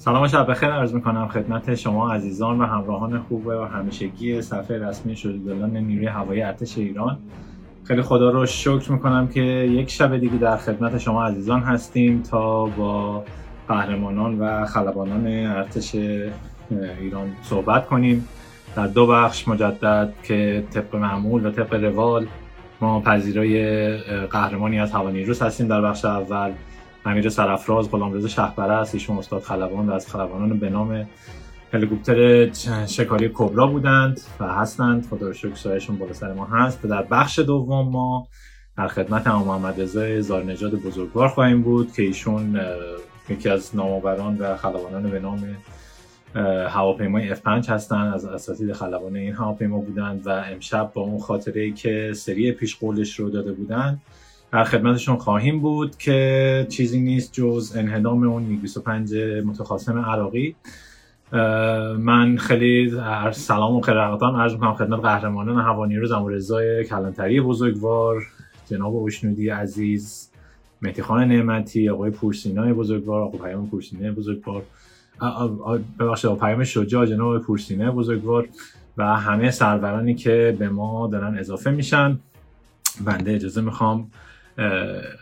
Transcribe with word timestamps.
سلام 0.00 0.28
شب 0.28 0.50
بخیر. 0.50 0.68
عرض 0.68 0.94
می‌کنم 0.94 1.28
خدمت 1.28 1.74
شما 1.74 2.12
عزیزان 2.12 2.60
و 2.60 2.66
همراهان 2.66 3.18
خوب 3.18 3.46
و 3.46 3.64
همیشگی 3.64 4.42
صفحه 4.42 4.78
رسمی 4.78 5.16
شجاعان 5.16 5.76
نیروی 5.76 6.06
هوایی 6.06 6.42
ارتش 6.42 6.78
ایران. 6.78 7.18
خیلی 7.84 8.02
خدا 8.02 8.30
رو 8.30 8.46
شکر 8.46 8.92
می‌کنم 8.92 9.28
که 9.28 9.40
یک 9.40 9.90
شب 9.90 10.16
دیگه 10.16 10.36
در 10.36 10.56
خدمت 10.56 10.98
شما 10.98 11.26
عزیزان 11.26 11.60
هستیم 11.60 12.22
تا 12.22 12.66
با 12.66 13.24
قهرمانان 13.68 14.38
و 14.38 14.66
خلبانان 14.66 15.26
ارتش 15.26 15.94
ایران 17.00 17.28
صحبت 17.42 17.86
کنیم. 17.86 18.28
در 18.76 18.86
دو 18.86 19.06
بخش 19.06 19.48
مجدد 19.48 20.12
که 20.22 20.64
طبق 20.70 20.96
معمول 20.96 21.46
و 21.46 21.50
طبق 21.50 21.74
روال 21.74 22.26
ما 22.80 23.00
پذیرای 23.00 23.96
قهرمانی 24.26 24.80
از 24.80 24.92
هوانیروس 24.92 25.42
هستیم. 25.42 25.68
در 25.68 25.80
بخش 25.80 26.04
اول 26.04 26.50
امیر 27.04 27.28
سرافراز 27.28 27.90
غلامرضا 27.90 28.28
شهپرست 28.28 28.94
ایشون 28.94 29.18
استاد 29.18 29.42
خلبان 29.42 29.88
و 29.88 29.92
از 29.92 30.08
خلبانان 30.08 30.58
به 30.58 30.70
نام 30.70 31.08
هلیکوپتر 31.72 32.52
شکاری 32.86 33.30
کبرا 33.34 33.66
بودند 33.66 34.20
و 34.40 34.46
هستند. 34.46 35.06
خدا 35.10 35.26
رو 35.26 35.32
شکر 35.32 35.54
سایشون 35.54 35.96
بالا 35.96 36.12
سر 36.12 36.32
ما 36.32 36.44
هست. 36.44 36.82
در 36.82 37.02
بخش 37.02 37.38
دوم 37.38 37.88
ما 37.88 38.28
در 38.76 38.88
خدمت 38.88 39.26
امام 39.26 39.46
محمد 39.46 39.80
رضا 39.80 40.40
بزرگوار 40.84 41.28
خواهیم 41.28 41.62
بود 41.62 41.92
که 41.92 42.02
ایشون 42.02 42.60
یکی 43.28 43.48
از 43.48 43.76
نامآوران 43.76 44.38
و 44.38 44.56
خلبانان 44.56 45.10
به 45.10 45.20
نام 45.20 45.56
هواپیمای 46.68 47.34
F5 47.34 47.46
هستند. 47.46 48.14
از 48.14 48.24
اساتید 48.24 48.72
خلبان 48.72 49.16
این 49.16 49.34
هواپیما 49.34 49.78
بودند 49.78 50.26
و 50.26 50.30
امشب 50.30 50.90
با 50.94 51.02
اون 51.02 51.18
خاطره 51.18 51.70
که 51.72 52.12
سری 52.16 52.52
پیش 52.52 52.76
قولش 52.76 53.20
رو 53.20 53.30
داده 53.30 53.52
بودند 53.52 54.02
در 54.52 54.64
خدمتشون 54.64 55.16
خواهیم 55.16 55.60
بود 55.60 55.96
که 55.96 56.66
چیزی 56.70 57.00
نیست 57.00 57.32
جز 57.32 57.72
انهدام 57.76 58.22
اون 58.22 58.42
میگ 58.42 58.60
25 58.60 59.14
متخاصم 59.44 59.98
عراقی. 59.98 60.56
من 61.98 62.36
خیلی 62.36 62.92
سلام 63.32 63.76
و 63.76 63.80
خیرقدم 63.80 64.36
عرض 64.36 64.52
می‌کنم 64.52 64.74
خدمت 64.74 65.00
قهرمانان 65.00 65.64
هوانی 65.64 65.96
روز 65.96 66.12
رضای 66.12 66.84
کلانتری 66.84 67.40
بزرگوار 67.40 68.22
جناب 68.70 68.96
اوشنودی 68.96 69.48
عزیز 69.48 70.30
مهدی 70.82 71.02
خان 71.02 71.28
نعمتی 71.28 71.88
آقای 71.88 72.10
پورسینای 72.10 72.72
بزرگوار 72.72 73.22
آقای 73.22 73.40
پیام 73.40 73.70
پورسینه 73.70 74.12
بزرگوار 74.12 74.62
ببخشید 75.98 76.30
آقای 76.30 76.40
پیام 76.40 76.64
شجاع 76.64 77.06
جناب 77.06 77.38
پورسینه 77.38 77.90
بزرگوار 77.90 78.48
و 78.96 79.16
همه 79.16 79.50
سرورانی 79.50 80.14
که 80.14 80.56
به 80.58 80.68
ما 80.68 81.06
دارن 81.06 81.38
اضافه 81.38 81.70
میشن. 81.70 82.18
بنده 83.04 83.34
اجازه 83.34 83.60
می‌خوام 83.60 84.10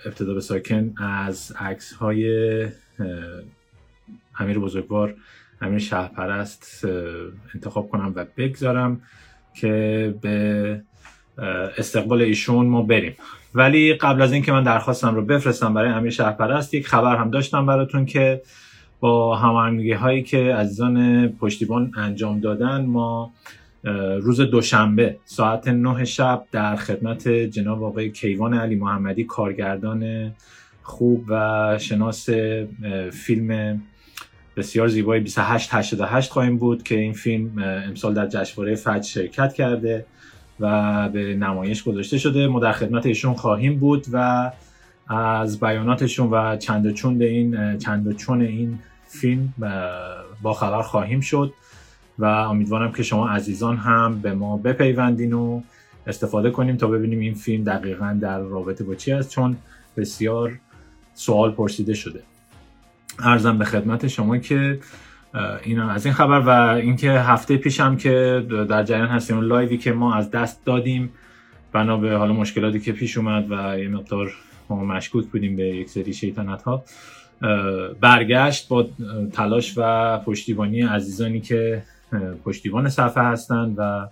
ابتدا 0.06 0.34
به 0.34 0.40
ساکن 0.40 0.94
از 0.98 1.52
عکس 1.60 1.92
های 1.92 2.68
امیر 4.38 4.58
بزرگوار 4.58 5.14
امیر 5.60 5.78
شهپرست 5.78 6.84
انتخاب 7.54 7.88
کنم 7.88 8.12
و 8.16 8.24
بگذارم 8.36 9.00
که 9.54 10.14
به 10.20 10.80
استقبال 11.78 12.22
ایشون 12.22 12.66
ما 12.66 12.82
بریم. 12.82 13.14
ولی 13.54 13.94
قبل 13.94 14.22
از 14.22 14.32
اینکه 14.32 14.52
من 14.52 14.62
درخواستم 14.62 15.14
رو 15.14 15.24
بفرستم 15.24 15.74
برای 15.74 15.90
امیر 15.90 16.10
شهپرست 16.10 16.74
یک 16.74 16.86
خبر 16.86 17.16
هم 17.16 17.30
داشتم 17.30 17.66
براتون 17.66 18.06
که 18.06 18.42
با 19.00 19.36
هماهنگی 19.36 19.92
هایی 19.92 20.22
که 20.22 20.38
عزیزان 20.38 21.28
پشتیبان 21.28 21.92
انجام 21.96 22.40
دادن 22.40 22.84
ما 22.84 23.32
روز 24.20 24.40
دوشنبه 24.40 25.16
ساعت 25.24 25.68
نه 25.68 26.04
شب 26.04 26.44
در 26.52 26.76
خدمت 26.76 27.28
جناب 27.28 27.84
آقای 27.84 28.10
کیوان 28.10 28.54
علی 28.54 28.74
محمدی 28.74 29.24
کارگردان 29.24 30.32
خوب 30.82 31.24
و 31.28 31.78
شناس 31.78 32.30
فیلم 33.12 33.80
بسیار 34.56 34.88
زیبای 34.88 35.20
2888 35.20 36.30
خواهیم 36.30 36.56
بود 36.56 36.82
که 36.82 36.98
این 36.98 37.12
فیلم 37.12 37.58
امسال 37.58 38.14
در 38.14 38.26
جشنواره 38.26 38.74
فجر 38.74 39.02
شرکت 39.02 39.52
کرده 39.52 40.06
و 40.60 41.08
به 41.08 41.34
نمایش 41.34 41.82
گذاشته 41.82 42.18
شده. 42.18 42.46
ما 42.46 42.60
در 42.60 42.72
خدمت 42.72 43.06
ایشون 43.06 43.34
خواهیم 43.34 43.78
بود 43.78 44.06
و 44.12 44.50
از 45.08 45.60
بیاناتشون 45.60 46.30
و 46.30 46.56
چند 46.56 46.92
چون 46.92 47.22
این 47.22 47.78
چند 47.78 48.16
چون 48.16 48.42
این 48.42 48.78
فیلم 49.06 49.54
با 50.42 50.52
خبر 50.54 50.82
خواهیم 50.82 51.20
شد. 51.20 51.52
و 52.18 52.24
امیدوارم 52.24 52.92
که 52.92 53.02
شما 53.02 53.28
عزیزان 53.28 53.76
هم 53.76 54.20
به 54.20 54.34
ما 54.34 54.56
بپیوندین 54.56 55.32
و 55.32 55.62
استفاده 56.06 56.50
کنیم 56.50 56.76
تا 56.76 56.86
ببینیم 56.86 57.20
این 57.20 57.34
فیلم 57.34 57.64
دقیقا 57.64 58.18
در 58.20 58.38
رابطه 58.38 58.84
با 58.84 58.94
چی 58.94 59.12
است 59.12 59.30
چون 59.30 59.56
بسیار 59.96 60.58
سوال 61.14 61.50
پرسیده 61.50 61.94
شده. 61.94 62.22
ارزم 63.18 63.58
به 63.58 63.64
خدمت 63.64 64.06
شما 64.06 64.38
که 64.38 64.78
اینا 65.62 65.90
از 65.90 66.06
این 66.06 66.14
خبر 66.14 66.40
و 66.40 66.50
اینکه 66.74 67.10
هفته 67.10 67.56
پیشم 67.56 67.96
که 67.96 68.46
در 68.68 68.82
جریان 68.82 69.08
هستیم 69.08 69.36
اون 69.36 69.46
لایوی 69.46 69.78
که 69.78 69.92
ما 69.92 70.14
از 70.14 70.30
دست 70.30 70.64
دادیم 70.64 71.10
بنا 71.72 71.96
به 71.96 72.16
حالا 72.16 72.32
مشکلاتی 72.32 72.80
که 72.80 72.92
پیش 72.92 73.18
اومد 73.18 73.46
و 73.50 73.78
یه 73.78 73.88
مقدار 73.88 74.32
ما 74.68 74.84
مشکوک 74.84 75.26
بودیم 75.26 75.56
به 75.56 75.62
یک 75.62 75.88
سری 75.88 76.12
شیطنت 76.12 76.62
ها 76.62 76.84
برگشت 78.00 78.68
با 78.68 78.86
تلاش 79.32 79.74
و 79.76 80.18
پشتیبانی 80.18 80.82
عزیزانی 80.82 81.40
که 81.40 81.82
پشتیبان 82.44 82.88
صفحه 82.88 83.24
هستند 83.24 83.74
و 83.78 84.08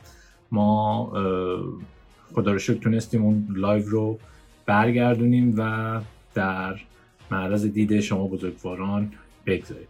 ما 0.53 1.13
خدا 2.35 2.53
رو 2.53 2.59
شکر 2.59 2.79
تونستیم 2.79 3.23
اون 3.23 3.49
live 3.51 3.89
رو 3.89 4.19
برگردونیم 4.67 5.55
و 5.59 6.01
در 6.35 6.77
معرض 7.31 7.67
دید 7.67 8.01
شما 8.01 8.27
بزرگواران 8.27 9.13
بگذاریم. 9.47 9.89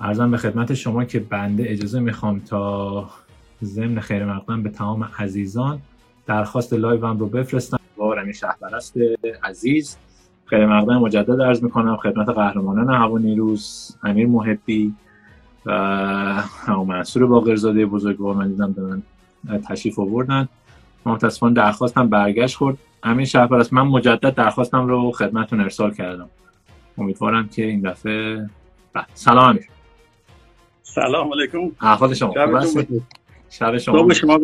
عرضم 0.00 0.30
به 0.30 0.36
خدمت 0.36 0.74
شما 0.74 1.04
که 1.04 1.20
بنده 1.20 1.64
اجازه 1.66 2.00
می‌خوام 2.00 2.40
تا 2.40 3.10
ضمن 3.62 4.00
خیر 4.00 4.24
مقدم 4.24 4.62
به 4.62 4.70
تمام 4.70 5.08
عزیزان 5.18 5.80
درخواست 6.26 6.72
live 6.72 7.06
هم 7.06 7.18
رو 7.18 7.26
بفرستم. 7.26 7.78
با 7.96 8.14
رمی 8.14 8.34
شهبرست 8.34 8.94
عزیز 9.42 9.96
خیر 10.46 10.66
مقدم 10.66 10.98
مجدد 10.98 11.40
عرض 11.40 11.62
می‌کنم. 11.62 11.96
خدمت 11.96 12.28
قهرمانان 12.28 12.90
هوا 12.90 13.18
نیروز 13.18 13.96
امیر 14.02 14.26
محبی 14.26 14.94
و 15.66 15.72
همون 16.66 16.86
منصور 16.86 17.26
باقرزاده 17.26 17.86
بزرگوار 17.86 18.34
من 18.34 18.48
دیدم 18.48 18.72
دارن 18.72 19.02
تشریف 19.68 19.98
آوردن. 19.98 20.48
متاسفانه 21.06 21.54
درخواستم 21.54 22.08
برگشت 22.08 22.56
خورد. 22.56 22.78
همین 23.04 23.26
شهر 23.26 23.64
من 23.72 23.82
مجدد 23.82 24.34
درخواستم 24.34 24.86
رو 24.86 25.12
خدمتون 25.12 25.60
ارسال 25.60 25.94
کردم. 25.94 26.28
امیدوارم 26.98 27.48
که 27.48 27.64
این 27.64 27.80
دفعه 27.80 28.50
بله. 28.92 29.04
سلام 29.14 29.48
امیر 29.48 29.68
سلام 30.82 31.32
علیکم. 31.32 31.70
احوال 31.80 32.14
شما. 32.14 32.34
شب 33.50 33.78
شما. 33.78 34.12
شما 34.14 34.40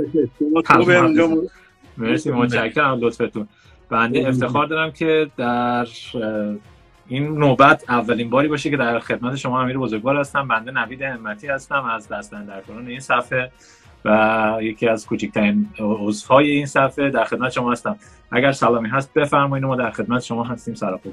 مرسی 1.97 2.31
متشکرم. 2.31 2.99
لطفتون. 3.01 3.49
بنده 3.89 4.29
افتخار 4.29 4.67
دارم 4.67 4.91
که 4.91 5.31
در 5.37 5.87
این 7.11 7.39
نوبت 7.39 7.85
اولین 7.89 8.31
باری 8.31 8.49
باشه 8.49 8.71
که 8.71 8.77
در 8.77 8.99
خدمت 8.99 9.37
شما 9.37 9.63
امیر 9.63 9.79
بزرگوار 9.79 10.17
هستم. 10.17 10.49
بنده 10.49 10.71
نوید 10.71 11.03
همتی 11.03 11.47
هستم 11.47 11.85
از 11.85 12.09
دستن 12.09 12.49
این 12.87 13.01
صفحه 13.01 13.53
و 14.05 14.59
یکی 14.63 14.89
از 14.89 15.07
کوچکترین 15.07 15.69
عضوهای 15.79 16.51
این 16.51 16.67
صفحه 16.67 17.11
در 17.11 17.25
خدمت 17.25 17.53
شما 17.53 17.73
هستم. 17.73 17.97
اگر 18.31 18.53
سلامی 18.53 18.89
هست 18.89 19.15
بفرمایید 19.15 19.65
ما 19.65 19.77
در 19.77 19.91
خدمت 19.91 20.23
شما 20.23 20.45
هستیم. 20.45 20.75
سراپا 20.75 21.11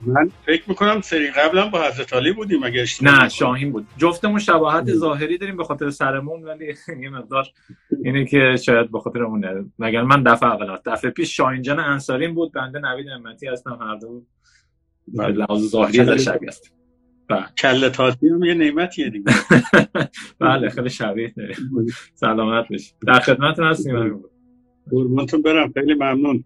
من 0.00 0.30
فکر 0.46 0.62
می‌کنم 0.68 1.00
سری 1.00 1.30
قبلا 1.30 1.68
با 1.68 1.82
حضرت 1.82 2.12
علی 2.12 2.32
بودیم 2.32 2.62
اگه 2.62 2.84
نه 3.02 3.28
شاهین 3.28 3.72
بود. 3.72 3.86
جفتمون 3.96 4.38
شباهت 4.38 4.92
ظاهری 4.92 5.38
داریم 5.38 5.56
به 5.56 5.64
خاطر 5.64 5.90
سرمون 5.90 6.42
ولی 6.42 6.66
یه 7.02 7.10
مقدار 7.10 7.46
اینه 8.04 8.24
که 8.24 8.56
شاید 8.64 8.92
به 8.92 9.00
خاطر 9.00 9.22
اونه 9.22 9.64
مگر 9.78 10.02
من 10.02 10.22
دفعه 10.22 10.52
اول 10.52 10.78
دفعه 10.86 11.10
پیش 11.10 11.36
شاهین 11.36 11.62
جان 11.62 11.80
انصارین 11.80 12.34
بود. 12.34 12.52
بنده 12.52 12.78
نوید 12.78 13.08
امتی 13.08 13.46
هستم. 13.46 13.78
هر 13.80 13.96
دو. 13.96 14.22
لحاظ 15.14 15.68
ظاهری 15.68 16.00
ازش 16.00 16.24
شبیه 16.24 16.48
است. 16.48 16.72
بله. 17.28 17.46
کله 17.58 17.90
تاتی 17.90 18.28
هم 18.28 18.44
یه 18.44 18.54
نعمتیه 18.54 19.10
دیگه. 19.10 19.32
بله 20.40 20.68
خیلی 20.68 20.90
شبیه 20.90 21.34
سلامت 22.14 22.68
بشی 22.68 22.92
در 23.06 23.20
خدمتتون 23.20 23.66
هستیم 23.66 24.20
قربونتون 24.90 25.42
برم 25.42 25.72
خیلی 25.72 25.94
ممنون. 25.94 26.44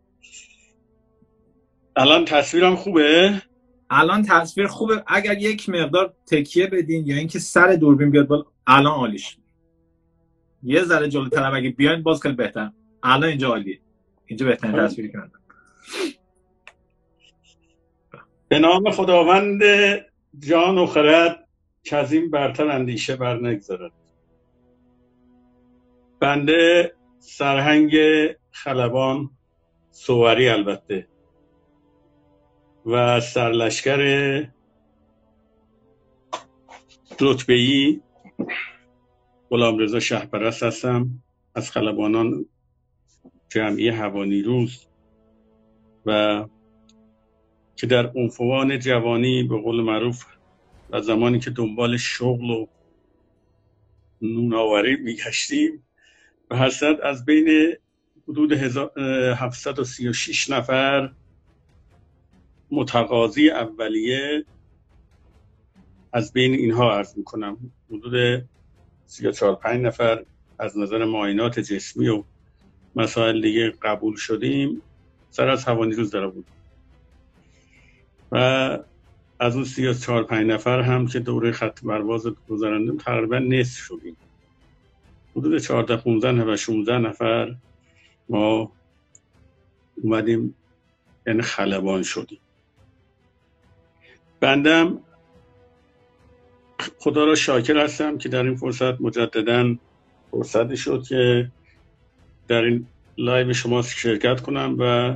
الان 1.97 2.25
تصویرم 2.25 2.77
خوبه؟ 2.77 3.43
الان 3.91 4.23
تصویر 4.23 4.67
خوبه. 4.67 5.03
اگر 5.07 5.39
یک 5.39 5.69
مقدار 5.69 6.15
تکیه 6.27 6.67
بدین 6.67 7.07
یا 7.07 7.17
اینکه 7.17 7.39
سر 7.39 7.75
دوربین 7.75 8.11
بیاد 8.11 8.27
بالا 8.27 8.45
الان 8.67 8.93
عالیش. 8.93 9.37
یه 10.63 10.85
ذره 10.85 11.09
جلوتر 11.09 11.55
اگه 11.55 11.71
بیاین 11.71 12.03
باز 12.03 12.23
خیلی 12.23 12.35
بهتر. 12.35 12.71
الان 13.03 13.29
اینجا 13.29 13.49
عالیه. 13.49 13.81
اینجا 14.27 14.47
بهترین 14.47 14.87
تصویری 14.87 15.13
کردم 15.13 15.41
به 18.51 18.59
نام 18.59 18.91
خداوند 18.91 19.63
جان 20.39 20.79
و 20.79 20.87
خرد 20.87 21.49
که 21.83 21.97
از 21.97 22.13
این 22.13 22.31
برتر 22.31 22.69
اندیشه 22.69 23.17
بر 23.17 23.41
نگذارد. 23.41 23.93
بنده 26.21 26.93
سرهنگ 27.19 27.93
خلبان 28.51 29.31
سواری 29.91 30.49
البته 30.49 31.09
و 32.87 33.21
سرلشکر 33.21 34.01
رتبه 37.21 37.55
ای 37.55 38.01
غلام 39.51 39.79
رضا 39.79 40.01
شهپرست 40.01 40.63
هستم. 40.63 41.11
از 41.55 41.71
خلبانان 41.71 42.47
جمعی 43.49 43.89
هوانی 43.89 44.43
روز 44.43 44.87
و 46.07 46.45
که 47.81 47.87
در 47.87 48.11
عنفوان 48.17 48.79
جوانی 48.79 49.43
به 49.43 49.57
قول 49.57 49.83
معروف 49.83 50.25
و 50.91 51.01
زمانی 51.01 51.39
که 51.39 51.51
دنبال 51.51 51.97
شغل 51.97 52.51
و 52.51 52.67
نوناوری 54.23 54.97
میگشتیم 54.97 55.83
و 56.51 56.57
حسد 56.57 57.01
از 57.03 57.25
بین 57.25 57.75
حدود 58.29 58.53
736 58.53 60.51
نفر 60.51 61.13
متقاضی 62.71 63.51
اولیه 63.51 64.45
از 66.13 66.33
بین 66.33 66.55
اینها 66.55 66.97
عرض 66.97 67.19
می‌کنم. 67.19 67.59
حدود 67.91 68.45
34 69.07 69.55
5 69.55 69.81
نفر 69.81 70.25
از 70.59 70.79
نظر 70.79 71.05
معاینات 71.05 71.61
جسمی 71.61 72.09
و 72.09 72.25
مسائل 72.97 73.41
دیگه 73.43 73.71
قبول 73.83 74.17
شدیم. 74.17 74.83
سر 75.31 75.49
از 75.49 75.65
هوانی 75.65 75.95
روز 75.95 76.11
داره 76.11 76.29
بود 76.29 76.47
و 78.33 78.79
از 79.39 79.55
اون 79.55 79.65
34 79.65 80.23
5 80.23 80.47
نفر 80.47 80.81
هم 80.81 81.07
که 81.07 81.19
دوره 81.19 81.53
خط 81.53 81.85
پرواز 81.85 82.27
گذراندیم 82.49 82.97
تقریبا 82.97 83.39
نصف 83.39 83.79
شدیم. 83.79 84.17
حدود 85.37 85.59
14 85.59 85.97
15 85.97 86.53
و 86.53 86.57
16 86.57 86.99
نفر 86.99 87.55
ما 88.29 88.73
اومدیم 90.03 90.55
یعنی 91.27 91.43
خلبان 91.43 92.03
شدیم. 92.03 92.39
بندم 94.41 94.99
خدا 96.99 97.25
را 97.25 97.35
شاکر 97.35 97.79
هستم 97.85 98.19
که 98.19 98.29
در 98.29 98.43
این 98.43 98.57
فرصت 98.57 99.01
مجددا 99.01 99.75
فرصتی 100.31 100.77
شد 100.77 101.03
که 101.03 101.51
در 102.49 102.63
این 102.63 102.87
لایو 103.19 103.53
شما 103.53 103.83
شرکت 103.83 104.41
کنم 104.41 104.77
و 104.79 105.15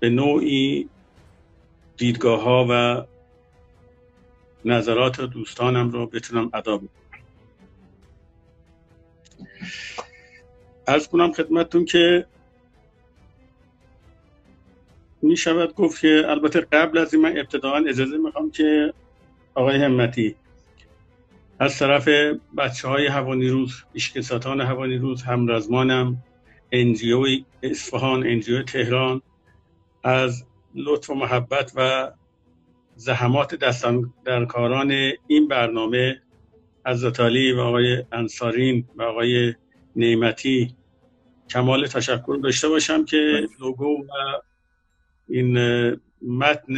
به 0.00 0.10
نوعی 0.10 0.88
دیدگاه 1.96 2.42
ها 2.42 2.66
و 2.70 3.04
نظرات 4.64 5.20
دوستانم 5.20 5.90
رو 5.90 6.06
بتونم 6.06 6.50
ادا 6.54 6.76
بکنم. 6.76 6.88
عرض 10.86 11.08
کنم 11.08 11.32
خدمتتون 11.32 11.84
که 11.84 12.26
می 15.22 15.36
شود 15.36 15.74
گفت 15.74 16.00
که 16.00 16.22
البته 16.28 16.60
قبل 16.60 16.98
از 16.98 17.14
این 17.14 17.22
من 17.22 17.38
ابتدائا 17.38 17.84
اجازه 17.88 18.16
می‌خوام 18.16 18.50
که 18.50 18.92
آقای 19.54 19.76
همتی 19.76 20.34
از 21.58 21.78
طرف 21.78 22.08
بچه 22.58 22.88
های 22.88 23.06
هوانیروز 23.06 23.82
پیشکسوتان 23.92 24.60
هوانیروز 24.60 25.22
همرزمانم 25.22 26.22
NGO 26.72 27.26
اصفهان 27.62 28.26
NGO 28.26 28.62
تهران 28.62 29.22
از 30.02 30.44
لطف 30.74 31.10
و 31.10 31.14
محبت 31.14 31.72
و 31.76 32.10
زحمات 32.96 33.54
دست‌اندرکاران 33.54 34.92
این 35.26 35.48
برنامه 35.48 36.22
از 36.84 37.00
زتالی 37.00 37.52
و 37.52 37.60
آقای 37.60 38.04
انصارین 38.12 38.88
و 38.96 39.02
آقای 39.02 39.54
نعمتی 39.96 40.74
کمال 41.50 41.86
تشکر 41.86 42.38
داشته 42.42 42.68
باشم 42.68 43.04
که 43.04 43.46
لوگو 43.60 44.02
و 44.02 44.12
این 45.28 45.58
متن 46.28 46.74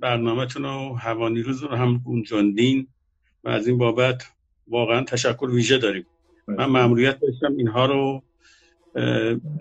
برنامهتون 0.00 0.64
و 0.64 0.94
هوانی 0.94 1.42
روز 1.42 1.62
رو 1.62 1.76
هم 1.76 1.98
گونجاندین 1.98 2.86
و 3.44 3.48
از 3.48 3.68
این 3.68 3.78
بابت 3.78 4.22
واقعا 4.68 5.04
تشکر 5.04 5.46
ویژه 5.46 5.78
داریم. 5.78 6.06
من 6.48 6.64
مأموریت 6.64 7.20
داشتم 7.20 7.56
اینها 7.56 7.86
رو 7.86 8.22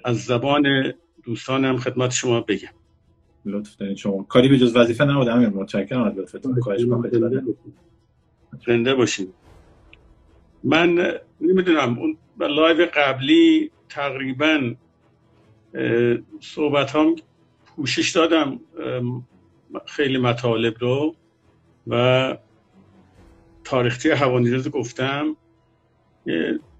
از 0.05 0.25
زبان 0.25 0.93
دوستانم 1.23 1.77
خدمت 1.77 2.11
شما 2.11 2.41
بگم. 2.41 2.78
لطف 3.45 3.75
دارین. 3.75 3.95
شما 3.95 4.23
کاری 4.23 4.47
به 4.47 4.57
جز 4.57 4.75
وظیفه 4.75 5.05
نبود. 5.05 5.27
امیر 5.27 5.49
متشکرم 5.49 6.03
از 6.03 6.17
لطفتون. 6.17 6.61
خواهش 6.61 6.81
زنده 8.67 8.95
باشین 8.95 9.27
من 10.63 11.19
نمی‌دونم. 11.41 11.99
اون 11.99 12.17
لایو 12.39 12.87
قبلی 12.93 13.71
تقریبا 13.89 14.73
صحبت 16.41 16.95
هم 16.95 17.15
پوشش 17.65 18.11
دادم 18.11 18.59
خیلی 19.85 20.17
مطالب 20.17 20.75
رو 20.79 21.15
و 21.87 22.37
تاریخچه 23.63 24.15
روز 24.23 24.71
گفتم. 24.71 25.35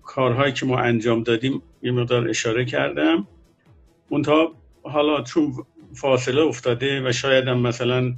کارهایی 0.04 0.54
که 0.54 0.66
ما 0.66 0.80
انجام 0.80 1.24
دادیم 1.24 1.62
یه 1.82 1.92
مقدار 1.92 2.30
اشاره 2.30 2.66
کردم. 2.66 3.28
منتها 4.12 4.56
حالا 4.84 5.24
چون 5.24 5.54
فاصله 5.94 6.42
افتاده 6.42 7.10
و 7.10 7.12
شاید 7.12 7.48
هم 7.48 7.60
مثلا 7.60 8.14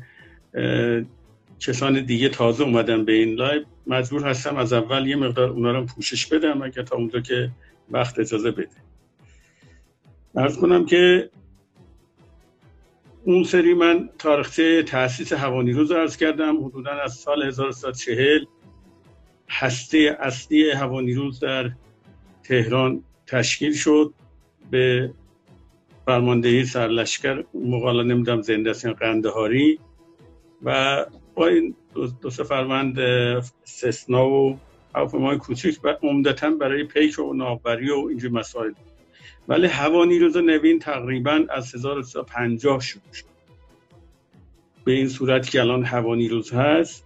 کسان 1.60 2.06
دیگه 2.06 2.30
تازه 2.30 2.64
اومدن 2.64 3.06
به 3.06 3.14
این 3.14 3.36
live 3.36 3.64
مجبور 3.88 4.28
هستم 4.28 4.56
از 4.56 4.74
اول 4.74 5.08
یه 5.08 5.16
مقدار 5.16 5.50
اونا 5.50 5.72
رو 5.72 5.86
پوشش 5.86 6.28
بدم 6.28 6.62
اگر 6.62 6.84
تا 6.84 6.96
اونجا 6.96 7.20
که 7.20 7.52
وقت 7.92 8.20
اجازه 8.20 8.52
بده. 8.52 8.82
عرض 10.36 10.58
کنم 10.58 10.86
که 10.86 11.30
اون 13.24 13.44
سری 13.44 13.74
من 13.74 14.10
تاریخچه 14.20 14.84
تاسیس 14.84 15.34
هوانیروز 15.34 15.92
عرض 15.92 16.18
کردم. 16.18 16.66
حدودا 16.66 16.92
از 16.92 17.14
سال 17.14 17.44
1340 17.44 18.46
هسته 19.50 20.18
اصلی 20.20 20.72
هوانیروز 20.72 21.40
در 21.40 21.72
تهران 22.44 23.04
تشکیل 23.28 23.74
شد. 23.74 24.14
به 24.72 25.14
فرماندهی 26.06 26.66
سرلشکر 26.66 27.44
مقالا 27.54 28.04
نمی‌دونم 28.04 28.42
زنده 28.42 28.74
قندهاری. 28.74 29.80
و 30.64 31.06
با 31.36 31.48
این 31.48 31.76
دو, 31.94 32.08
دو 32.08 32.30
سفرمند 32.30 32.98
سسنا 33.64 34.30
و 34.30 34.58
هواپیمای 34.96 35.38
کوچیک 35.38 35.80
و 35.84 35.98
عمدتا 36.04 36.50
برای 36.50 36.84
پیک 36.84 37.20
و 37.20 37.34
ناوبری 37.34 37.92
و 37.92 38.06
اینجور 38.10 38.32
مسائل. 38.32 38.72
ولی 39.48 39.68
هوا 39.68 40.06
نیروز 40.06 40.38
نوین 40.38 40.80
تقریبا 40.80 41.46
از 41.50 41.76
1350 41.76 42.82
شروع 42.82 43.14
شد. 43.14 43.26
به 44.86 44.92
این 44.92 45.10
صورت 45.10 45.50
که 45.50 45.62
الان 45.62 45.84
هوا 45.84 46.16
نیروز 46.16 46.52
هست 46.52 47.06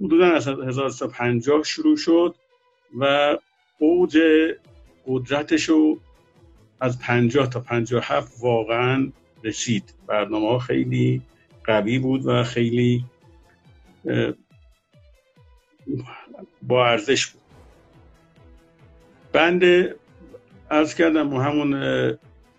حدودا 0.00 0.26
از 0.26 0.48
1350 0.48 1.64
شروع 1.64 1.96
شد 1.96 2.34
و 2.98 3.36
اوج 3.78 4.18
قدرتش 5.06 5.62
رو 5.62 5.98
از 6.80 6.98
50 6.98 7.48
تا 7.48 7.60
57 7.60 8.32
واقعا 8.40 9.12
رسید 9.44 9.94
برنامه 10.06 10.48
ها 10.48 10.58
خیلی 10.58 11.22
قوی 11.64 11.98
بود 11.98 12.26
و 12.26 12.44
خیلی 12.44 13.04
با 16.62 16.86
ارزش 16.86 17.26
بود. 17.26 17.42
بند 19.32 19.62
از 20.70 20.94
کردم 20.94 21.34
و 21.34 21.40
همون 21.40 21.74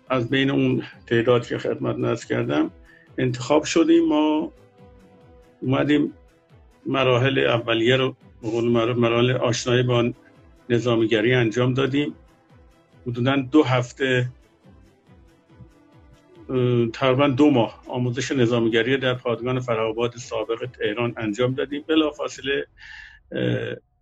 از 0.08 0.30
بین 0.30 0.50
اون 0.50 0.82
تعداد 1.06 1.46
که 1.46 1.58
خدمت 1.58 1.96
نرز 1.96 2.24
کردم 2.24 2.70
انتخاب 3.18 3.64
شدیم. 3.64 4.08
ما 4.08 4.52
اومدیم 5.60 6.14
مراحل 6.86 7.38
اولیه 7.38 7.96
رو 7.96 8.16
مراحل 8.96 9.30
آشنایی 9.30 9.82
با 9.82 10.10
نظامیگری 10.70 11.34
انجام 11.34 11.74
دادیم. 11.74 12.14
حدودا 13.06 13.36
دو 13.36 13.62
هفته 13.62 14.30
تقریبا 16.92 17.28
دو 17.28 17.50
ماه 17.50 17.84
آموزش 17.86 18.32
نظامیگری 18.32 18.96
در 18.96 19.14
پادگان 19.14 19.60
فرهاباد 19.60 20.16
سابق 20.16 20.66
تهران 20.66 21.14
انجام 21.16 21.54
دادیم. 21.54 21.84
بلا 21.88 22.10
فاصله 22.10 22.66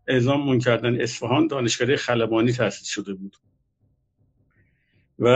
اعزام 0.07 0.49
من 0.49 0.59
کردن 0.59 1.01
اصفهان 1.01 1.47
دانشکده 1.47 1.97
خلبانی 1.97 2.53
تأسیس 2.53 2.89
شده 2.89 3.15
بود. 3.15 3.37
و 5.19 5.29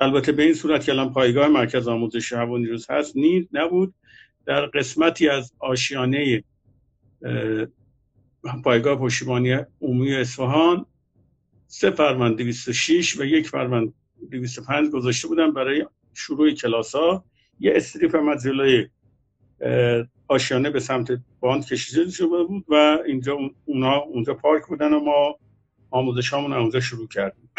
البته 0.00 0.32
به 0.32 0.42
این 0.42 0.54
صورت 0.54 0.84
که 0.84 0.92
الان 0.92 1.12
پایگاه 1.12 1.48
مرکز 1.48 1.88
آموزش 1.88 2.32
هوا 2.32 2.58
نیروز 2.58 2.90
هست 2.90 3.16
نیز 3.16 3.48
نبود. 3.52 3.94
در 4.46 4.66
قسمتی 4.66 5.28
از 5.28 5.52
آشیانه 5.58 6.44
پایگاه 8.64 8.98
پشتیبانی 8.98 9.52
عمومی 9.80 10.14
اصفهان 10.14 10.86
سه 11.72 11.90
فرمند 11.90 12.36
206 12.36 13.20
و 13.20 13.24
یک 13.24 13.48
فرمند 13.48 13.94
205 14.30 14.90
گذاشته 14.90 15.28
بودن 15.28 15.52
برای 15.52 15.86
شروع 16.14 16.50
کلاس 16.50 16.94
ها 16.94 17.24
یه 17.60 17.72
استریپ 17.76 18.16
هم 18.16 18.28
از 18.28 18.42
جلوی 18.42 18.88
آشیانه 20.28 20.70
به 20.70 20.80
سمت 20.80 21.20
باند 21.40 21.66
کشیده 21.66 22.10
شده 22.10 22.26
بود 22.26 22.64
و 22.68 22.98
اینجا 23.06 23.38
اونا 23.64 23.96
اونجا 23.96 24.34
پارک 24.34 24.66
بودن 24.66 24.92
و 24.92 25.00
ما 25.00 25.38
آموزش 25.90 26.32
همون 26.32 26.52
اونجا 26.52 26.80
شروع 26.80 27.08
کردیم. 27.08 27.50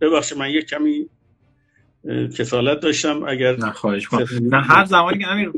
ببخشید 0.00 0.38
من 0.38 0.50
یک 0.50 0.66
کمی 0.66 1.08
کسالت 2.38 2.80
داشتم. 2.80 3.22
اگر 3.22 3.56
نه 3.56 3.70
خواهش 3.70 4.08
نه 4.42 4.60
هر 4.60 4.84
زمانی 4.84 5.18
که 5.18 5.28
امیر 5.28 5.52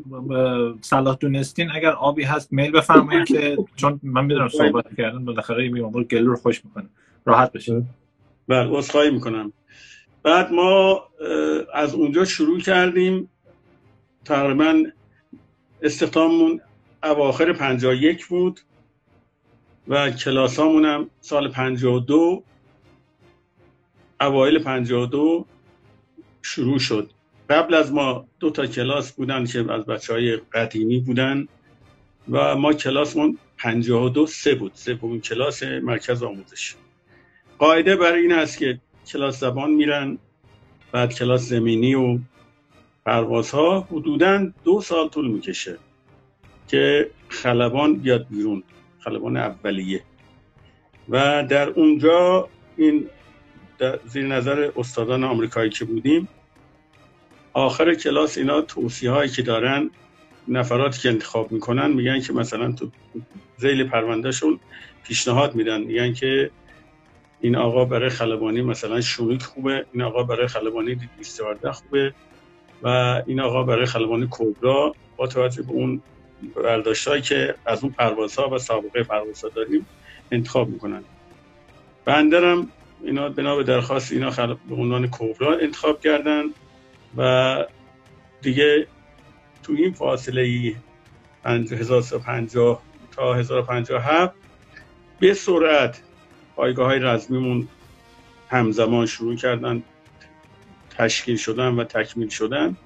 صلاح 0.81 1.17
دونستین 1.21 1.71
اگر 1.71 1.91
آبی 1.91 2.23
هست 2.23 2.53
میل 2.53 2.73
بفرمایید 2.73 3.25
که 3.25 3.57
چون 3.77 4.01
من 4.03 4.25
می‌دونم 4.25 4.49
صحبت 4.49 4.97
کردن 4.97 5.25
بالاخره 5.25 5.65
یه 5.65 5.71
مقدار 5.71 6.05
گلو 6.05 6.31
رو 6.31 6.37
خوش 6.37 6.65
می‌کنه. 6.65 6.89
راحت 7.25 7.53
بشه 7.53 7.83
بله 8.49 8.77
عذرخواهی 8.79 9.11
می‌کنم. 9.11 9.53
بعد 10.23 10.53
ما 10.53 11.05
از 11.75 11.95
اونجا 11.95 12.25
شروع 12.25 12.61
کردیم. 12.61 13.31
تقریبا 14.25 14.83
استخداممون 15.83 16.61
اواخر 17.03 17.53
51 17.53 18.27
بود 18.27 18.61
و 19.89 20.11
کلاسامون 20.11 20.85
هم 20.85 21.11
سال 21.21 21.51
52 21.51 22.45
اوایل 24.21 24.59
52 24.59 25.47
شروع 26.43 26.79
شد. 26.79 27.11
قبل 27.51 27.75
از 27.75 27.93
ما 27.93 28.27
دو 28.41 28.51
تا 28.51 28.67
کلاس 28.67 29.13
بودن 29.13 29.45
که 29.45 29.73
از 29.73 29.87
بچه 29.87 30.13
های 30.13 30.37
قدیمی 30.37 31.01
بودن 31.01 31.49
و 32.31 32.57
ما 32.57 32.73
کلاسمون 32.73 33.39
52 33.59 34.27
سه 34.27 34.55
بود. 34.55 34.73
سومین 34.75 35.21
کلاس 35.21 35.63
مرکز 35.63 36.23
آموزش. 36.23 36.75
قاعده 37.65 37.97
برای 37.97 38.23
این 38.23 38.33
است 38.33 38.59
که 38.59 38.79
کلاس 39.07 39.41
زبان 39.41 39.71
میرن 39.71 40.19
بعد 40.93 41.15
کلاس 41.15 41.41
زمینی 41.41 41.95
و 41.95 42.19
پروازها 43.07 43.81
حدودا 43.81 44.53
دو 44.65 44.81
سال 44.81 45.09
طول 45.09 45.31
می‌کشه 45.31 45.79
که 46.69 47.11
خلبان 47.29 47.95
بیاد 47.95 48.27
بیرون 48.31 48.63
خلبان 49.01 49.37
اولیه. 49.37 50.03
و 51.09 51.45
در 51.45 51.69
اونجا 51.69 52.49
این 52.77 53.07
زیر 54.07 54.27
نظر 54.27 54.71
استادان 54.77 55.25
آمریکایی 55.25 55.71
که 55.71 55.85
بودیم 55.85 56.29
آخر 57.53 57.95
کلاس 57.95 58.39
اینا 58.39 58.61
توصیه 58.61 59.11
هایی 59.11 59.31
که 59.31 59.43
دارن 59.43 59.91
نفراتی 60.49 61.01
که 61.01 61.09
انتخاب 61.09 61.53
می‌کنن 61.53 61.93
میگن 61.93 62.21
که 62.21 62.33
مثلا 62.33 62.73
تو 62.73 62.91
زیل 63.57 63.85
پروندهشون 63.85 64.61
پیشنهاد 65.05 65.55
میدن 65.55 65.81
میگن 65.81 66.13
که 66.13 66.51
این 67.41 67.57
آقا 67.57 67.85
برای 67.85 68.09
خلبانی 68.09 68.63
مثلا 68.63 69.01
شونیک 69.01 69.43
خوبه 69.43 69.87
این 69.93 70.03
آقا 70.03 70.23
برای 70.23 70.47
خلبانی 70.47 70.95
214 70.95 71.73
خوبه 71.73 72.15
و 72.83 72.89
این 73.27 73.41
آقا 73.41 73.63
برای 73.63 73.87
خلبانی 73.87 74.29
کبرا 74.31 74.95
با 75.17 75.27
توجه 75.27 75.63
به 75.63 75.73
اون 75.73 76.03
برداشتهایی 76.57 77.23
که 77.23 77.55
از 77.67 77.83
اون 77.83 77.93
پروازها 77.93 78.49
و 78.49 78.59
سابقه 78.59 79.03
پروازها 79.03 79.49
داریم 79.49 79.87
انتخاب 80.33 80.69
می‌کنن. 80.69 81.05
بندرم 82.05 82.69
اینا 83.05 83.29
بنا 83.29 83.57
به 83.57 83.63
درخواست 83.63 84.13
اینا 84.13 84.31
خلب 84.31 84.59
به 84.69 84.75
عنوان 84.75 85.09
کبرا 85.11 85.59
انتخاب 85.59 86.01
کردن 86.01 86.45
و 87.17 87.65
دیگه 88.43 88.87
تو 89.63 89.73
این 89.73 89.93
فاصله 89.93 90.43
ای 90.43 90.77
1950 91.45 92.83
تا 93.17 93.35
1057 93.35 94.35
به 95.21 95.35
سرعت 95.35 96.01
پایگاه 96.57 96.87
های 96.87 96.99
رزمیمون 96.99 97.69
همزمان 98.49 99.07
شروع 99.07 99.37
کردن 99.37 99.83
تشکیل 100.99 101.37
شدن 101.37 101.69
و 101.69 101.85
تکمیل 101.85 102.29
شدن 102.29 102.77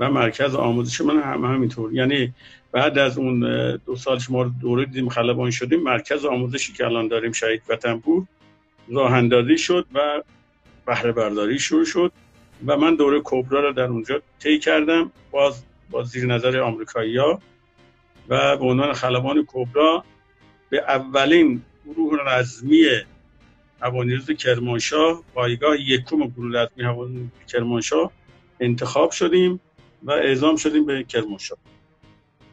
و 0.00 0.10
مرکز 0.10 0.54
آموزش 0.54 1.00
من 1.00 1.22
هم 1.22 1.44
همینطور. 1.44 1.92
یعنی 1.92 2.34
بعد 2.72 2.98
از 2.98 3.18
اون 3.18 3.40
دو 3.76 3.96
سال 3.96 4.20
ما 4.28 4.44
دوره 4.44 4.84
دیدیم 4.84 5.08
خلبان 5.08 5.50
شدیم 5.50 5.82
مرکز 5.82 6.24
آموزشی 6.24 6.72
که 6.72 6.84
الان 6.84 7.08
داریم 7.08 7.32
شهید 7.32 7.62
وطنپور 7.68 8.26
راه 8.88 9.12
اندازی 9.12 9.58
شد 9.58 9.86
و 9.94 10.22
بهره 10.86 11.12
برداری 11.12 11.58
شروع 11.58 11.84
شد 11.84 12.12
و 12.66 12.76
من 12.76 12.94
دوره 12.94 13.20
کبرا 13.24 13.60
رو 13.60 13.72
در 13.72 13.84
اونجا 13.84 14.22
طی 14.38 14.58
کردم 14.58 15.12
باز 15.30 15.62
با 15.90 16.02
زیر 16.02 16.26
نظر 16.26 16.60
آمریکایی 16.60 17.16
ها 17.16 17.40
و 18.28 18.56
به 18.56 18.64
عنوان 18.64 18.92
خلبان 18.92 19.44
کبرا 19.46 20.04
به 20.70 20.82
اولین 20.88 21.62
گروه 21.86 22.18
رزمی 22.26 22.84
هوانیروز 23.82 24.30
کرمانشاه 24.30 25.22
پایگاه 25.34 25.80
یکم 25.80 26.16
گروه 26.16 26.66
هوانیروز 26.78 27.28
کرمانشاه 27.48 28.12
انتخاب 28.60 29.10
شدیم 29.10 29.60
و 30.02 30.10
اعزام 30.10 30.56
شدیم 30.56 30.86
به 30.86 31.04
کرمانشاه. 31.04 31.58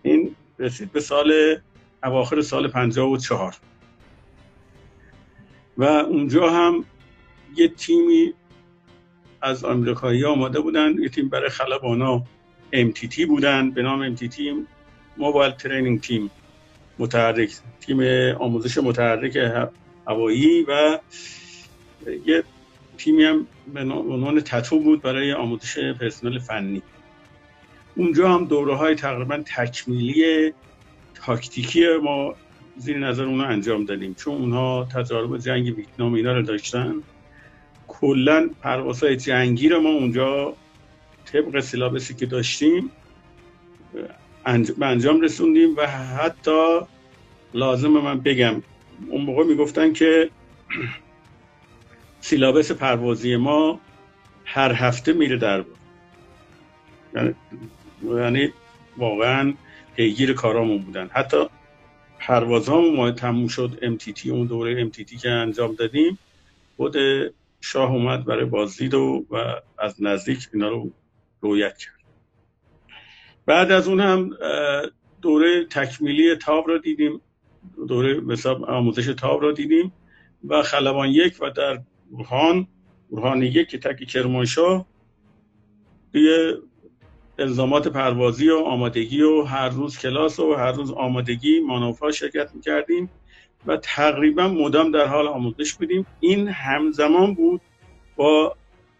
این 0.02 0.36
رسید 0.60 0.92
به 0.92 1.00
سال 1.00 1.34
اواخر 2.04 2.42
سال 2.42 2.68
54 2.68 3.56
و 5.78 5.84
اونجا 5.84 6.50
هم 6.50 6.86
یه 7.56 7.68
تیمی 7.68 8.34
از 9.42 9.64
آمریکایی 9.64 10.26
آماده 10.26 10.60
بودن 10.60 11.00
یه 11.00 11.10
تیم 11.10 11.30
برای 11.30 11.50
خلبانا 11.50 12.24
MTT 12.74 13.26
بودن 13.28 13.72
به 13.72 13.82
نام 13.82 14.16
MTT 14.16 14.42
موبایل 15.18 15.52
ترینینگ 15.52 16.02
تیم 16.02 16.32
متحرک 17.00 17.52
تیم 17.82 18.00
آموزش 18.40 18.78
متحرک 18.78 19.38
هوایی 20.08 20.64
و 20.64 21.00
یه 22.26 22.44
تیمی 22.98 23.24
هم 23.24 23.48
به 23.74 23.80
عنوان 23.82 24.42
تتو 24.42 24.80
بود 24.80 25.02
برای 25.02 25.34
آموزش 25.34 25.78
پرسنل 25.78 26.40
فنی. 26.40 26.82
اونجا 27.96 28.30
هم 28.30 28.46
دوره 28.46 28.76
های 28.76 28.96
تقریبا 28.96 29.38
تکمیلی 29.38 30.54
تاکتیکی 31.16 31.98
ما 32.04 32.36
زیر 32.78 32.98
نظر 32.98 33.24
اونها 33.24 33.48
انجام 33.48 33.86
دادیم. 33.86 34.14
چون 34.14 34.36
اونها 34.36 34.88
تجارب 34.94 35.38
جنگ 35.38 35.78
ویتنام 35.78 36.14
اینا 36.14 36.34
رو 36.34 36.42
داشتن. 36.42 36.96
کلا 37.88 38.50
پروازهای 38.62 39.16
جنگی 39.16 39.70
رو 39.70 39.82
ما 39.82 39.90
اونجا 39.90 40.54
طبق 41.26 41.60
سیلابسی 41.60 42.14
که 42.14 42.26
داشتیم 42.26 42.92
به 44.80 44.86
انجام 44.86 45.22
رسوندیم 45.22 45.76
و 45.78 45.88
حتی 45.88 46.80
لازم 47.54 47.90
من 47.90 48.20
بگم 48.20 48.64
اون 49.10 49.22
موقع 49.22 49.44
می‌گفتن 49.44 49.94
که 49.94 50.30
سیلابس 52.20 52.72
پروازی 52.72 53.36
ما 53.36 53.80
هر 54.46 54.72
هفته 54.72 55.14
میره 55.14 55.38
در 55.38 55.64
یعنی, 57.16 57.36
یعنی 58.04 58.54
واقعا 58.98 59.54
پیگیر 59.96 60.34
کارامون 60.34 60.78
بودن. 60.78 61.10
حتی 61.14 61.46
پروازهامون 62.20 62.96
ما 62.96 63.12
تموم 63.12 63.48
شد 63.48 63.80
MTT 63.82 64.28
اون 64.28 64.48
دوره 64.48 64.90
MTT 64.90 65.22
که 65.22 65.30
انجام 65.30 65.76
دادیم 65.76 66.20
خود 66.78 66.96
شاه 67.62 67.92
اومد 67.92 68.26
برای 68.26 68.46
بازدید 68.46 68.94
و, 68.94 69.26
و 69.30 69.38
از 69.78 70.04
نزدیک 70.04 70.48
اینا 70.54 70.68
رو 70.70 70.92
رویت 71.42 71.78
کرد. 71.78 71.94
بعد 73.46 73.72
از 73.72 73.88
اون 73.88 74.00
هم 74.00 74.30
دوره 75.22 75.66
تکمیلی 75.66 76.36
تاب 76.36 76.68
را 76.68 76.78
دیدیم. 76.78 77.22
دوره 77.88 78.20
مثلا 78.20 78.54
آموزش 78.54 79.06
تاب 79.06 79.42
را 79.42 79.52
دیدیم 79.52 79.94
و 80.48 80.62
خلبان 80.62 81.10
یک 81.10 81.38
و 81.42 81.50
در 81.50 81.82
برهان 82.12 82.68
برهان 83.12 83.42
یک 83.42 83.68
که 83.68 83.78
تک 83.78 84.08
کرمانشاه 84.08 84.86
دیگه 86.12 86.58
الزامات 87.40 87.88
پروازی 87.88 88.50
و 88.50 88.58
آمادگی 88.58 89.22
و 89.22 89.42
هر 89.44 89.70
روز 89.70 90.00
کلاس 90.00 90.40
و 90.40 90.54
هر 90.54 90.72
روز 90.72 90.92
آمادگی 90.92 91.60
مانوفا 91.60 92.12
شرکت 92.12 92.56
می‌کردیم 92.56 93.10
و 93.66 93.78
تقریبا 93.78 94.48
مدام 94.48 94.92
در 94.92 95.06
حال 95.06 95.28
آموزش 95.28 95.74
بودیم. 95.74 96.06
این 96.20 96.48
همزمان 96.48 97.34
بود 97.34 97.62
با 98.16 98.56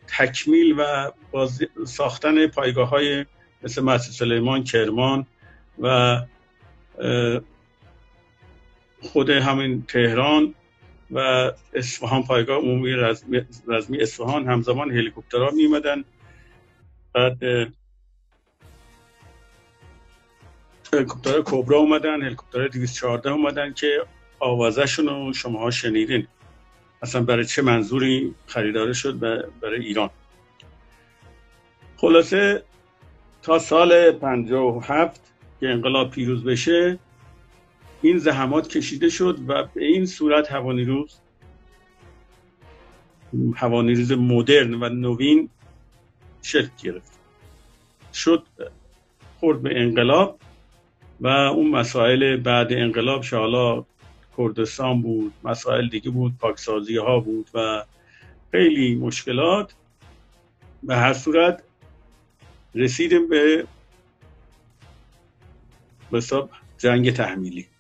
تکمیل 0.08 0.76
و 0.78 1.12
با 1.32 1.50
ساختن 1.86 2.48
پایگاه 2.48 2.90
های 2.90 3.26
مثل 3.64 3.84
مسجد 3.84 4.12
سلیمان 4.12 4.64
کرمان 4.64 5.26
و 5.80 6.18
خود 9.04 9.30
همین 9.30 9.84
تهران 9.88 10.54
و 11.12 11.52
اصفهان 11.74 12.24
پایگاه 12.24 12.58
عمومی 12.58 12.94
رزمی, 13.68 14.02
اصفهان 14.02 14.48
همزمان 14.48 14.92
هلیکوپترها 14.92 15.50
می 15.52 15.66
اومدن 15.66 16.04
بعد 17.14 17.38
هلیکوپتر 20.94 21.42
کبرا 21.46 21.78
اومدن 21.78 22.22
هلیکوپتر 22.22 22.68
214 22.68 23.32
اومدن 23.32 23.74
که 23.74 24.06
آوازشون 24.40 25.08
رو 25.08 25.34
شماها 25.34 25.72
شنیدین. 25.72 26.28
اصلا 27.02 27.22
برای 27.24 27.46
چه 27.46 27.62
منظوری 27.62 28.36
خریداره 28.48 28.94
شد 28.94 29.20
برای 29.62 29.86
ایران. 29.86 30.10
خلاصه 31.98 32.64
تا 33.42 33.60
سال 33.60 34.12
57 34.12 35.34
که 35.60 35.70
انقلاب 35.70 36.12
پیروز 36.12 36.44
بشه 36.44 37.00
این 38.04 38.18
زحمات 38.18 38.68
کشیده 38.68 39.10
شد 39.10 39.40
و 39.48 39.64
به 39.64 39.86
این 39.86 40.06
صورت 40.06 40.52
هوانیروز 40.52 41.18
هوانیروز 43.56 44.12
مدرن 44.12 44.74
و 44.74 44.90
نوین 44.90 45.50
شکل 46.42 46.70
گرفت. 46.84 47.20
شد 48.14 48.44
خورد 49.40 49.62
به 49.62 49.82
انقلاب 49.82 50.40
و 51.22 51.28
اون 51.28 51.70
مسائل 51.70 52.38
بعد 52.38 52.74
انقلاب 52.74 53.24
شالا 53.24 53.86
کردستان 54.38 55.02
بود 55.02 55.34
مسائل 55.44 55.90
دیگه 55.90 56.10
بود 56.10 56.38
پاکسازی 56.40 56.98
ها 56.98 57.20
بود 57.20 57.50
و 57.54 57.86
خیلی 58.52 58.96
مشکلات. 58.96 59.74
به 60.84 60.96
هر 60.96 61.14
صورت 61.14 61.64
رسیدیم 62.76 63.30
به 63.30 63.68
حساب 66.12 66.50
جنگ 66.78 67.14
تحمیلی. 67.14 67.73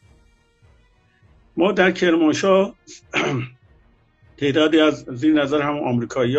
ما 1.57 1.72
در 1.72 1.91
کرمانشاه 1.91 2.75
تعدادی 4.38 4.79
از 4.79 5.05
زیر 5.07 5.33
نظر 5.33 5.62
هم 5.62 5.79
آمریکایی 5.79 6.38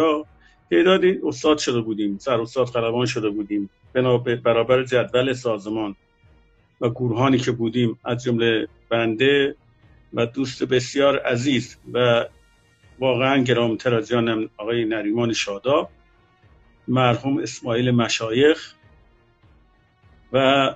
تعدادی 0.70 1.20
استاد 1.24 1.58
شده 1.58 1.80
بودیم 1.80 2.18
سر 2.18 2.40
استاد 2.40 2.66
خلبان 2.66 3.06
شده 3.06 3.30
بودیم 3.30 3.70
برابر 4.44 4.82
جدول 4.82 5.32
سازمان 5.32 5.96
و 6.80 6.90
گروهانی 6.90 7.38
که 7.38 7.52
بودیم 7.52 7.98
از 8.04 8.22
جمله 8.22 8.68
بنده 8.88 9.56
و 10.14 10.26
دوست 10.26 10.62
بسیار 10.62 11.18
عزیز 11.18 11.76
و 11.92 12.24
واقعا 12.98 13.42
گرامتر 13.42 13.94
از 13.94 14.08
جانم 14.08 14.50
آقای 14.56 14.84
نریمان 14.84 15.32
شادا 15.32 15.88
مرحوم 16.88 17.38
اسماعیل 17.38 17.90
مشایخ 17.90 18.74
و 20.32 20.74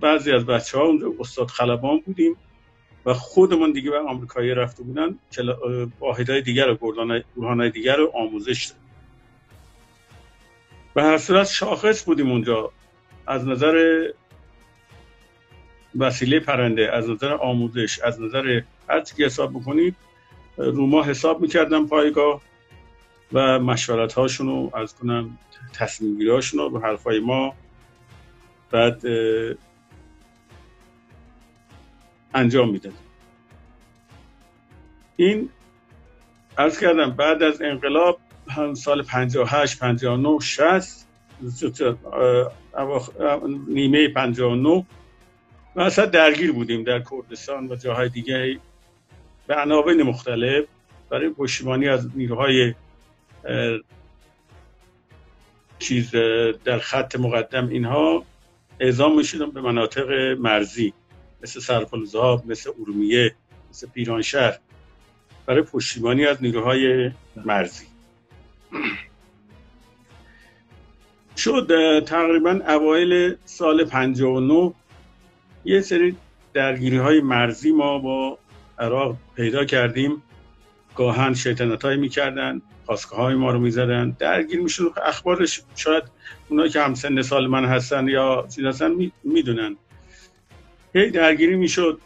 بعضی 0.00 0.32
از 0.32 0.46
بچه 0.46 0.78
ها 0.78 0.84
اونجا 0.84 1.12
استاد 1.20 1.46
خلبان 1.48 2.00
بودیم. 2.06 2.36
و 3.06 3.14
خودمون 3.14 3.72
دیگه 3.72 3.90
به 3.90 3.98
آمریکایی 3.98 4.54
رفته 4.54 4.82
بودن 4.82 5.18
واحدهای 6.00 6.42
دیگر 6.42 6.70
و 6.70 6.74
گروهان 7.36 7.68
دیگر 7.68 7.96
رو 7.96 8.12
آموزش 8.14 8.64
دادیم 8.64 8.82
به 10.94 11.02
هر 11.02 11.18
صورت 11.18 11.48
شاخص 11.48 12.04
بودیم 12.04 12.30
اونجا. 12.30 12.72
از 13.26 13.46
نظر 13.46 14.08
وسیله 15.98 16.40
پرنده 16.40 16.92
از 16.92 17.10
نظر 17.10 17.32
آموزش 17.32 17.98
از 17.98 18.20
نظر 18.20 18.60
هر 18.88 19.14
که 19.16 19.24
حساب 19.24 19.52
بکنید 19.52 19.96
رو 20.56 20.86
ما 20.86 21.02
حساب 21.02 21.40
می‌کردم 21.40 21.86
پایگاه 21.86 22.40
و 23.32 23.58
مشورت 23.58 24.12
هاشون 24.12 24.46
رو 24.46 24.70
از 24.74 24.94
کنم 24.94 25.38
تصمیم 25.74 26.18
رو 26.58 26.70
به 26.70 26.80
حرفای 26.80 27.20
ما. 27.20 27.54
بعد 28.70 29.02
انجام 32.34 32.70
می‌داد. 32.70 32.92
این 35.16 35.50
ارز 36.58 36.80
کردم 36.80 37.10
بعد 37.10 37.42
از 37.42 37.62
انقلاب 37.62 38.20
هم 38.48 38.74
سال 38.74 39.02
58 39.02 39.78
59 39.78 40.38
60 40.40 41.06
نیمه 43.68 44.08
59 44.08 44.86
و 45.76 45.80
اصلا 45.80 46.06
درگیر 46.06 46.52
بودیم 46.52 46.84
در 46.84 47.02
کردستان 47.10 47.68
و 47.68 47.76
جاهای 47.76 48.08
دیگه 48.08 48.58
به 49.46 49.54
عناوین 49.56 50.02
مختلف 50.02 50.64
برای 51.10 51.28
پشتیبانی 51.28 51.88
از 51.88 52.16
نیروهای 52.16 52.74
چیز 55.78 56.10
در 56.64 56.78
خط 56.78 57.16
مقدم 57.16 57.68
اینها 57.68 58.24
اعزام 58.80 59.16
می‌شدن 59.16 59.50
به 59.50 59.60
مناطق 59.60 60.10
مرزی. 60.38 60.92
مثل 61.42 61.60
سرپلزاب 61.60 62.46
مثل 62.46 62.70
ارومیه 62.80 63.34
مثل 63.70 63.88
پیرانشهر 63.88 64.58
برای 65.46 65.62
پشتیبانی 65.62 66.26
از 66.26 66.42
نیروهای 66.42 67.10
مرزی. 67.44 67.86
شد 71.36 72.00
تقریبا 72.04 72.60
اوایل 72.68 73.36
سال 73.44 73.84
59 73.84 74.72
یه 75.64 75.80
سری 75.80 76.16
درگیری 76.54 76.96
های 76.96 77.20
مرزی 77.20 77.72
ما 77.72 77.98
با 77.98 78.38
عراق 78.78 79.16
پیدا 79.36 79.64
کردیم. 79.64 80.22
گاهن 80.96 81.34
شیطنت 81.34 81.84
های 81.84 81.96
می‌کردن 81.96 82.62
پاسکه 82.86 83.16
های 83.16 83.34
ما 83.34 83.50
رو 83.50 83.58
می‌زدن. 83.58 84.16
درگیر 84.18 84.60
میشون 84.60 84.90
اخبارش 85.06 85.62
شاید 85.74 86.04
اونایی 86.48 86.70
که 86.70 86.80
هم 86.80 86.94
سن 86.94 87.22
سال 87.22 87.46
من 87.46 87.64
هستن 87.64 88.08
یا 88.08 88.46
چیز 88.54 88.64
هستن 88.64 89.10
می‌دونن. 89.24 89.76
هی 90.94 91.10
درگیری 91.10 91.56
می‌شد 91.56 92.00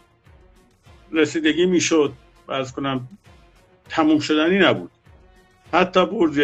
رسیدگی 1.11 1.65
می‌شد. 1.65 2.13
از 2.49 2.73
کنم 2.73 3.07
تموم 3.89 4.19
شدنی 4.19 4.57
نبود. 4.57 4.91
حتی 5.73 6.05
برج 6.05 6.39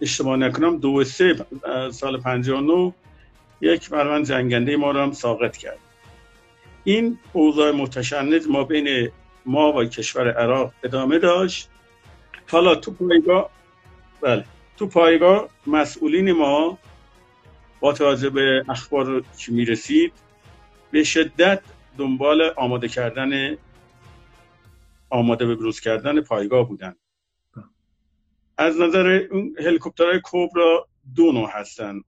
اشتباه 0.00 0.36
نکنم 0.36 0.78
دو 0.78 1.04
سه 1.04 1.46
سال 1.90 2.20
59 2.20 2.92
یک 3.60 3.92
مروان 3.92 4.22
جنگنده 4.22 4.76
ما 4.76 4.90
رو 4.90 5.00
هم 5.00 5.12
ساقط 5.12 5.56
کرد. 5.56 5.78
این 6.84 7.18
اوضاع 7.32 7.70
متشنج 7.70 8.42
ما 8.48 8.64
بین 8.64 9.10
ما 9.46 9.72
و 9.72 9.84
کشور 9.84 10.32
عراق 10.32 10.72
ادامه 10.84 11.18
داشت. 11.18 11.68
حالا 12.50 12.74
تو 12.74 12.90
پایگاه 12.90 13.50
بله 14.20 14.44
تو 14.76 14.86
پایگاه 14.86 15.48
مسئولین 15.66 16.32
ما 16.32 16.78
با 17.80 17.92
توجه 17.92 18.30
به 18.30 18.64
اخبار 18.68 19.20
که 19.38 19.52
می‌رسید 19.52 20.12
به 20.96 21.04
شدت 21.04 21.62
دنبال 21.98 22.42
آماده 22.56 22.88
کردن 22.88 23.56
آماده 25.10 25.46
به 25.46 25.54
بروز 25.54 25.80
کردن 25.80 26.20
پایگاه 26.20 26.68
بودن 26.68 26.94
از 28.58 28.80
نظر 28.80 29.28
اون 29.30 29.56
هلیکوپترهای 29.58 30.20
کوبرا 30.20 30.88
دو 31.14 31.32
نوع 31.32 31.50
هستن 31.52 32.00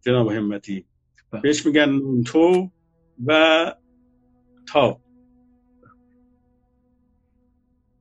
جناب 0.00 0.30
همتی. 0.30 0.86
بهش 1.42 1.66
میگن 1.66 1.88
نونتو 1.88 2.70
و 3.26 3.74
تاب 4.66 5.00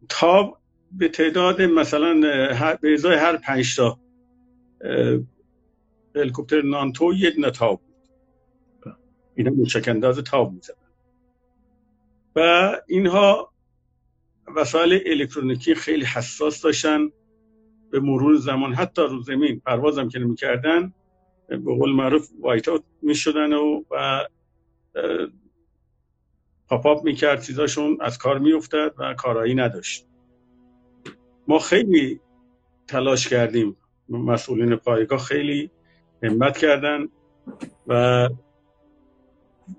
تاب 0.10 0.62
به 0.92 1.10
تعداد 1.10 1.62
مثلا 1.62 2.22
به 2.82 2.94
ازای 2.94 3.18
هر 3.18 3.38
پنج 3.38 3.76
تا 3.76 4.00
هلیکوپتر 6.16 6.62
نانتو 6.62 7.14
یک 7.14 7.36
نتاب. 7.38 7.85
اینا 9.36 9.52
موشک 9.52 9.88
انداز 9.88 10.20
تاب 10.20 10.54
می‌زدن. 10.54 10.76
و 12.36 12.72
اینها 12.88 13.54
وسایل 14.56 15.04
الکترونیکی 15.06 15.76
خیلی 15.76 16.06
حساس 16.06 16.62
داشتن 16.62 17.10
به 17.92 18.00
مرور 18.00 18.36
زمان. 18.36 18.74
حتی 18.74 19.02
رو 19.02 19.22
زمین 19.22 19.60
پروازم 19.60 20.10
که 20.10 20.20
نمی‌کردن 20.20 20.94
به 21.48 21.58
قول 21.58 21.92
معروف 21.92 22.30
وایت 22.40 22.68
اوت 22.68 22.84
می‌شدن 23.02 23.54
و, 23.54 23.84
و 23.92 24.26
پاپ 26.68 27.04
می‌کرد 27.04 27.42
چیزاشون 27.42 27.98
از 28.02 28.18
کار 28.18 28.40
میافتاد 28.40 28.96
و 28.98 29.14
کارایی 29.14 29.56
نداشت. 29.56 30.08
ما 31.48 31.60
خیلی 31.60 32.20
تلاش 32.88 33.28
کردیم. 33.28 33.78
مسئولین 34.10 34.76
پایگاه 34.76 35.20
خیلی 35.20 35.72
همت 36.24 36.58
کردن 36.58 37.08
و 37.88 38.30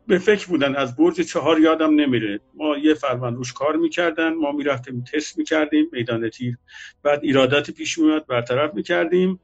به 0.07 0.19
فکر 0.19 0.49
بودن. 0.49 0.75
از 0.75 0.97
برج 0.97 1.21
چهار 1.21 1.61
یادم 1.61 1.95
نمیره. 1.95 2.41
ما 2.55 2.79
یه 2.79 2.95
فرمان 2.95 3.37
روش 3.37 3.53
کار 3.53 3.77
می‌کردن. 3.77 4.35
ما 4.35 4.53
می‌رفتیم 4.53 5.05
تست 5.13 5.39
می‌کردیم 5.39 5.87
میدان 5.93 6.31
تیر. 6.31 6.59
بعد 7.03 7.21
ایرادات 7.23 7.71
پیش 7.71 7.99
میاد 7.99 8.27
برطرف 8.27 8.75
می‌کردیم. 8.75 9.41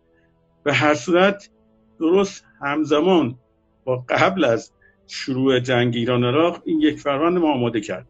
به 0.64 0.72
هر 0.72 0.94
صورت 0.94 1.50
درست 1.98 2.44
همزمان 2.60 3.38
با 3.84 4.04
قبل 4.08 4.44
از 4.44 4.72
شروع 5.06 5.58
جنگ 5.60 5.96
ایران 5.96 6.24
عراق 6.24 6.62
این 6.64 6.80
یک 6.80 6.98
فروند 6.98 7.38
ما 7.38 7.52
آماده 7.52 7.80
کرد. 7.80 8.06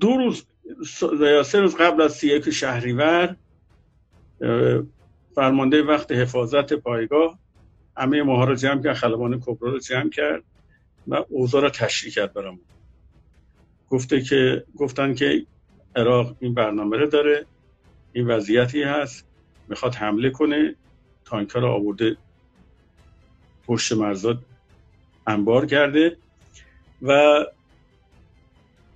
دو 0.00 0.16
روز 0.16 0.46
یا 1.20 1.42
سه 1.42 1.60
روز 1.60 1.76
قبل 1.76 2.02
از 2.02 2.12
سی 2.12 2.28
یک 2.28 2.50
شهریور 2.50 3.36
فرمانده 5.34 5.82
وقت 5.82 6.12
حفاظت 6.12 6.72
پایگاه 6.72 7.38
همه 7.96 8.22
ماها 8.22 8.44
رو 8.44 8.54
جمع 8.54 8.82
کرد 8.82 8.94
خلبان 8.94 9.40
کبرا 9.40 9.72
رو 9.72 9.78
جمع 9.78 10.10
کرد 10.10 10.44
و 11.06 11.24
اوضاع 11.28 11.62
رو 11.62 11.70
تشریح 11.70 12.14
کرد 12.14 12.32
برام 12.32 12.60
گفته 13.88 14.20
که 14.20 14.64
گفتن 14.76 15.14
که 15.14 15.46
عراق 15.96 16.36
این 16.40 16.54
برنامه 16.54 16.96
رو 16.96 17.06
داره 17.06 17.46
این 18.12 18.26
وضعیتی 18.26 18.82
هست 18.82 19.26
می‌خواد 19.68 19.94
حمله 19.94 20.30
کنه 20.30 20.76
تانکر 21.24 21.60
رو 21.60 21.68
آورده 21.68 22.16
پشت 23.66 23.92
مرزاد 23.92 24.44
انبار 25.26 25.66
کرده 25.66 26.16
و 27.02 27.12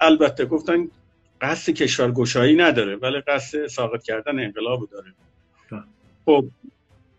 البته 0.01 0.46
گفتن 0.46 0.88
قصد 1.40 1.72
کشور 1.72 2.12
گشایی 2.12 2.57
نداره 2.57 2.96
ولی 2.96 3.20
قصد 3.20 3.66
ساقط 3.66 4.03
کردن 4.03 4.38
انقلاب 4.38 4.88
داره. 4.90 5.14
خب 6.29 6.45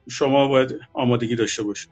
شما 0.10 0.48
باید 0.48 0.80
آمادگی 0.93 1.36
داشته 1.36 1.63
باشید 1.63 1.89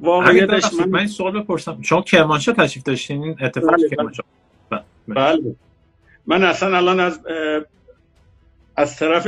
واقعیتش 0.00 0.74
من 0.74 0.88
من 0.88 1.06
سوال 1.06 1.40
بپرسم 1.40 1.82
شما 1.82 2.02
کرمانشاه 2.02 2.54
تشریف 2.54 2.84
داشتین 2.84 3.22
این 3.22 3.36
اتفاق 3.40 3.70
بله, 3.70 3.76
بله. 3.76 3.96
کرمانشاه 3.96 4.26
بله. 4.70 4.82
بله. 5.08 5.56
من 6.26 6.44
اصلا 6.44 6.76
الان 6.76 7.00
از 7.00 7.20
از 8.76 8.96
طرف 8.96 9.26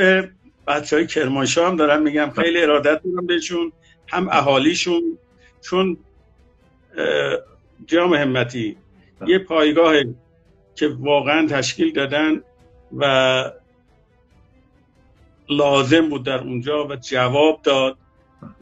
بچه 0.67 0.97
های 0.97 1.07
کرمانشاه 1.07 1.71
هم 1.71 1.77
دارم 1.77 2.03
میگم 2.03 2.31
خیلی 2.31 2.63
ارادت 2.63 3.03
دارم 3.03 3.27
بهشون 3.27 3.73
هم 4.09 4.29
اهالیشون 4.29 5.19
چون 5.61 5.97
جام 7.87 8.15
همتی 8.15 8.77
یه 9.27 9.39
پایگاه 9.39 9.95
که 10.75 10.89
واقعا 10.89 11.47
تشکیل 11.47 11.93
دادن 11.93 12.43
و 12.97 13.53
لازم 15.49 16.09
بود 16.09 16.25
در 16.25 16.39
اونجا 16.39 16.87
و 16.89 16.97
جواب 16.97 17.63
داد 17.63 17.97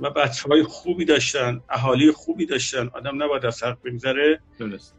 و 0.01 0.11
بچه 0.11 0.49
های 0.49 0.63
خوبی 0.63 1.05
داشتن 1.05 1.61
اهالی 1.71 2.13
خوبی 2.13 2.47
داشتن. 2.47 2.91
آدم 2.95 3.23
نباید 3.23 3.47
از 3.47 3.63
حق 3.63 3.79
بگذره. 3.85 4.41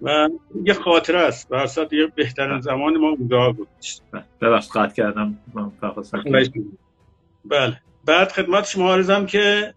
و 0.01 0.29
یه 0.63 0.73
خاطره 0.73 1.19
است. 1.19 1.51
و 1.51 1.55
اصلا 1.55 1.87
یه 1.91 2.07
بهترین 2.15 2.61
زمان 2.61 2.97
ما 2.97 3.09
اونجا 3.09 3.51
بود. 3.51 3.67
ببخش 4.41 4.67
قطع 4.69 4.93
کردم. 4.93 5.39
بله. 7.45 7.81
بعد 8.05 8.31
خدمت 8.31 8.67
شما 8.67 8.93
عرضم 8.93 9.25
که 9.25 9.73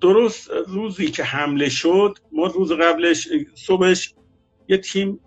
درست 0.00 0.50
روزی 0.66 1.10
که 1.10 1.24
حمله 1.24 1.68
شد 1.68 2.18
ما 2.32 2.46
روز 2.46 2.72
قبلش 2.72 3.28
صبحش 3.54 4.14
یه 4.68 4.78
تیم 4.78 5.20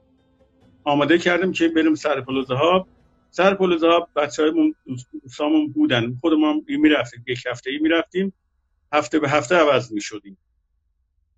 آماده 0.84 1.18
کردیم 1.18 1.52
که 1.52 1.68
بریم 1.68 1.96
سر 1.96 2.22
پل 2.22 2.46
ها 2.50 2.88
سر 3.32 3.54
پل 3.54 3.78
ها 3.86 4.08
بچه 4.16 4.44
های 4.44 4.74
دوستامون 5.22 5.72
بودن. 5.72 6.16
خودمون 6.22 6.66
می‌رفتیم 6.68 7.24
یک 7.28 7.44
هفته 7.52 7.72
ای 7.72 7.78
می‌رفتیم. 7.78 8.34
هفته 8.94 9.20
به 9.20 9.30
هفته 9.30 9.56
عوض 9.56 9.92
می‌شدیم. 9.92 10.38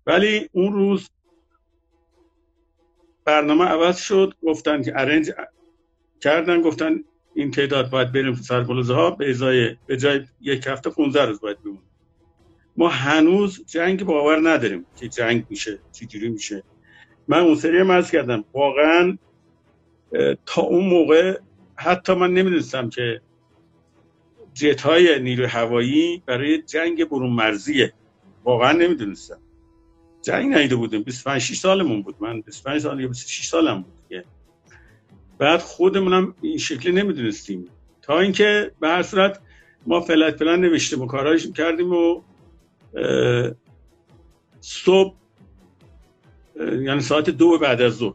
ولی 0.06 0.48
اون 0.52 0.72
روز 0.72 1.10
برنامه 3.24 3.64
عوض 3.64 3.96
شد. 3.98 4.34
گفتن 4.42 4.82
که 4.82 4.92
ارنج 4.96 5.30
کردن. 6.20 6.60
گفتن 6.60 7.04
این 7.34 7.50
تعداد 7.50 7.90
باید 7.90 8.12
بریم 8.12 8.34
سر 8.34 8.62
ها 8.62 9.10
به 9.10 9.30
ازای 9.30 9.76
به 9.86 9.96
جای 9.96 10.24
یک 10.40 10.66
هفته 10.66 10.90
15 10.90 11.24
روز 11.24 11.40
باید 11.40 11.62
بمونیم. 11.62 11.82
ما 12.76 12.88
هنوز 12.88 13.66
جنگ 13.66 14.04
باور 14.04 14.50
نداریم 14.50 14.86
که 14.96 15.08
جنگ 15.08 15.46
میشه 15.50 15.78
چجوری 15.92 16.28
میشه. 16.28 16.62
من 17.28 17.38
اون 17.38 17.54
سری 17.54 17.82
مرز 17.82 18.10
کردم. 18.10 18.44
واقعا 18.52 19.18
تا 20.46 20.62
اون 20.62 20.84
موقع 20.84 21.38
حتی 21.76 22.14
من 22.14 22.34
نمی‌دونستم 22.34 22.90
که 22.90 23.20
جت 24.54 24.80
های 24.80 25.18
نیروی 25.18 25.46
هوایی 25.46 26.22
برای 26.26 26.62
جنگ 26.62 27.04
برون 27.04 27.30
مرزیه 27.30 27.92
واقعا 28.44 28.72
نمی‌دونستم. 28.72 29.38
جنگ 30.22 30.54
نیده 30.54 30.76
بودیم. 30.76 31.02
25 31.02 31.40
6 31.40 31.56
سالمون 31.56 32.02
بود. 32.02 32.16
من 32.20 32.40
25 32.40 32.80
سال 32.80 33.00
یا 33.00 33.08
26 33.08 33.46
سالم 33.46 33.82
بود 33.82 33.92
دیگه. 34.08 34.24
بعد 35.38 35.60
خودمونم 35.60 36.34
این 36.40 36.58
شکلی 36.58 36.92
نمی‌دونستیم. 36.92 37.68
تا 38.02 38.20
اینکه 38.20 38.72
به 38.80 38.88
هر 38.88 39.02
صورت 39.02 39.40
ما 39.86 40.00
فلت 40.00 40.38
پلن 40.38 40.60
نوشتیم 40.60 41.02
و 41.02 41.06
کارهایش 41.06 41.46
کردیم 41.46 41.92
و 41.92 42.22
صبح 44.60 45.14
یعنی 46.58 47.00
ساعت 47.00 47.30
دو 47.30 47.58
بعد 47.58 47.82
از 47.82 47.92
ظهر 47.92 48.14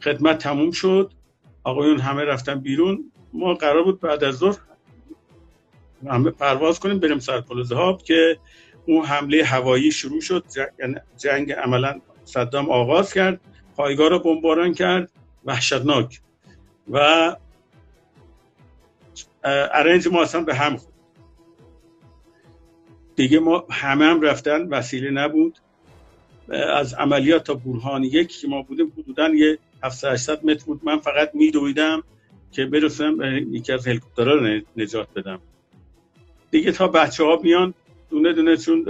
خدمت 0.00 0.38
تموم 0.38 0.70
شد. 0.70 1.12
آقایون 1.66 2.00
همه 2.00 2.24
رفتن 2.24 2.60
بیرون. 2.60 3.12
ما 3.32 3.54
قرار 3.54 3.82
بود 3.82 4.00
بعد 4.00 4.24
از 4.24 4.34
ظهر 4.34 4.58
همه 6.06 6.30
پرواز 6.30 6.80
کنیم 6.80 6.98
بریم 6.98 7.18
سر 7.18 7.42
ها 7.72 7.98
که 8.04 8.38
اون 8.86 9.04
حمله 9.04 9.44
هوایی 9.44 9.92
شروع 9.92 10.20
شد. 10.20 10.44
یعنی 10.78 10.94
جنگ 11.16 11.52
عملا 11.52 12.00
صدام 12.24 12.70
آغاز 12.70 13.12
کرد 13.14 13.40
پایگاه 13.76 14.08
رو 14.08 14.18
بمباران 14.18 14.74
کرد 14.74 15.10
وحشتناک. 15.44 16.20
و 16.90 17.36
ارنج 19.44 20.08
ما 20.08 20.22
اصلا 20.22 20.40
به 20.40 20.54
هم 20.54 20.76
خود 20.76 20.94
دیگه 23.16 23.38
ما 23.38 23.66
همه 23.70 24.04
هم 24.04 24.20
رفتن 24.20 24.68
وسیله 24.68 25.10
نبود. 25.10 25.58
از 26.48 26.94
عملیات 26.94 27.44
تا 27.44 27.54
برهان 27.54 28.04
یک 28.04 28.40
که 28.40 28.48
ما 28.48 28.62
بودیم 28.62 28.92
حدودا 28.98 29.28
یه 29.28 29.58
700 29.86 30.44
متر 30.44 30.64
بود. 30.64 30.80
من 30.84 30.98
فقط 30.98 31.30
میدویدم 31.34 32.02
که 32.52 32.66
برسم 32.66 33.16
یکی 33.50 33.72
از 33.72 33.88
هلیکوپترها 33.88 34.34
رو 34.34 34.60
نجات 34.76 35.08
بدم. 35.16 35.40
دیگه 36.50 36.72
تا 36.72 36.88
بچه 36.88 37.24
ها 37.24 37.36
بیان 37.36 37.74
دونه 38.10 38.32
دونه 38.32 38.56
چون 38.56 38.86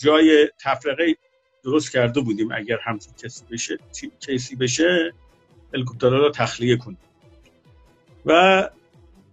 جای 0.00 0.48
تفرقه 0.64 1.16
درست 1.64 1.92
کرده 1.92 2.20
بودیم. 2.20 2.52
اگر 2.52 2.78
همچین 2.84 3.12
کسی 3.22 3.44
بشه 3.50 3.78
کسی 4.20 4.56
بشه 4.56 5.14
هلیکوپترها 5.74 6.18
رو 6.18 6.30
تخلیه 6.30 6.76
کنیم. 6.76 6.98
و 8.26 8.60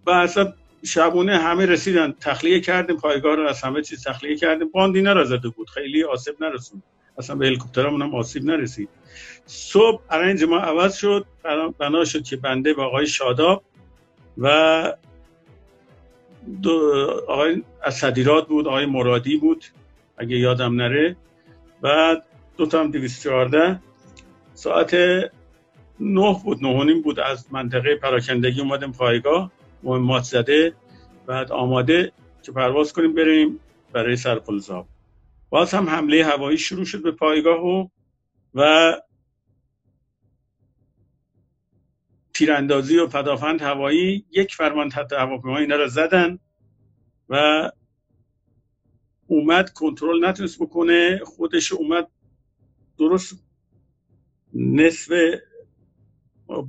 و 0.05 0.09
اصلا 0.11 0.53
شبونه 0.85 1.37
همه 1.37 1.65
رسیدن. 1.65 2.15
تخلیه 2.19 2.59
کردیم 2.59 2.97
پایگاه 2.97 3.35
رو 3.35 3.47
از 3.47 3.61
همه 3.61 3.81
چیز 3.81 4.03
تخلیه 4.03 4.35
کردیم. 4.35 4.69
باندی 4.69 5.01
نرازده 5.01 5.49
بود. 5.49 5.69
خیلی 5.69 6.03
آسیب 6.03 6.43
نرسوند. 6.43 6.83
اصلا 7.17 7.35
به 7.35 7.47
هلیکوپترمون 7.47 8.01
هم 8.01 8.15
آسیب 8.15 8.43
نرسید. 8.43 8.89
صبح 9.45 10.01
ارنج 10.09 10.43
ما 10.43 10.57
عوض 10.57 10.95
شد. 10.95 11.25
بنا 11.77 12.05
شد 12.05 12.23
که 12.23 12.35
بنده 12.35 12.73
با 12.73 12.85
آقای 12.85 13.07
شاداب 13.07 13.63
و 14.37 14.93
دو 16.61 17.05
آقای 17.27 17.63
اسدیرات 17.83 18.47
بود 18.47 18.67
آقای 18.67 18.85
مرادی 18.85 19.37
بود 19.37 19.65
اگه 20.17 20.37
یادم 20.37 20.75
نره. 20.75 21.15
بعد 21.81 22.25
دو 22.57 22.65
تا 22.65 22.79
هم 22.79 22.91
214 22.91 23.79
ساعت 24.53 24.93
نه 25.99 26.41
بود 26.43 26.63
نه 26.65 27.01
بود 27.01 27.19
از 27.19 27.47
منطقه 27.51 27.95
پراکندگی 27.95 28.61
اومدیم 28.61 28.91
پایگاه. 28.91 29.51
مهمات 29.83 30.23
زده. 30.23 30.73
بعد 31.25 31.51
آماده 31.51 32.11
که 32.43 32.51
پرواز 32.51 32.93
کنیم 32.93 33.13
بریم 33.13 33.59
برای 33.93 34.15
سرپلزاب 34.15 34.87
باز 35.55 35.73
هم 35.73 35.89
حمله 35.89 36.25
هوایی 36.25 36.57
شروع 36.57 36.85
شد 36.85 37.03
به 37.03 37.11
پایگاه 37.11 37.65
و 37.65 37.89
و 38.53 38.93
تیراندازی 42.33 42.97
و 42.97 43.07
پدافند 43.07 43.61
هوایی 43.61 44.25
یک 44.31 44.55
فرمان 44.55 44.89
تحت 44.89 45.13
هواپیما 45.13 45.57
اینا 45.57 45.75
رو 45.75 45.87
زدن 45.87 46.39
و 47.29 47.71
اومد 49.27 49.69
کنترل 49.73 50.25
نتونست 50.25 50.59
بکنه. 50.59 51.19
خودش 51.25 51.71
اومد 51.71 52.07
درست 52.97 53.45
نصف 54.53 55.11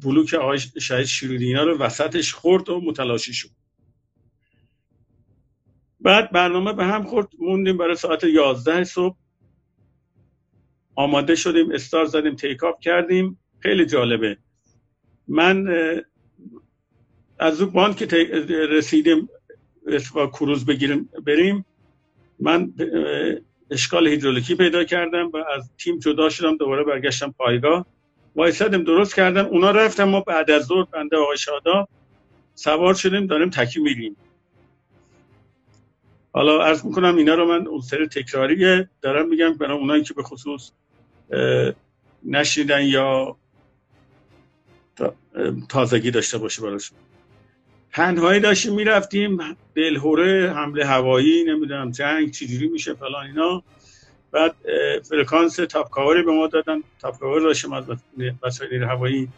بلوک 0.03 0.35
آقای 0.35 0.59
شهید 0.59 1.07
شیرودی 1.07 1.55
رو 1.55 1.79
وسطش 1.79 2.35
خورد 2.35 2.69
و 2.69 2.81
متلاشی 2.81 3.33
شد. 3.35 3.51
بعد 6.07 6.31
برنامه 6.31 6.73
به 6.73 6.85
هم 6.85 7.03
خورد 7.03 7.29
موندیم 7.39 7.77
برای 7.77 7.97
ساعت 7.97 8.25
11 8.25 8.85
صبح. 8.85 9.17
آماده 10.95 11.35
شدیم 11.35 11.71
استار 11.71 12.05
زدیم 12.05 12.35
تیکاپ 12.35 12.81
کردیم. 12.81 13.39
خیلی 13.59 13.87
جالبه. 13.87 14.39
من 15.29 15.69
از 17.39 17.61
اون 17.61 17.71
باند 17.71 17.97
که 17.97 18.07
رسیدیم 18.71 19.29
کروز 20.33 20.67
بگیریم 20.67 21.09
بریم. 21.27 21.65
من 22.41 22.73
اشکال 23.71 24.07
هیدرولیکی 24.07 24.55
پیدا 24.55 24.85
کردم 24.85 25.31
و 25.35 25.37
از 25.37 25.71
تیم 25.79 25.99
جدا 25.99 26.29
شدم 26.29 26.57
دوباره 26.57 26.85
برگشتم 26.85 27.35
پایگاه. 27.39 27.87
وایسادیم 28.37 28.85
درست 28.85 29.15
کردن. 29.15 29.45
اونا 29.45 29.71
رفتم 29.71 30.05
ما 30.05 30.21
بعد 30.21 30.51
از 30.51 30.65
ظهر 30.65 30.85
بنده 30.85 31.17
آقای 31.17 31.39
شادا 31.39 31.89
سوار 32.55 32.95
شدیم 32.95 33.27
داریم 33.27 33.51
تکی 33.51 33.81
میریم 33.81 34.17
حالا 36.37 36.63
عرض 36.63 36.85
می‌کنم 36.85 37.17
اینا 37.17 37.35
رو 37.35 37.47
من 37.47 37.67
اون 37.67 37.81
سر 37.81 38.07
تکراریه. 38.07 38.89
دارم 39.03 39.29
میگم 39.29 39.53
برای 39.55 39.79
اونایی 39.79 40.03
که 40.03 40.15
به 40.15 40.23
خصوص 40.23 40.71
نشیدن 42.25 42.87
یا 42.87 43.37
تازگی 45.69 46.11
داشته 46.11 46.39
باشه 46.39 46.63
براشون 46.63 46.99
تنهایی 47.93 48.41
داشتیم 48.41 48.75
می‌رفتیم 48.75 49.39
دلهوره 49.75 50.53
حمله 50.57 50.85
هوایی 50.87 51.45
نمی‌دونم 51.45 51.91
جنگ 51.91 52.31
چجوری 52.31 52.69
میشه 52.69 52.95
فلان 52.95 53.27
اینا. 53.27 53.63
بعد 54.33 54.55
فرکانس 55.09 55.57
top 55.57 55.91
cover 55.91 56.18
ی 56.18 56.23
به 56.23 56.33
ما 56.33 56.47
دادن. 56.47 56.83
top 57.01 57.19
cover 57.19 57.41
داشتیم 57.41 57.73
از 57.73 57.85
وسایل 58.43 58.83
هوایی. 58.83 59.29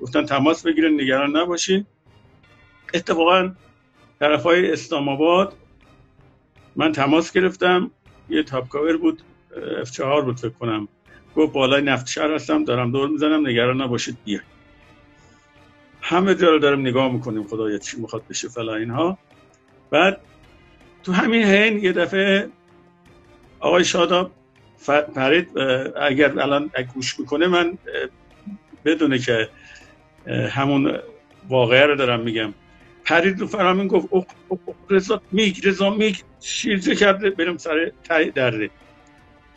گفتن 0.00 0.26
تماس 0.26 0.66
بگیرن 0.66 1.00
نگران 1.00 1.36
نباشین. 1.36 1.86
اتفاقا 2.94 3.52
طرف 4.18 4.42
های 4.42 4.72
اسلام 4.72 5.08
آباد 5.08 5.56
من 6.76 6.92
تماس 6.92 7.32
گرفتم 7.32 7.90
یه 8.28 8.42
تاپ 8.42 8.68
کاور 8.68 8.96
بود 8.96 9.22
F4 9.84 10.24
بود 10.24 10.40
فکر 10.40 10.48
کنم. 10.48 10.88
گفت 11.36 11.52
بالای 11.52 11.82
نفت 11.82 12.08
شهر 12.08 12.34
هستم 12.34 12.64
دارم 12.64 12.92
دور 12.92 13.08
می‌زنم 13.08 13.46
نگران 13.46 13.82
نباشید 13.82 14.16
بیا 14.24 14.40
همه 16.00 16.34
جا 16.34 16.50
رو 16.50 16.58
دارم 16.58 16.80
نگاه 16.80 17.12
می‌کنیم 17.12 17.42
خدایا 17.42 17.78
چی 17.78 18.00
می‌خواد 18.00 18.22
بشه 18.30 18.48
فلا 18.48 18.74
اینها. 18.74 19.18
بعد 19.90 20.20
تو 21.04 21.12
همین 21.12 21.42
حین 21.42 21.84
یه 21.84 21.92
دفعه 21.92 22.48
آقای 23.60 23.84
شاداب 23.84 24.30
فرید 25.14 25.58
اگر 26.00 26.40
الان 26.40 26.70
گوش 26.94 27.20
می‌کنه 27.20 27.46
من 27.46 27.78
بدونه 28.84 29.18
که 29.18 29.48
همون 30.50 30.98
واقعه 31.48 31.86
رو 31.86 31.96
دارم 31.96 32.20
میگم. 32.20 32.54
پرید 33.04 33.40
رو 33.40 33.46
فرامین 33.46 33.86
گفت 33.86 34.08
رضا 34.90 35.22
میگ 35.32 35.66
رضا 35.68 35.90
میگ 35.90 36.16
شیرجه 36.40 36.94
کرده 36.94 37.30
بریم 37.30 37.56
سر 37.56 37.92
تای 38.04 38.30
دره. 38.30 38.70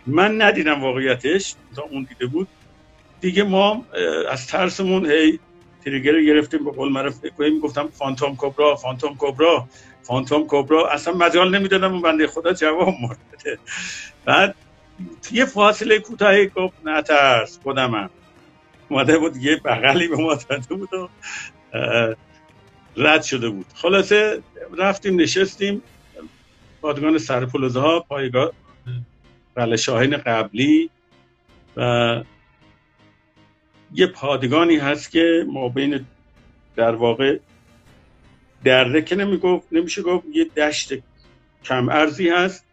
من 0.08 0.42
ندیدم 0.42 0.84
واقعیتش 0.84 1.56
تا 1.76 1.84
اون 1.84 2.08
دیده 2.10 2.26
بود. 2.26 2.48
دیگه 3.22 3.44
ما 3.44 3.86
از 4.30 4.48
ترسمون 4.48 5.12
هی 5.12 5.40
تریگر 5.86 6.22
گرفتیم 6.22 6.66
به 6.66 6.72
قول 6.72 6.92
معرف 6.92 7.20
گفتم 7.64 7.88
فانتوم 7.88 8.36
کبرا 8.38 8.76
فانتوم 8.76 9.16
کبرا 9.18 9.68
فانتوم 10.04 10.46
کبرا 10.48 10.90
اصلا 10.90 11.14
مجال 11.14 11.58
نمی‌دادم 11.58 11.92
اون 11.92 12.02
بنده 12.02 12.28
خدا 12.28 12.54
جواب 12.54 12.94
مورد 13.02 13.18
بعد 14.26 14.56
یه 15.32 15.46
فاصله 15.46 16.00
کوتاهی 16.00 16.48
گفت 16.48 16.76
نترس 16.86 17.60
خودمم. 17.64 18.10
اومده 18.90 19.18
بود 19.18 19.38
یه 19.38 19.56
بغلی 19.56 20.08
به 20.08 20.16
ما 20.16 20.36
داده 20.50 20.76
بود 20.76 20.94
و 20.94 21.10
رد 22.98 23.24
شده 23.24 23.50
بود. 23.50 23.66
خلاصه 23.76 24.42
رفتیم 24.78 25.22
نشستیم. 25.22 25.82
پادگان 26.82 27.18
سرپلوزه 27.18 27.80
ها 27.80 28.00
پایگاه 28.00 28.52
قلعه 29.56 29.78
شاهین 29.78 30.18
قبلی 30.18 30.90
و 31.78 32.24
یه 33.94 34.08
پادگانی 34.08 34.76
هست 34.76 35.12
که 35.12 35.46
ما 35.48 35.70
بین 35.70 36.06
در 36.76 36.96
واقع 36.96 37.40
درده 38.64 39.02
که 39.02 39.16
نمی 39.16 39.38
گفت 39.38 39.68
نمیشه 39.72 40.02
گفت 40.02 40.26
یه 40.34 40.46
دشت 40.46 40.94
کم 41.64 41.90
ارزی 41.90 42.30
هست. 42.30 42.66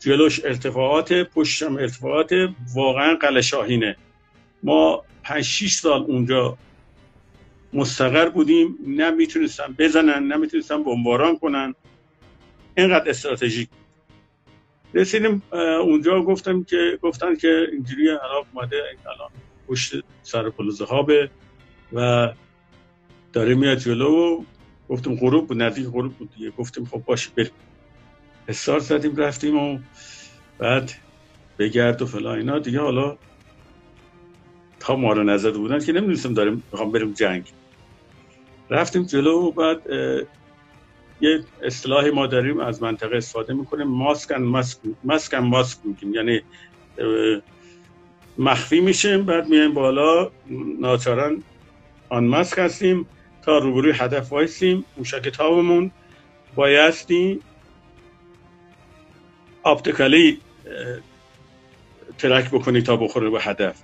جلوش 0.00 0.44
ارتفاعات 0.44 1.12
پشتم 1.12 1.76
ارتفاعات 1.76 2.30
واقعا 2.74 3.14
قلعه 3.14 3.42
شاهینه 3.42 3.96
ما 4.62 5.04
5 5.22 5.44
6 5.44 5.72
سال 5.72 6.02
اونجا 6.02 6.58
مستقر 7.72 8.28
بودیم 8.28 8.78
نه 8.86 9.10
می‌تونستن 9.10 9.74
بزنن 9.78 10.26
نه 10.26 10.36
می‌تونستن 10.36 10.82
بمباران 10.82 11.38
کنن. 11.38 11.74
اینقدر 12.76 13.10
استراتژیک 13.10 13.68
رسیدیم 14.94 15.42
اونجا 15.82 16.22
گفتم 16.22 16.64
که 16.64 16.98
گفتن 17.02 17.36
که 17.36 17.66
اینجوری 17.72 18.08
عراق 18.08 18.46
اومده 18.52 18.82
الان 19.06 19.30
پشت 19.68 19.94
سر 20.22 20.50
پل 20.50 20.70
و 21.92 22.28
داره 23.32 23.54
میاد 23.54 23.78
جلو 23.78 24.10
و 24.10 24.44
گفتم 24.88 25.16
غروب 25.16 25.46
بود 25.46 25.62
نزدیک 25.62 25.86
غروب 25.86 26.12
بود 26.12 26.30
دیگه. 26.36 26.50
گفتیم 26.50 26.84
خب 26.84 27.02
باشه 27.06 27.30
بریم. 27.36 27.50
استار 28.48 28.78
زدیم 28.78 29.16
رفتیم 29.16 29.58
و 29.58 29.78
بعد 30.58 30.92
بگرد 31.58 32.02
و 32.02 32.06
فلان 32.06 32.38
اینا. 32.38 32.58
دیگه 32.58 32.80
حالا 32.80 33.18
تا 34.80 34.96
ما 34.96 35.12
رو 35.12 35.22
نزده 35.22 35.58
بودن 35.58 35.78
که 35.78 35.92
نمی‌دونستم 35.92 36.34
داریم 36.34 36.62
می‌خوام 36.72 36.92
بریم 36.92 37.12
جنگ. 37.12 37.52
رفتیم 38.70 39.02
جلو 39.02 39.32
و 39.32 39.50
بعد 39.50 39.82
یه 41.20 41.44
اصطلاحی 41.62 42.10
ما 42.10 42.26
داریم 42.26 42.60
از 42.60 42.82
منطقه 42.82 43.16
استفاده 43.16 43.54
می‌کنیم. 43.54 43.86
ماسکن 43.86 44.42
ماسک 44.42 44.78
ماسکن 45.04 45.38
ماسک 45.38 45.78
میگیم. 45.84 46.14
یعنی 46.14 46.40
مخفی 48.38 48.80
میشیم 48.80 49.24
بعد 49.24 49.48
میایم 49.48 49.74
بالا. 49.74 50.30
ناچارا 50.80 51.42
unmask 52.08 52.58
هستیم. 52.58 53.06
تا 53.42 53.58
روبروی 53.58 53.92
هدف 53.94 54.32
وایسیم. 54.32 54.84
موشک 54.96 55.28
TOW 55.28 55.59
مون 55.59 55.90
بایستی 56.54 57.40
optically 59.62 60.40
track 62.18 62.50
بکنی 62.50 62.82
تا 62.82 62.96
بخوره 62.96 63.30
به 63.30 63.40
هدف. 63.40 63.82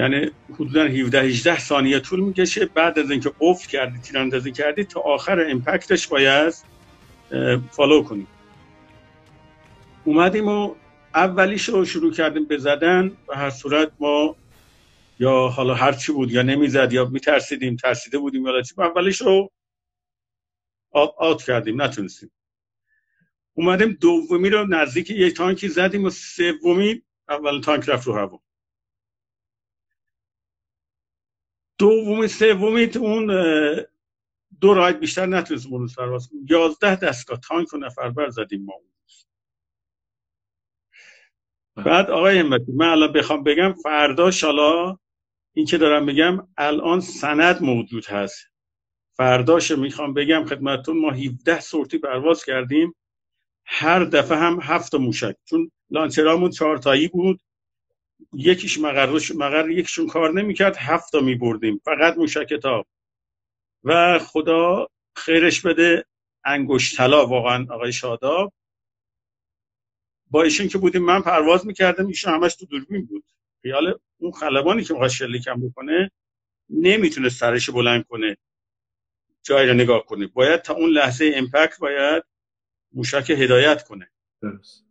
یعنی 0.00 0.30
حدودا 0.54 0.84
17 0.84 1.20
18 1.20 1.58
ثانیه 1.58 2.00
طول 2.00 2.20
می‌کشه. 2.20 2.66
بعد 2.66 2.98
از 2.98 3.10
اینکه 3.10 3.32
افت 3.40 3.70
کردی 3.70 3.98
تیراندازی 3.98 4.52
کردی 4.52 4.84
تا 4.84 5.00
آخر 5.00 5.46
impact 5.50 5.93
ش 5.93 6.08
باید 6.08 6.54
follow 7.70 8.02
کنی. 8.02 8.26
اومدیم 10.04 10.48
و 10.48 10.74
اولیش 11.14 11.68
رو 11.68 11.84
شروع 11.84 12.12
کردیم 12.12 12.44
به 12.44 12.58
زدن. 12.58 13.16
و 13.28 13.36
هر 13.36 13.50
صورت 13.50 13.92
ما 14.00 14.36
یا 15.18 15.48
حالا 15.48 15.74
هر 15.74 15.92
چی 15.92 16.12
بود 16.12 16.32
یا 16.32 16.42
نمی‌زد 16.42 16.92
یا 16.92 17.04
میترسیدیم 17.04 17.76
ترسیده 17.76 18.18
بودیم 18.18 18.46
یا 18.46 18.62
چی 18.62 18.74
اولیش 18.78 19.20
رو 19.20 19.50
آت 21.18 21.42
کردیم 21.42 21.82
نتونستیم. 21.82 22.30
اومدیم 23.54 23.98
دومی 24.00 24.50
رو 24.50 24.66
نزدیک 24.66 25.10
یک 25.10 25.36
تانکی 25.36 25.68
زدیم 25.68 26.04
و 26.04 26.10
سومی 26.10 27.02
اول 27.28 27.60
تانک 27.60 27.88
رفت 27.88 28.06
رو 28.06 28.14
هوا. 28.14 28.40
دومی 31.80 32.28
سومی 32.28 32.90
اون 32.98 33.26
دو 34.60 34.74
راید 34.74 35.00
بیشتر 35.00 35.26
نتونست 35.26 35.70
برون 35.70 35.88
پرواز 35.96 36.28
کنیم 36.28 36.46
یازده 36.50 36.96
دستگاه 36.96 37.40
تانک 37.40 37.74
و 37.74 37.76
نفربر 37.76 38.28
زدیم 38.28 38.64
ما. 38.64 38.74
بعد 41.84 42.10
آقای 42.10 42.38
همتی 42.38 42.72
من 42.72 42.88
الان 42.88 43.12
بخوام 43.12 43.42
بگم 43.42 43.72
فردا 43.72 44.30
شالا 44.30 44.98
این 45.54 45.66
که 45.66 45.78
دارم 45.78 46.06
بگم 46.06 46.48
الان 46.56 47.00
سند 47.00 47.62
موجود 47.62 48.06
هست. 48.06 48.46
فرداش 49.16 49.70
می‌خوام 49.70 50.14
بگم 50.14 50.44
خدمتتون 50.44 51.00
ما 51.00 51.10
17 51.10 51.60
سورتی 51.60 51.98
پرواز 51.98 52.44
کردیم. 52.44 52.94
هر 53.66 54.04
دفعه 54.04 54.38
هم 54.38 54.58
هفت 54.62 54.94
موشک. 54.94 55.36
چون 55.44 55.70
لانچرامون 55.90 56.50
چهار 56.50 56.78
تایی 56.78 57.08
بود. 57.08 57.40
یکیش 58.32 58.78
مقر 58.78 59.20
مقر 59.34 59.70
یکیشون 59.70 60.06
کار 60.06 60.32
نمی‌کرد 60.32 60.76
هفت 60.76 61.12
تا 61.12 61.20
میبردیم. 61.20 61.80
فقط 61.84 62.16
موشک 62.16 62.54
تاب 62.54 62.86
و 63.84 64.18
خدا 64.18 64.88
خیرش 65.16 65.60
بده 65.66 66.04
انگشت 66.44 66.96
طلا 66.96 67.26
واقعا 67.26 67.66
آقای 67.70 67.92
شاداب. 67.92 68.52
با 70.30 70.42
ایشون 70.42 70.68
که 70.68 70.78
بودیم 70.78 71.02
من 71.02 71.22
پرواز 71.22 71.66
می‌کردم 71.66 72.06
ایشون 72.06 72.34
همش 72.34 72.54
تو 72.56 72.66
دوربین 72.66 73.06
بود. 73.06 73.24
خیال 73.62 73.98
اون 74.18 74.32
خلبانی 74.32 74.84
که 74.84 74.92
می‌خواد 74.92 75.10
شلیکم 75.10 75.60
بکنه 75.68 76.10
نمی‌تونه 76.70 77.28
سرش 77.28 77.70
بلند 77.70 78.04
کنه 78.04 78.36
جایی 79.42 79.68
رو 79.68 79.74
نگاه 79.74 80.06
کنه. 80.06 80.26
باید 80.26 80.62
تا 80.62 80.74
اون 80.74 80.90
لحظه 80.90 81.32
امپکت 81.34 81.78
باید 81.78 82.22
موشک 82.92 83.30
هدایت 83.30 83.84
کنه. 83.84 84.10
درست. 84.42 84.84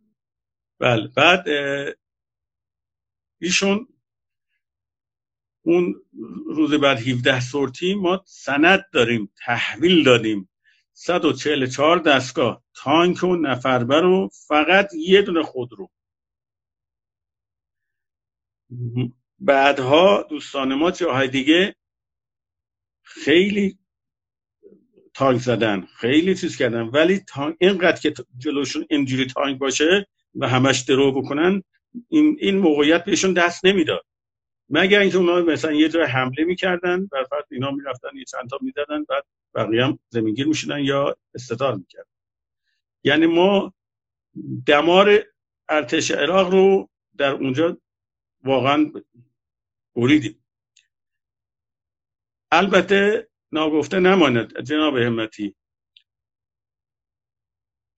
بله. 0.80 1.08
بعد 1.08 1.46
ایشون 3.40 3.88
اون 5.62 6.02
روز 6.46 6.74
بعد 6.74 6.98
17 6.98 7.40
سورتی 7.40 7.94
ما 7.94 8.24
سند 8.26 8.86
داریم 8.94 9.32
تحویل 9.46 10.04
دادیم. 10.04 10.50
144 10.94 12.00
دستگاه. 12.00 12.64
تانک 12.74 13.24
و 13.24 13.36
نفربر 13.36 14.04
و 14.04 14.30
فقط 14.48 14.94
یه 14.94 15.22
دونه 15.22 15.44
خودرو. 15.44 15.90
بعدها 19.40 20.24
دوستان 20.30 20.76
ما 20.76 20.92
جاهای 20.92 21.28
دیگه 21.28 21.76
خیلی 23.02 23.80
تانک 25.14 25.42
زدن 25.42 25.82
خیلی 25.82 26.36
چیز 26.36 26.58
کردن. 26.58 26.82
ولی 26.82 27.22
اینقدر 27.60 28.00
که 28.02 28.14
جلوشون 28.38 28.86
اینجوری 28.90 29.26
تانک 29.26 29.58
باشه 29.58 30.08
و 30.36 30.48
همش 30.48 30.80
درو 30.80 31.22
بکنن 31.22 31.64
این, 32.10 32.38
این 32.40 32.58
موقعیت 32.58 33.06
بهشون 33.06 33.34
دست 33.34 33.66
نمی‌داد. 33.66 34.06
مگر 34.70 35.00
اینکه 35.00 35.18
اونا 35.18 35.42
مثلا 35.42 35.72
یه 35.72 35.90
جای 35.90 36.04
حمله 36.06 36.44
می‌کردن 36.44 37.06
بر 37.06 37.24
فرض 37.24 37.44
اینا 37.52 37.72
می‌رفتن 37.72 38.10
یه 38.16 38.26
چند 38.26 38.50
تا 38.50 38.58
می‌دادن 38.62 39.04
بعد 39.04 39.26
بقیه 39.56 39.86
هم 39.86 40.00
زمینگیر 40.10 40.48
می‌شدن 40.48 40.80
یا 40.80 41.18
استدار 41.36 41.76
می‌کردن. 41.76 42.10
یعنی 43.04 43.26
ما 43.26 43.74
دمار 44.66 45.24
ارتش 45.70 46.12
عراق 46.12 46.52
رو 46.52 46.90
در 47.18 47.32
اونجا 47.32 47.78
واقعا 48.44 48.92
بریدیم. 49.96 50.46
البته 52.52 53.28
ناگفته 53.52 54.00
نماند 54.00 54.62
جناب 54.62 54.98
همتی 54.98 55.56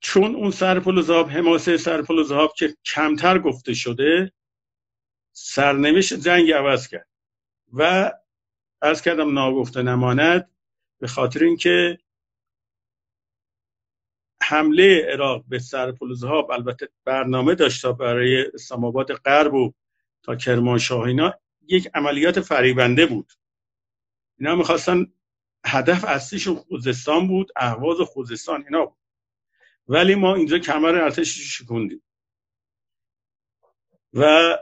چون 0.02 0.36
اون 0.36 0.52
سرپل 0.52 1.02
زاب 1.02 1.30
حماسه 1.30 1.78
سرپل 1.78 2.24
زاب 2.24 2.54
که 2.58 2.76
کمتر 2.86 3.40
گفته 3.40 3.74
شده 3.74 4.34
سرنوشت 5.32 6.14
جنگ 6.14 6.52
عوض 6.52 6.88
کرد. 6.88 7.08
و 7.74 8.12
از 8.82 9.02
کردم 9.02 9.34
ناگفته 9.34 9.82
نماند 9.82 10.52
به 11.00 11.08
خاطر 11.08 11.44
اینکه 11.44 11.98
حمله 14.44 15.06
عراق 15.12 15.46
به 15.48 15.60
سرپل 15.60 16.14
زهاب 16.14 16.52
البته 16.52 16.90
برنامه 17.06 17.56
داشت 17.56 17.86
برای 17.86 18.46
اسلام 18.54 18.92
غرب 18.92 19.54
و 19.54 19.74
تا 20.24 20.36
کرمانشاه 20.36 21.02
اینا 21.02 21.34
یک 21.62 21.90
عملیات 21.94 22.40
فریبنده 22.42 23.06
بود. 23.06 23.34
اینا 24.40 24.56
می‌خواستن 24.56 25.14
هدف 25.66 26.06
اصلیشون 26.06 26.56
خوزستان 26.56 27.28
بود 27.28 27.52
اهواز 27.56 27.98
خوزستان 28.02 28.64
اینا 28.64 28.86
بود. 28.86 29.01
ولی 29.88 30.16
ما 30.16 30.36
اینجا 30.36 30.60
کمر 30.60 30.96
ارتش 30.96 31.40
شکوندیم. 31.40 32.04
و 34.14 34.58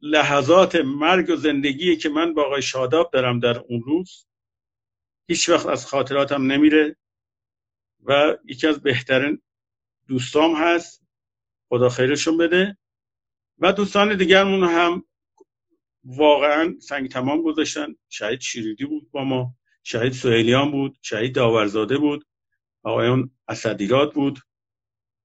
لحظات 0.00 0.76
مرگ 0.76 1.30
و 1.30 1.36
زندگی 1.36 1.96
که 1.96 2.08
من 2.08 2.34
با 2.34 2.42
آقای 2.42 2.62
شاداب 2.62 3.10
دارم 3.12 3.40
در 3.40 3.58
اون 3.58 3.82
روز 3.82 4.26
هیچ 5.28 5.48
وقت 5.48 5.66
از 5.66 5.86
خاطراتم 5.86 6.52
نمیره 6.52 6.96
و 8.04 8.36
یکی 8.44 8.66
از 8.66 8.82
بهترین 8.82 9.42
دوستام 10.08 10.54
هست 10.56 11.04
خدا 11.68 11.88
خیرشون 11.88 12.36
بده. 12.36 12.78
و 13.58 13.72
دوستان 13.72 14.16
دیگرمون 14.16 14.64
هم 14.64 15.04
واقعا 16.04 16.74
سنگ 16.80 17.10
تمام 17.10 17.42
گذاشتن. 17.42 17.96
شهید 18.08 18.40
شیریدی 18.40 18.84
بود 18.84 19.10
با 19.10 19.24
ما 19.24 19.56
شهید 19.82 20.12
سهیلیان 20.12 20.70
بود 20.70 20.98
شهید 21.02 21.34
داورزاده 21.34 21.98
بود. 21.98 22.26
آقایون 22.84 23.30
اسدیرات 23.48 24.14
بود. 24.14 24.38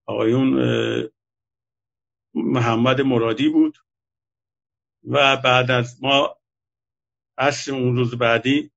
آقایون 0.06 1.10
محمد 2.34 3.00
مرادی 3.00 3.48
بود. 3.48 3.78
و 5.04 5.36
بعد 5.36 5.70
از 5.70 6.02
ما 6.02 6.36
اصر 7.38 7.72
اون 7.72 7.96
روز 7.96 8.14
بعدی 8.14 8.70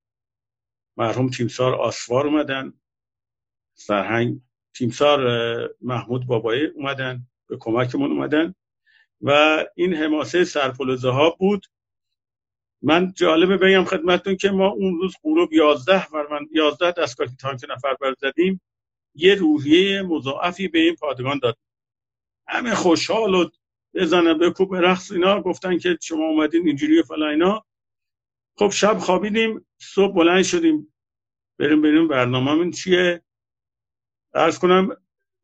مرحوم 0.96 1.28
تیمسار 1.30 1.74
آسوار 1.74 2.26
اومدن. 2.26 2.72
سرهنگ 3.74 4.40
تیمسار 4.74 5.20
محمود 5.80 6.26
بابایی 6.26 6.66
اومدن 6.66 7.26
به 7.48 7.56
کمکمون 7.60 8.10
اومدن. 8.10 8.54
و 9.20 9.58
این 9.74 9.94
حماسه 9.94 10.44
سرپل 10.44 10.98
ها 10.98 11.30
بود. 11.30 11.66
من 12.82 13.12
جالبه 13.12 13.56
بگم 13.56 13.84
خدمتتون 13.84 14.36
که 14.36 14.50
ما 14.50 14.68
اون 14.68 14.98
روز 15.00 15.14
غروب 15.22 15.52
11 15.52 16.06
و 16.06 16.24
من 16.30 16.46
11 16.52 16.92
دستگاه 16.92 17.28
تانک 17.40 17.64
نفر 17.68 17.94
بر 17.94 18.14
زدیم 18.20 18.60
یه 19.14 19.34
روحیه 19.34 20.02
مضاعفی 20.02 20.68
به 20.68 20.78
این 20.78 20.94
پادگان 20.94 21.38
داد. 21.38 21.58
همه 22.48 22.74
خوشحال 22.74 23.34
و 23.34 23.50
بزنه 23.94 24.34
به 24.34 24.50
کوب 24.50 24.74
رقص 24.74 25.12
اینا 25.12 25.40
گفتن 25.42 25.78
که 25.78 25.98
شما 26.02 26.24
اومدین 26.24 26.66
اینجوری 26.66 27.02
فلا 27.02 27.28
اینا. 27.28 27.64
خب 28.58 28.70
شب 28.70 28.98
خوابیدیم 28.98 29.66
صبح 29.78 30.14
بلند 30.14 30.42
شدیم. 30.42 30.94
بریم 31.58 31.82
بریم 31.82 32.08
برنامه 32.08 32.70
چیه. 32.70 33.22
ارز 34.34 34.58
کنم 34.58 34.96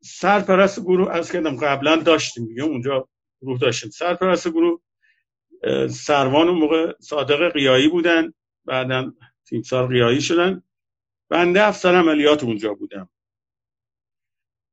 سرپرست 0.03 0.81
گروه 0.81 1.11
از 1.11 1.31
کردم 1.31 1.57
قبلا 1.57 1.95
داشتیم 1.95 2.45
دیگه 2.45 2.63
اونجا 2.63 3.09
گروه 3.41 3.59
داشتیم. 3.59 3.89
سرپرست 3.89 4.47
گروه 4.47 4.81
سروان 5.89 6.47
اون 6.47 6.59
موقع 6.59 6.93
صادق 6.99 7.53
قیایی 7.53 7.87
بودن. 7.87 8.33
بعدا 8.65 9.13
تیمسار 9.45 9.87
قیایی 9.87 10.21
شدن. 10.21 10.63
بنده 11.29 11.63
افسر 11.63 11.95
عملیات 11.95 12.43
اونجا 12.43 12.73
بودم. 12.73 13.09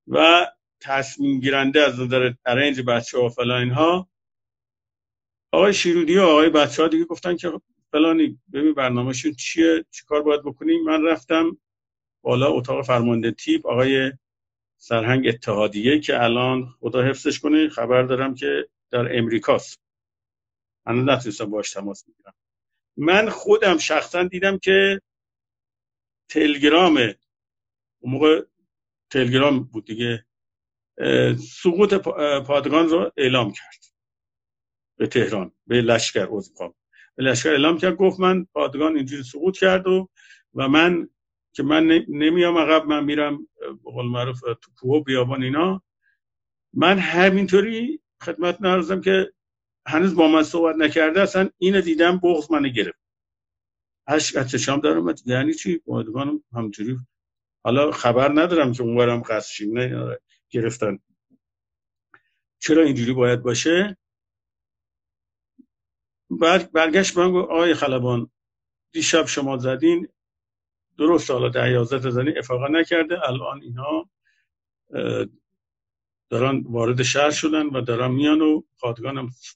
و 0.09 0.47
تصمیم 0.81 1.41
گیرنده 1.41 1.81
از 1.81 2.01
نظر 2.01 2.33
ارنج 2.47 2.81
بچه 2.81 3.19
ها 3.19 3.29
فلان 3.29 3.63
اینها 3.63 4.09
آقای 5.53 5.75
شیرودی 5.75 6.19
و 6.19 6.23
آقای 6.23 6.49
بچه 6.51 6.83
ها 6.83 6.89
دیگه 6.89 7.05
گفتن 7.05 7.37
که 7.37 7.53
فلانی 7.93 8.41
ببین 8.53 8.75
برنامهشون 8.75 9.33
چیه 9.33 9.85
چیکار 9.91 10.23
باید 10.23 10.43
بکنیم. 10.43 10.85
من 10.85 11.03
رفتم 11.05 11.59
بالا 12.23 12.53
اتاق 12.53 12.85
فرمانده 12.85 13.31
تیپ 13.31 13.67
آقای 13.67 14.13
سرهنگ 14.77 15.29
اتحادیه 15.29 16.01
که 16.01 16.23
الان 16.23 16.75
خدا 16.81 17.03
حفظش 17.03 17.41
کنه 17.41 17.69
خبر 17.69 18.03
دارم 18.03 18.35
که 18.35 18.69
در 18.91 19.19
امریکاست. 19.19 19.81
من 20.87 21.11
نتونستم 21.11 21.51
باش 21.51 21.71
تماس 21.73 22.05
بگیرم. 22.05 22.35
من 22.97 23.31
خودم 23.31 23.79
شخصا 23.79 24.23
دیدم 24.23 24.59
که 24.59 25.01
تلگرام 26.29 26.97
اون 28.01 28.13
موقع 28.13 28.45
تلگرام 29.11 29.65
بود 29.65 29.85
دیگه. 29.85 30.25
سقوط 31.63 31.95
پادگان 32.47 32.89
رو 32.89 33.13
اعلام 33.17 33.53
کرد. 33.53 33.85
به 34.99 35.07
تهران 35.07 35.53
به 35.67 35.83
لشکر 35.83 36.27
عضو 36.31 36.75
به 37.17 37.23
لشکر 37.23 37.51
اعلام 37.51 37.79
کرد 37.79 37.97
گفت 37.97 38.21
من 38.21 38.45
پادگان 38.45 38.97
اینجوری 38.97 39.23
سقوط 39.23 39.59
کرد 39.59 39.87
و 39.87 40.09
و 40.55 40.69
من 40.69 41.09
که 41.53 41.63
من 41.63 41.87
نمیام 42.09 42.59
عقب 42.59 42.87
من 42.87 43.05
میرم 43.05 43.49
به 43.61 43.91
قول 43.91 44.07
معروف 44.07 44.41
تو 44.41 44.71
کوه 44.77 45.05
بیابان 45.05 45.43
اینا. 45.43 45.83
من 46.73 46.99
همینطوری 46.99 48.01
خدمت 48.23 48.63
نرزم 48.63 49.01
که 49.01 49.33
هنوز 49.87 50.15
با 50.15 50.29
من 50.29 50.43
صحبت 50.43 50.77
نکرده 50.77 51.23
اصلا 51.23 51.51
اینو 51.59 51.81
دیدم 51.81 52.19
بغض 52.19 52.51
من 52.51 52.69
گرفت. 52.69 52.99
اشک 54.07 54.37
از 54.37 54.51
چشام 54.51 54.81
دارم 54.81 55.15
یعنی 55.27 55.55
چی؟ 55.55 55.79
پادگانم 55.79 56.43
همینطوری 56.53 56.99
حالا 57.69 57.91
خبر 57.91 58.29
ندارم 58.35 58.73
که 58.73 58.83
اونورم 58.83 59.23
قصد 59.23 59.65
گرفتن. 60.51 60.99
چرا 62.59 62.83
اینجوری 62.83 63.13
باید 63.13 63.43
باشه؟ 63.43 63.97
برگشت 66.73 67.19
من 67.19 67.33
گفت 67.33 67.51
آقای 67.51 67.75
خلبان 67.75 68.31
دیشب 68.93 69.27
شما 69.27 69.57
زدین 69.57 70.09
درست 70.99 71.31
حالا 71.31 71.49
ده 71.49 71.71
یازده 71.71 72.11
زدین 72.11 72.39
افاقه 72.39 72.69
نکرده. 72.69 73.29
الان 73.29 73.63
اینا 73.63 74.11
دارن 76.31 76.63
وارد 76.67 77.03
شهر 77.03 77.31
شدن 77.31 77.67
و 77.67 77.81
دارن 77.81 78.11
میان 78.11 78.41
و 78.41 78.63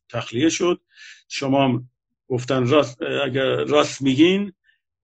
تخلیه 0.09 0.49
شد. 0.49 0.81
شما 1.29 1.83
گفتن 2.29 2.69
راست 2.69 3.03
اگر 3.03 3.65
راست 3.65 4.03
میگین 4.03 4.53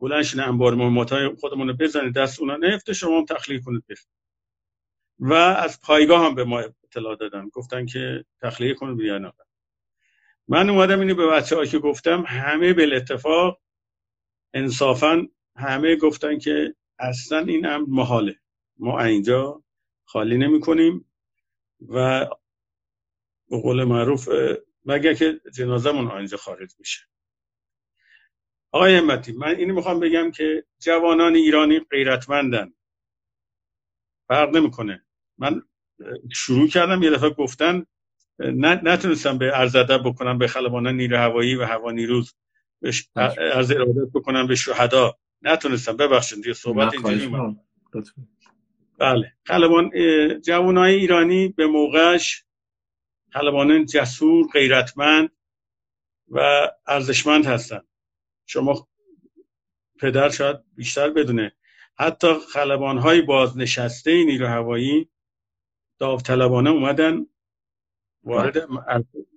بلنشین 0.00 0.40
انبار 0.40 0.74
مهمات 0.74 1.34
خودمون 1.40 1.68
رو 1.68 1.74
بزنید 1.74 2.14
دست 2.14 2.40
اونا 2.40 2.56
نفته 2.56 2.92
شما 2.92 3.18
هم 3.18 3.24
تخلیه 3.24 3.60
کنید 3.60 3.84
و 5.18 5.32
از 5.34 5.80
پایگاه 5.80 6.26
هم 6.26 6.34
به 6.34 6.44
ما 6.44 6.60
اطلاع 6.84 7.16
دادن. 7.16 7.48
گفتن 7.48 7.86
که 7.86 8.24
تخلیه 8.42 8.74
کنید 8.74 8.96
بیا 8.96 9.32
من 10.48 10.70
اومدم 10.70 11.00
اینو 11.00 11.14
به 11.14 11.26
بچه 11.26 11.56
ها 11.56 11.64
که 11.64 11.78
گفتم 11.78 12.24
همه 12.26 12.72
به 12.72 12.96
اتفاق 12.96 13.60
انصافا 14.54 15.28
همه 15.56 15.96
گفتن 15.96 16.38
که 16.38 16.74
اصلا 16.98 17.38
این 17.38 17.66
امر 17.66 17.86
محاله. 17.88 18.36
ما 18.78 19.00
اینجا 19.00 19.62
خالی 20.04 20.38
نمی 20.38 20.60
کنیم 20.60 21.10
و 21.88 22.26
به 23.50 23.60
قول 23.60 23.84
معروف 23.84 24.28
مگر 24.84 25.14
که 25.14 25.40
جنازمون 25.54 26.10
اینجا 26.10 26.36
خارج 26.36 26.74
میشه. 26.78 27.00
آقای 28.72 28.96
همتی 28.96 29.32
من 29.32 29.56
اینو 29.56 29.74
می‌خوام 29.74 30.00
بگم 30.00 30.30
که 30.30 30.64
جوانان 30.78 31.34
ایرانی 31.34 31.80
غیرتمندن. 31.90 32.72
فرق 34.28 34.56
نمی‌کنه. 34.56 35.04
من 35.38 35.62
شروع 36.32 36.68
کردم 36.68 37.02
یه 37.02 37.10
دفعه 37.10 37.30
گفتن 37.30 37.86
نتونستم 38.62 39.38
به 39.38 39.58
ارزده 39.58 39.98
بکنم 39.98 40.38
به 40.38 40.46
خلبانان 40.46 40.96
نیرو 40.96 41.16
هوایی 41.16 41.56
و 41.56 41.64
هوا 41.64 41.90
نیروز 41.90 42.34
از 43.52 43.70
ارادت 43.72 44.12
بکنم 44.14 44.46
به 44.46 44.54
شهدا. 44.54 45.18
نتونستم. 45.42 45.96
ببخشید 45.96 46.46
یه 46.46 46.52
صحبت 46.52 46.94
اینجوری 46.94 47.36
بله. 48.98 49.32
خلبان 49.44 49.90
جوانای 50.40 50.94
ایرانی 50.94 51.48
به 51.48 51.66
موقعش 51.66 52.44
خلبانان 53.32 53.84
جسور 53.84 54.46
غیرتمند 54.52 55.30
و 56.28 56.68
ارزشمند 56.86 57.46
هستن. 57.46 57.80
شما 58.48 58.88
پدر 60.00 60.28
شاید 60.28 60.56
بیشتر 60.76 61.10
بدونه. 61.10 61.52
حتی 61.98 62.34
خلبان 62.52 62.98
های 62.98 63.22
بازنشسته 63.22 64.24
نیرو 64.24 64.46
هوایی 64.46 65.08
داوطلبانه 65.98 66.70
اومدن 66.70 67.26
وارد 68.24 68.68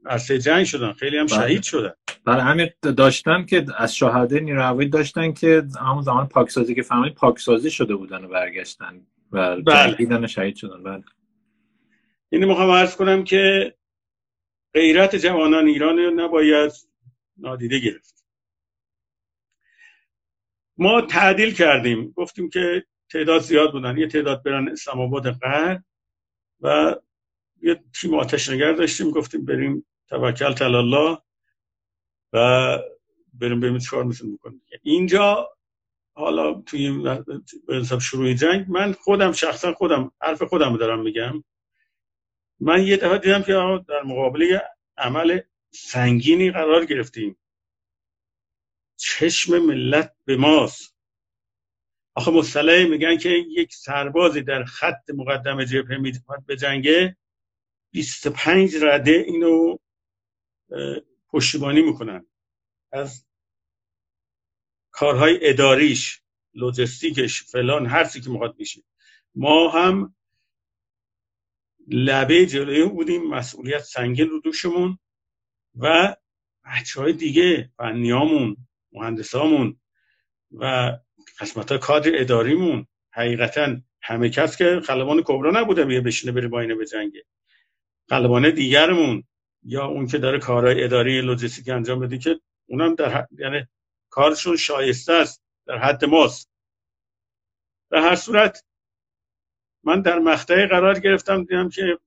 عرصه 0.06 0.40
جنگ 0.40 0.66
شدن. 0.66 0.94
خیلی 0.94 1.18
هم 1.18 1.28
شهید 1.28 1.48
بله. 1.48 1.62
شدن. 1.62 1.94
برای 2.26 2.42
همین 2.42 2.70
داشتن 2.98 3.46
که 3.46 3.66
از 3.78 3.96
شهاده 3.96 4.40
نیروهوایی 4.40 4.90
داشتن 4.90 5.34
که 5.34 5.64
همون 5.80 6.02
زمان 6.02 6.28
پاکسازی 6.28 6.76
که 6.76 6.82
فهمید 6.82 7.14
پاکسازی 7.14 7.72
شده 7.72 7.96
بودن 7.96 8.26
و 8.26 8.28
برگشتن 8.28 9.08
و 9.32 9.62
بله. 9.62 10.28
شهید 10.28 10.56
شدن. 10.56 10.84
بله. 10.84 11.04
اینو 12.30 12.48
می‌خوام 12.48 12.72
عرض 12.72 12.96
کنم 12.96 13.24
که 13.24 13.74
غیرت 14.74 15.16
جوانان 15.16 15.68
ایران 15.68 16.00
نباید 16.00 16.72
نادیده 17.38 17.80
گرفت. 17.80 18.21
ما 20.78 21.02
تعدیل 21.02 21.54
کردیم. 21.54 22.12
گفتیم 22.12 22.50
که 22.50 22.86
تعداد 23.10 23.42
زیاد 23.42 23.72
بودن. 23.72 23.98
یه 23.98 24.08
تعداد 24.08 24.44
برن 24.44 24.70
اسلام 24.70 25.02
آباد 25.02 25.36
و 26.62 26.96
یه 27.62 27.84
تیم 28.02 28.14
آتش 28.14 28.50
نگر 28.50 28.74
داشتیم. 28.74 29.12
گفتیم 29.12 29.46
بریم 29.46 29.86
توکل 30.08 30.64
الله 30.64 31.18
و 32.34 32.78
بریم 33.34 33.60
بریم 33.60 33.78
چهار 33.78 34.04
می‌تونیم 34.04 34.36
بکنیم. 34.36 34.62
اینجا 34.84 35.50
حالا 36.14 36.62
توی 36.62 37.04
به 37.68 37.84
شروع 38.00 38.34
جنگ 38.34 38.66
من 38.70 38.94
خودم 38.94 39.32
شخصا 39.32 39.74
خودم 39.74 40.12
حرف 40.22 40.44
خودم 40.44 40.78
دارم 40.78 41.02
میگم. 41.02 41.44
من 42.60 42.84
یه 42.84 42.98
دفعه 42.98 43.18
دیدم 43.18 43.44
که 43.44 43.54
در 43.88 44.04
مقابله 44.04 44.62
عمل 44.98 45.40
سنگینی 45.72 46.52
قرار 46.52 46.86
گرفتیم. 46.86 47.38
چشم 49.02 49.60
ملت 49.60 50.16
به 50.26 50.38
ماست. 50.38 50.96
آخه 52.16 52.32
مصطلح 52.32 52.86
میگن 52.86 53.18
که 53.18 53.30
یک 53.30 53.74
سربازی 53.74 54.42
در 54.42 54.64
خط 54.64 55.10
مقدم 55.14 55.64
جبهه 55.64 55.98
می‌تواند 55.98 56.46
به 56.46 56.56
جنگه 56.58 57.18
25 57.92 58.76
رده 58.82 59.12
اینو 59.12 59.78
پشتیبانی 61.28 61.82
می‌کنن 61.82 62.26
از 62.92 63.26
کارهای 64.92 65.40
اداریش 65.42 66.22
لوجستیکش 66.54 67.44
فلان 67.44 67.86
هر 67.86 68.04
چی 68.04 68.22
که 68.22 68.30
می‌خواد 68.30 68.56
میشه. 68.60 68.82
ما 69.36 69.70
هم 69.70 70.16
لبه 71.88 72.46
جلوی 72.46 72.86
بودیم 72.86 73.28
مسئولیت 73.28 73.82
سنگین 73.82 74.30
رو 74.30 74.40
دوشمون 74.40 75.00
و 75.76 76.16
بچه 76.66 77.02
های 77.02 77.14
دیگه 77.14 77.72
فنیامون 77.78 78.58
مهندسامون 78.92 79.80
و 80.52 80.92
قسمت 81.40 81.70
های 81.70 81.80
کادر 81.80 82.12
اداریمون. 82.14 82.88
حقیقتا 83.14 83.78
همه 84.02 84.30
کس 84.30 84.58
که 84.58 84.82
خلبان 84.86 85.22
کبرا 85.26 85.62
نبوده 85.62 85.86
بیه 85.86 86.02
بشینه 86.02 86.32
بره 86.32 86.48
با 86.48 86.60
اینه 86.60 86.76
به 86.76 86.86
جنگه 86.86 87.26
خلبان 88.10 88.50
دیگرمون 88.50 89.24
یا 89.64 89.86
اون 89.86 90.08
که 90.08 90.18
داره 90.18 90.40
کارهای 90.40 90.84
اداری 90.84 91.22
لوجستیک 91.22 91.70
انجام 91.70 92.00
بده 92.00 92.18
که 92.18 92.40
اونم 92.66 92.96
در 92.96 93.10
حد... 93.10 93.30
یعنی 93.40 93.68
کارشون 94.10 94.58
شایسته 94.58 95.14
است 95.14 95.44
در 95.66 95.78
حد 95.78 96.06
ماست. 96.06 96.52
در 97.92 97.98
هر 97.98 98.16
صورت 98.16 98.66
من 99.84 100.02
در 100.02 100.20
مقطعی 100.20 100.66
قرار 100.66 101.00
گرفتم 101.00 101.44
دیدم 101.44 101.70
که 101.70 102.00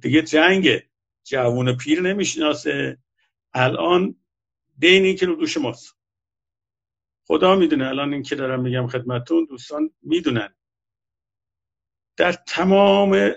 دیگه 0.00 0.22
جنگ 0.22 0.82
جوون 1.24 1.76
پیر 1.76 2.00
نمی‌شناسه. 2.00 2.98
الان 3.54 4.16
دینی 4.80 5.14
که 5.14 5.26
رو 5.26 5.34
دوش 5.34 5.56
ماست. 5.56 5.96
خدا 7.26 7.56
می‌دونه 7.56 7.88
الان 7.88 8.12
این 8.12 8.22
که 8.22 8.36
دارم 8.36 8.60
میگم 8.62 8.86
خدمتون 8.86 9.44
دوستان 9.44 9.90
می‌دونن. 10.02 10.54
در 12.16 12.32
تمام 12.32 13.30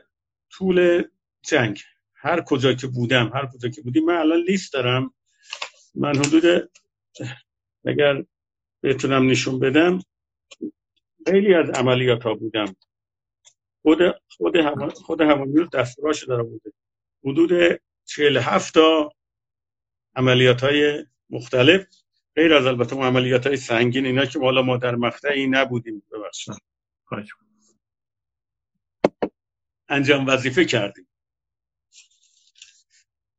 طول 0.51 1.03
جنگ 1.43 1.81
هر 2.13 2.41
کجا 2.41 2.73
که 2.73 2.87
بودم 2.87 3.31
هر 3.33 3.45
کجا 3.53 3.69
که 3.69 3.81
بودیم 3.81 4.05
من 4.05 4.17
الان 4.17 4.39
لیست 4.39 4.73
دارم. 4.73 5.13
من 5.95 6.15
حدود 6.15 6.71
اگر 7.85 8.25
بتونم 8.83 9.29
نشون 9.29 9.59
بدم 9.59 9.99
خیلی 11.27 11.53
از 11.53 11.69
عملیات 11.69 12.23
ها 12.23 12.33
بودم. 12.33 12.75
خود 13.81 13.99
خود 14.37 14.55
هوا 14.55 14.89
خود 14.89 15.21
هوایی 15.21 15.67
دستوراش 15.73 16.23
داره 16.23 16.43
بوده. 16.43 16.73
حدود 17.25 17.81
47 18.05 18.73
تا 18.73 19.11
عملیات 20.15 20.63
های 20.63 21.05
مختلف. 21.33 21.85
غیر 22.35 22.53
از 22.53 22.65
البته 22.65 22.95
عملیات 22.95 23.47
های 23.47 23.57
سنگین 23.57 24.05
اینا 24.05 24.25
که 24.25 24.39
حالا 24.39 24.61
ما 24.61 24.77
در 24.77 24.95
مقطعی 24.95 25.47
نبودیم. 25.47 26.03
ببخشید. 26.11 26.55
انجام 29.89 30.27
وظیفه 30.27 30.65
کردیم. 30.65 31.07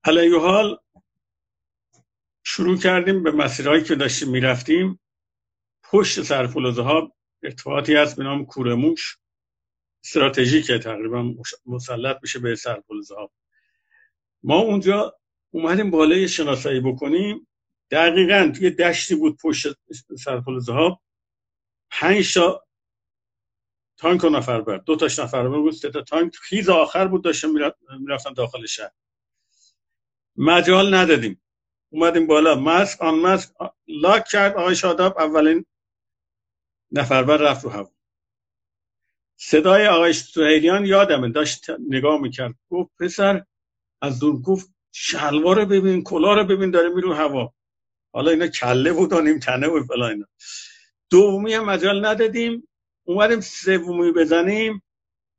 علیه 0.05 0.41
حال 0.41 0.79
شروع 2.45 2.79
کردیم 2.79 3.23
به 3.23 3.31
مسیرهایی 3.33 3.85
که 3.85 3.95
داشتیم 3.95 4.31
می‌رفتیم. 4.31 5.01
پشت 5.85 6.23
سرفلوزه 6.23 6.83
ها 6.83 7.13
ارتفاعاتی 7.43 7.95
هست 7.95 8.17
به 8.17 8.25
نام 8.25 8.47
کورموش. 8.47 9.19
استراتژیکه 10.05 10.79
تقریبا 10.79 11.35
مسلط 11.67 12.21
بشه 12.21 12.39
به 12.39 12.57
سرفلوزه 12.57 13.15
ها. 13.15 13.31
ما 14.43 14.59
اونجا 14.59 15.19
اومدیم 15.51 15.91
بالای 15.91 16.29
شناسایی 16.29 16.81
بکنیم. 16.81 17.47
دقیقا 17.91 18.53
توی 18.57 18.71
دشتی 18.71 19.15
بود 19.15 19.37
پشت 19.43 19.67
سرفلوزه 20.19 20.73
ها 20.73 21.03
پنج 21.91 22.35
تا 22.35 22.65
تانک 23.97 24.25
و 24.25 24.29
نفر 24.29 24.61
بر 24.61 24.77
دو 24.77 24.97
تاش 24.97 25.19
نفر 25.19 25.49
بر 25.49 25.59
بود 25.59 25.73
سه 25.73 25.91
تا 25.91 26.03
تانک. 26.03 26.37
خیز 26.37 26.69
آخر 26.69 27.09
بود 27.09 27.25
داشتن 27.25 27.49
می‌رفتن 27.99 28.33
داخل 28.33 28.67
شهر. 28.67 28.91
مجال 30.37 30.95
ندادیم. 30.95 31.43
اومدیم 31.93 32.27
بالا. 32.27 32.55
مسک 32.55 33.03
آن 33.03 33.19
مسک 33.19 33.53
لاک 33.89 34.25
کرد. 34.29 34.57
آقای 34.57 34.77
شاداب 34.77 35.19
اولین 35.19 35.67
نفر 36.93 37.23
بر 37.23 37.37
رفت 37.37 37.65
رو 37.65 37.71
هوا. 37.71 37.91
صدای 39.37 39.87
آقای 39.87 40.13
سهیلیان 40.13 40.87
یادمه. 40.87 41.29
داشت 41.29 41.71
نگاه 41.71 42.21
می‌کرد. 42.21 42.55
گفت 42.71 42.91
پسر 43.01 43.45
از 44.03 44.21
دور 44.21 44.43
گفت 44.43 44.75
شلوار 44.93 45.61
رو 45.61 45.67
ببین 45.67 46.03
کلا 46.03 46.35
رو 46.35 46.45
ببین 46.45 46.71
داره 46.71 46.89
میرو 46.89 47.15
هوا. 47.15 47.55
حالا 48.15 48.31
اینا 48.31 48.47
کله 48.47 48.93
بود 48.93 49.13
و 49.13 49.21
نیم 49.21 49.39
تنه 49.39 49.69
و 49.69 49.85
فلا 49.85 50.09
اینا. 50.09 50.27
دومی 51.11 51.55
هم 51.55 51.65
مجال 51.65 52.05
ندادیم. 52.05 52.69
اومدیم 53.05 53.41
سومی 53.41 54.13
بزنیم. 54.13 54.83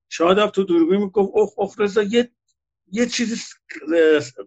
شاداب 0.10 0.52
تو 0.52 0.64
دوربین 0.64 1.08
گفت 1.08 1.32
اوه 1.34 1.50
اوه 1.58 1.74
رضا 1.80 2.04
یه 2.04 2.32
یه 2.92 3.06
چیزی 3.06 3.36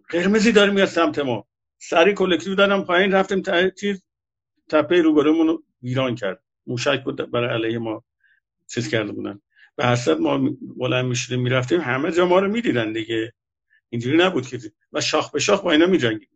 قرمزی 0.09 0.51
داره 0.51 0.71
میاد 0.71 0.87
سمت 0.87 1.19
ما. 1.19 1.47
سری 1.77 2.13
کلکتیو 2.13 2.55
دادم 2.55 2.83
پایین 2.83 3.11
رفتیم 3.11 3.41
تا 3.41 3.69
چیز 3.69 4.03
تپه 4.69 5.01
روبرومون 5.01 5.47
رو 5.47 5.63
ویران 5.83 6.15
کرد. 6.15 6.43
موشک 6.67 7.03
بود 7.03 7.31
برای 7.31 7.49
علیه 7.49 7.79
ما 7.79 8.03
چیز 8.67 8.89
کرده 8.89 9.11
بودن. 9.11 9.41
به 9.75 9.85
حسد 9.85 10.19
ما 10.19 10.49
بلند 10.77 11.05
می‌شدیم 11.05 11.41
می‌رفتیم 11.41 11.81
همه 11.81 12.11
جا 12.11 12.25
ما 12.25 12.39
رو 12.39 12.47
می‌دیدن 12.47 12.93
دیگه. 12.93 13.33
اینجوری 13.89 14.17
نبود 14.17 14.47
که. 14.47 14.59
و 14.93 15.01
شاخ 15.01 15.31
به 15.31 15.39
شاخ 15.39 15.61
با 15.61 15.71
اینا 15.71 15.85
میجنگیم 15.85 16.29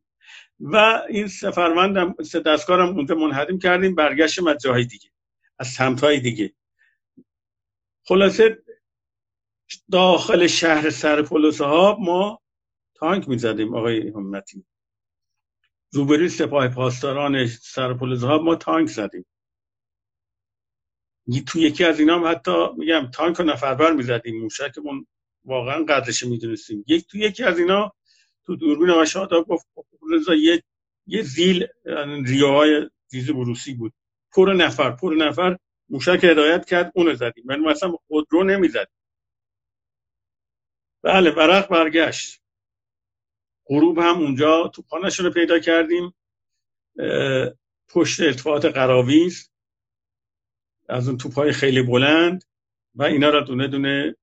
و 0.60 1.02
این 1.10 1.28
سفرمندم 1.28 2.16
سه 2.24 2.40
دستکارم 2.40 2.90
اونجا 2.96 3.16
منحدیم 3.16 3.60
کردیم 3.60 3.96
برگشتیم 3.96 4.48
از 4.48 4.58
جاهای 4.64 4.86
دیگه 4.86 5.10
از 5.60 5.68
سمت 5.68 6.06
دیگه. 6.06 6.54
خلاصه 8.08 8.64
داخل 9.92 10.48
شهر 10.48 10.90
سرپل 10.90 11.54
ها 11.60 11.98
ما 12.00 12.42
تانک 12.96 13.30
می‌زدیم 13.30 13.76
آقای 13.76 14.10
همتی. 14.10 14.66
روبروی 15.94 16.30
سپاه 16.30 16.68
پاسداران 16.68 17.48
سرپل 17.48 18.18
ها 18.18 18.38
ما 18.38 18.56
تانک 18.56 18.90
زدیم. 18.90 19.26
تو 21.48 21.60
یکی 21.60 21.84
از 21.84 22.00
اینا 22.00 22.16
هم 22.20 22.32
حتی 22.32 22.68
میگم 22.78 23.12
تانک 23.14 23.40
و 23.40 23.44
نفربر 23.44 23.94
می‌زدیم 23.94 24.42
موشکمون 24.42 25.08
واقعا 25.46 25.84
قدرش 25.84 26.24
می‌دونستیم. 26.24 26.84
یک 26.88 27.08
تو 27.08 27.18
یکی 27.18 27.44
از 27.44 27.60
اینا 27.60 27.94
تو 28.46 28.56
دوربین 28.56 29.06
شادا 29.06 29.44
گفت 29.44 29.68
رضا 30.12 30.36
یه 30.36 30.64
یه 31.08 31.22
زیل 31.22 31.68
یعنی 31.86 32.24
ریاهای 32.24 32.90
دیز 33.10 33.32
بروسی 33.32 33.74
بود. 33.74 33.94
پر 34.32 34.54
نفر 34.58 34.92
پر 34.92 35.16
نفر 35.18 35.58
موشک 35.90 36.20
هدایت 36.24 36.66
کرد 36.66 36.92
اونو 36.96 37.16
زدیم. 37.16 37.44
من 37.48 37.60
مثلا 37.60 37.92
خودرو 38.08 38.44
نمی‌زد. 38.44 38.88
بله 41.02 41.32
برق 41.32 41.70
برگشت. 41.70 42.42
غروب 43.66 44.00
هم 44.00 44.18
اونجا 44.20 44.68
توپانشون 44.68 45.26
رو 45.26 45.32
پیدا 45.32 45.60
کردیم. 45.60 46.14
پشت 47.90 48.22
ارتفاعات 48.22 48.66
قراویز. 48.66 49.50
از 50.90 51.08
اون 51.08 51.18
توپای 51.18 51.52
خیلی 51.52 51.82
بلند. 51.82 52.44
و 52.96 53.04
اینا 53.04 53.30
را 53.30 53.40
دونه 53.40 53.68
دونه 53.68 54.16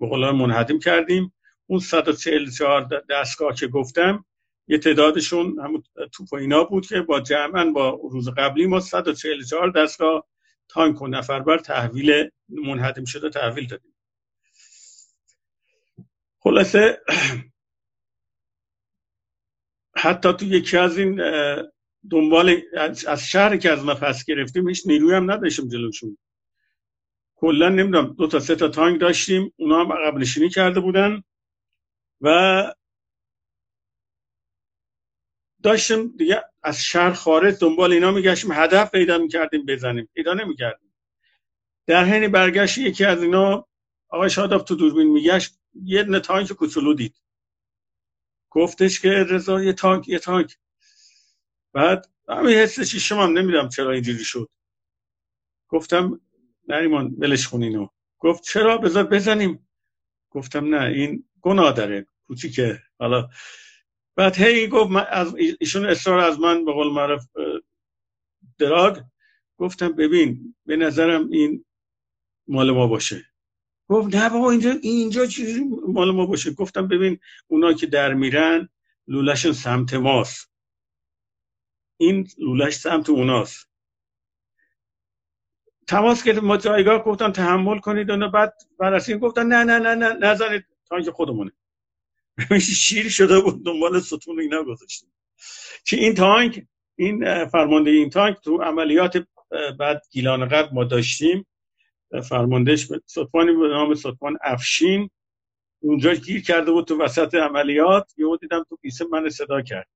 به 0.00 0.32
منحدیم 0.32 0.78
کردیم. 0.78 1.32
اون 1.72 1.80
144 1.80 3.02
دستگاه 3.10 3.54
که 3.54 3.66
گفتم 3.66 4.24
یه 4.68 4.78
تعدادشون 4.78 5.58
همون 5.58 5.82
توپ 6.12 6.32
و 6.32 6.36
اینا 6.36 6.64
بود 6.64 6.86
که 6.86 7.00
با 7.00 7.20
جمعا 7.20 7.70
با 7.70 8.00
روز 8.10 8.28
قبلی 8.28 8.66
ما 8.66 8.80
144 8.80 9.70
دستگاه 9.70 10.28
تانک 10.68 11.02
و 11.02 11.06
نفربر 11.06 11.58
تحویل 11.58 12.30
منحدیم 12.48 13.04
شده 13.04 13.30
تحویل 13.30 13.66
دادیم. 13.66 13.94
خلاصه 16.38 17.00
حتی 20.04 20.32
تو 20.32 20.44
یکی 20.44 20.76
از 20.76 20.98
این 20.98 21.20
دنبال 22.10 22.60
از 23.08 23.28
شهر 23.28 23.56
که 23.56 23.70
از 23.70 23.84
ما 23.84 23.94
پس 23.94 24.24
گرفتیم 24.24 24.68
هیچ 24.68 24.82
نیروی 24.86 25.14
هم 25.14 25.30
نداشتیم 25.30 25.68
جلوشون. 25.68 26.18
کلا 27.36 27.68
نمی‌دونم 27.68 28.14
دو 28.18 28.26
تا 28.26 28.40
سه 28.40 28.56
تا 28.56 28.68
تانک 28.68 29.00
داشتیم 29.00 29.52
اونا 29.56 29.84
هم 29.84 29.92
عقب 29.92 30.18
نشینی 30.18 30.48
کرده 30.48 30.80
بودن. 30.80 31.22
و 32.22 32.74
داشتیم 35.62 36.16
دیگه 36.16 36.44
از 36.62 36.84
شهر 36.84 37.12
خارج 37.12 37.54
دنبال 37.60 37.92
اینا 37.92 38.10
میگشتیم 38.10 38.52
هدف 38.52 38.90
پیدا 38.90 39.18
می‌کردیم 39.18 39.66
بزنیم. 39.66 40.08
پیدا 40.14 40.34
نمی‌کردیم. 40.34 40.94
در 41.86 42.04
حین 42.04 42.32
برگشت 42.32 42.78
یکی 42.78 43.04
از 43.04 43.22
اینا 43.22 43.68
آقای 44.08 44.30
شاداب 44.30 44.64
تو 44.64 44.74
دوربین 44.74 45.06
میگشت 45.10 45.58
یه 45.84 46.20
تانک 46.20 46.52
کوچولو 46.52 46.94
دید. 46.94 47.22
گفتش 48.50 49.00
که 49.00 49.08
رضا 49.08 49.62
یه 49.62 49.72
تانک 49.72 50.08
یه 50.08 50.18
تانک. 50.18 50.58
بعد 51.72 52.06
همین 52.28 52.54
حسش 52.54 52.94
شما 52.94 53.24
هم 53.24 53.38
نمی‌دونم 53.38 53.68
چرا 53.68 53.90
اینجوری 53.90 54.24
شد. 54.24 54.48
گفتم 55.68 56.20
نریمان 56.68 57.14
ولش 57.18 57.48
کن 57.48 57.62
اینو. 57.62 57.88
گفت 58.18 58.42
چرا؟ 58.42 58.78
بذار 58.78 59.04
بزنیم. 59.04 59.68
گفتم 60.30 60.74
نه 60.74 60.86
این 60.86 61.28
گناه 61.40 61.72
داره. 61.72 62.06
کوچیکه. 62.32 62.82
حالا 62.98 63.28
بعد 64.16 64.36
هی 64.36 64.68
گفت 64.68 64.90
من 64.90 65.06
از 65.10 65.34
ایشون 65.60 65.86
اصرار 65.86 66.18
از 66.18 66.40
من 66.40 66.64
به 66.64 66.72
قول 66.72 66.92
معرف 66.92 67.28
دراگ. 68.58 69.02
گفتم 69.58 69.92
ببین 69.92 70.54
به 70.66 70.76
نظرم 70.76 71.30
این 71.30 71.64
مال 72.48 72.70
ما 72.70 72.86
باشه. 72.86 73.24
گفت 73.88 74.14
نه 74.14 74.28
بابا 74.30 74.50
اینجا 74.50 74.70
اینجا 74.70 75.26
چیزی 75.26 75.64
مال 75.88 76.10
ما 76.10 76.26
باشه. 76.26 76.52
گفتم 76.54 76.88
ببین 76.88 77.18
اونا 77.46 77.72
که 77.72 77.86
در 77.86 78.14
میرن 78.14 78.68
لولهشون 79.08 79.52
سمت 79.52 79.94
ماست. 79.94 80.52
این 81.96 82.28
لولش 82.38 82.74
سمت 82.74 83.10
اوناست. 83.10 83.68
تماس 85.86 86.24
گرفت 86.24 86.42
ما 86.42 86.56
جایگاه 86.56 87.04
گفتم 87.04 87.32
تحمل 87.32 87.78
کنید 87.78 88.10
و 88.10 88.28
بعد 88.30 88.54
بررسی 88.78 89.18
گفتن 89.18 89.46
نه 89.46 89.64
نه 89.64 89.78
نه 89.78 89.94
نه 89.94 90.12
نزنید. 90.14 90.64
تا 90.86 91.00
که 91.00 91.12
خودمونه. 91.12 91.52
شیر 92.60 93.08
شده 93.08 93.40
بود 93.40 93.64
دنبال 93.64 94.00
ستون 94.00 94.40
اینا 94.40 94.62
گذاشتیم. 94.62 95.12
که 95.86 95.96
این 95.96 96.14
تانک 96.14 96.66
این 96.96 97.44
فرمانده 97.44 97.90
این 97.90 98.10
تانک 98.10 98.36
تو 98.44 98.62
عملیات 98.62 99.26
بعد 99.78 100.02
گیلان 100.10 100.48
قبل 100.48 100.74
ما 100.74 100.84
داشتیم. 100.84 101.46
فرماندهش 102.28 102.88
ستوانی 103.06 103.52
به 103.52 103.68
نام 103.68 103.94
ستوان 103.94 104.38
افشین. 104.42 105.10
اونجا 105.82 106.14
گیر 106.14 106.42
کرده 106.42 106.72
بود 106.72 106.86
تو 106.86 106.98
وسط 106.98 107.34
عملیات. 107.34 108.12
یهو 108.16 108.36
دیدم 108.36 108.64
تو 108.68 108.76
پیسه 108.76 109.04
من 109.12 109.28
صدا 109.28 109.62
کرد. 109.62 109.88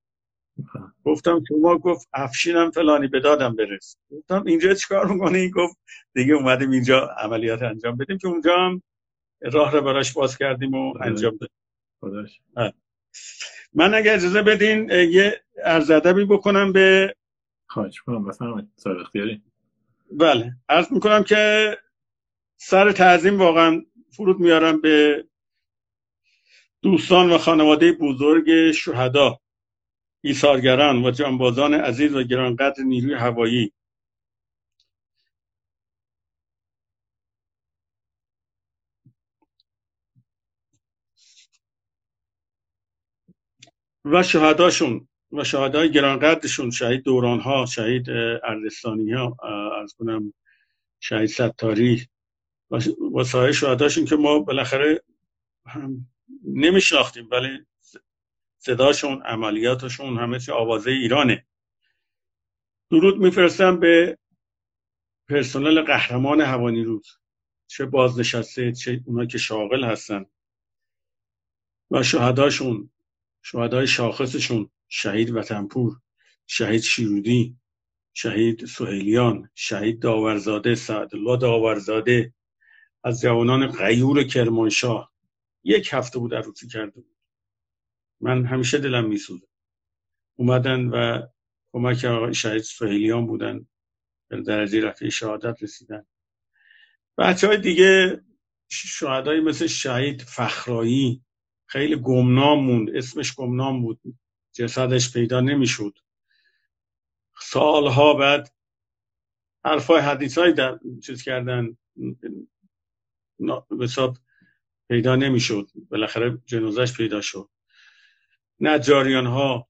گفتم 1.05 1.45
شما 1.49 1.78
گفت 1.78 2.09
افشینم 2.12 2.70
فلانی 2.70 3.09
به 3.09 3.20
دادم 3.20 3.57
برس. 3.57 3.97
گفتم 4.11 4.45
اینجا 4.47 4.74
چیکار 4.74 5.07
می‌کنه 5.07 5.39
این 5.39 5.51
گفت 5.51 5.76
دیگه 6.14 6.34
اومدیم 6.34 6.70
اینجا 6.70 7.07
عملیات 7.18 7.62
انجام 7.62 7.97
بدیم 7.97 8.18
که 8.18 8.28
اونجا 8.28 8.57
هم 8.57 8.82
راه 9.43 9.72
رو 9.72 9.82
براش 9.82 10.12
باز 10.12 10.39
کردیم 10.39 10.74
و 10.74 10.95
انجام 11.01 11.37
دادیم. 11.37 11.57
من 13.75 13.95
اگر 13.95 14.15
اجازه 14.15 14.43
بدین 14.43 14.91
یه 14.91 15.45
ارزدبی 15.65 16.25
بکنم 16.25 16.73
به 16.73 17.17
خواهش 17.67 18.01
کنم 18.01 18.25
بفرمایید 18.25 18.69
اختیاری. 19.01 19.43
بله. 20.13 20.53
عرض 20.69 20.93
می‌کنم 20.93 21.25
که 21.25 21.73
سر 22.57 22.93
تعظیم 22.93 23.39
واقعا 23.39 23.83
فرود 24.11 24.41
میارم 24.41 24.81
به 24.81 25.25
دوستان 26.83 27.33
و 27.33 27.39
خانواده 27.39 27.93
بزرگ 27.93 28.71
شهدا 28.71 29.41
ایثارگران 30.25 31.05
و 31.05 31.11
جانبازان 31.11 31.75
عزیز 31.75 32.15
و 32.15 32.23
گرانقدر 32.23 32.83
نیروی 32.83 33.15
هوایی. 33.15 33.73
و 44.13 44.23
شهداشون 44.23 45.09
و 45.33 45.45
شهدای 45.45 45.93
گرانقدرشون 45.93 46.71
شهید 46.71 47.03
دوران 47.03 47.41
ها 47.41 47.67
شهید 47.67 48.11
اردستانی 48.45 49.13
ها 49.13 49.37
از 49.83 49.95
کنم 49.99 50.35
شهید 51.01 51.29
ستاری 51.29 52.09
و 53.15 53.25
سایر 53.25 53.53
شهداشون 53.53 54.05
که 54.05 54.17
ما 54.17 54.39
بالاخره 54.39 55.03
نمیشناختیم 56.45 57.29
ولی 57.31 57.67
صداشون 58.59 59.23
عملیاتشون 59.23 60.19
همه 60.19 60.39
چی 60.39 60.53
آوازه 60.53 60.91
ایرانه. 60.91 61.47
درود 62.91 63.19
میفرستم 63.19 63.81
به 63.81 64.19
پرسنل 65.29 65.83
قهرمان 65.83 66.41
هوانی 66.41 66.85
روز 66.85 67.19
چه 67.67 67.87
بازنشسته 67.87 68.73
چه 68.73 69.01
اونا 69.07 69.27
که 69.27 69.39
شاغل 69.39 69.85
هستن 69.85 70.27
و 71.91 72.03
شهداشون 72.03 72.91
شهدای 73.51 73.87
شاخصشون 73.87 74.71
شهید 74.89 75.31
وطنپور 75.31 76.01
شهید 76.47 76.81
شیرودی 76.81 77.57
شهید 78.15 78.65
سهیلیان 78.65 79.51
شهید 79.55 80.01
داورزاده 80.01 80.75
سعدالله 80.75 81.37
داورزاده 81.37 82.35
از 83.05 83.21
جوانان 83.21 83.67
غیور 83.67 84.25
کرمانشاه. 84.25 85.13
یک 85.65 85.89
هفته 85.93 86.19
بود 86.19 86.35
عروسی 86.35 86.69
کرده 86.69 87.01
بود. 87.01 87.17
من 88.21 88.45
همیشه 88.45 88.79
دلم 88.79 89.09
میسوزه. 89.09 89.47
اومدن 90.37 90.87
و 90.87 91.27
کمک 91.73 92.05
آقای 92.05 92.35
شهید 92.35 92.63
سهیلیان 92.63 93.27
بودن. 93.27 93.67
به 94.29 94.43
درجه 94.43 94.81
رفعه 94.81 95.11
شهادت 95.11 95.63
رسیدن. 95.63 96.07
بچه 97.19 97.47
های 97.47 97.57
دیگه 97.57 98.21
شهدایی 98.69 99.41
مثل 99.41 99.67
شهید 99.67 100.23
فخرایی 100.23 101.26
خیلی 101.67 101.97
گمنام 101.97 102.64
موند. 102.64 102.97
اسمش 102.97 103.35
گمنام 103.35 103.83
بود. 103.83 104.01
جسدش 104.53 105.12
پیدا 105.12 105.41
نمی‌شد. 105.41 105.99
سالها 107.41 108.14
بعد 108.14 108.55
حرفای 109.64 110.01
حدیث 110.01 110.39
های 110.39 110.53
در 110.53 110.79
چیز 111.03 111.23
کردن. 111.23 111.77
حساب 113.81 114.19
پیدا 114.89 115.17
نمی‌شد. 115.17 115.71
بالاخره 115.91 116.39
جنازش 116.47 116.97
پیدا 116.97 117.21
شد. 117.21 117.51
نجاریان 118.61 119.27
ها 119.27 119.69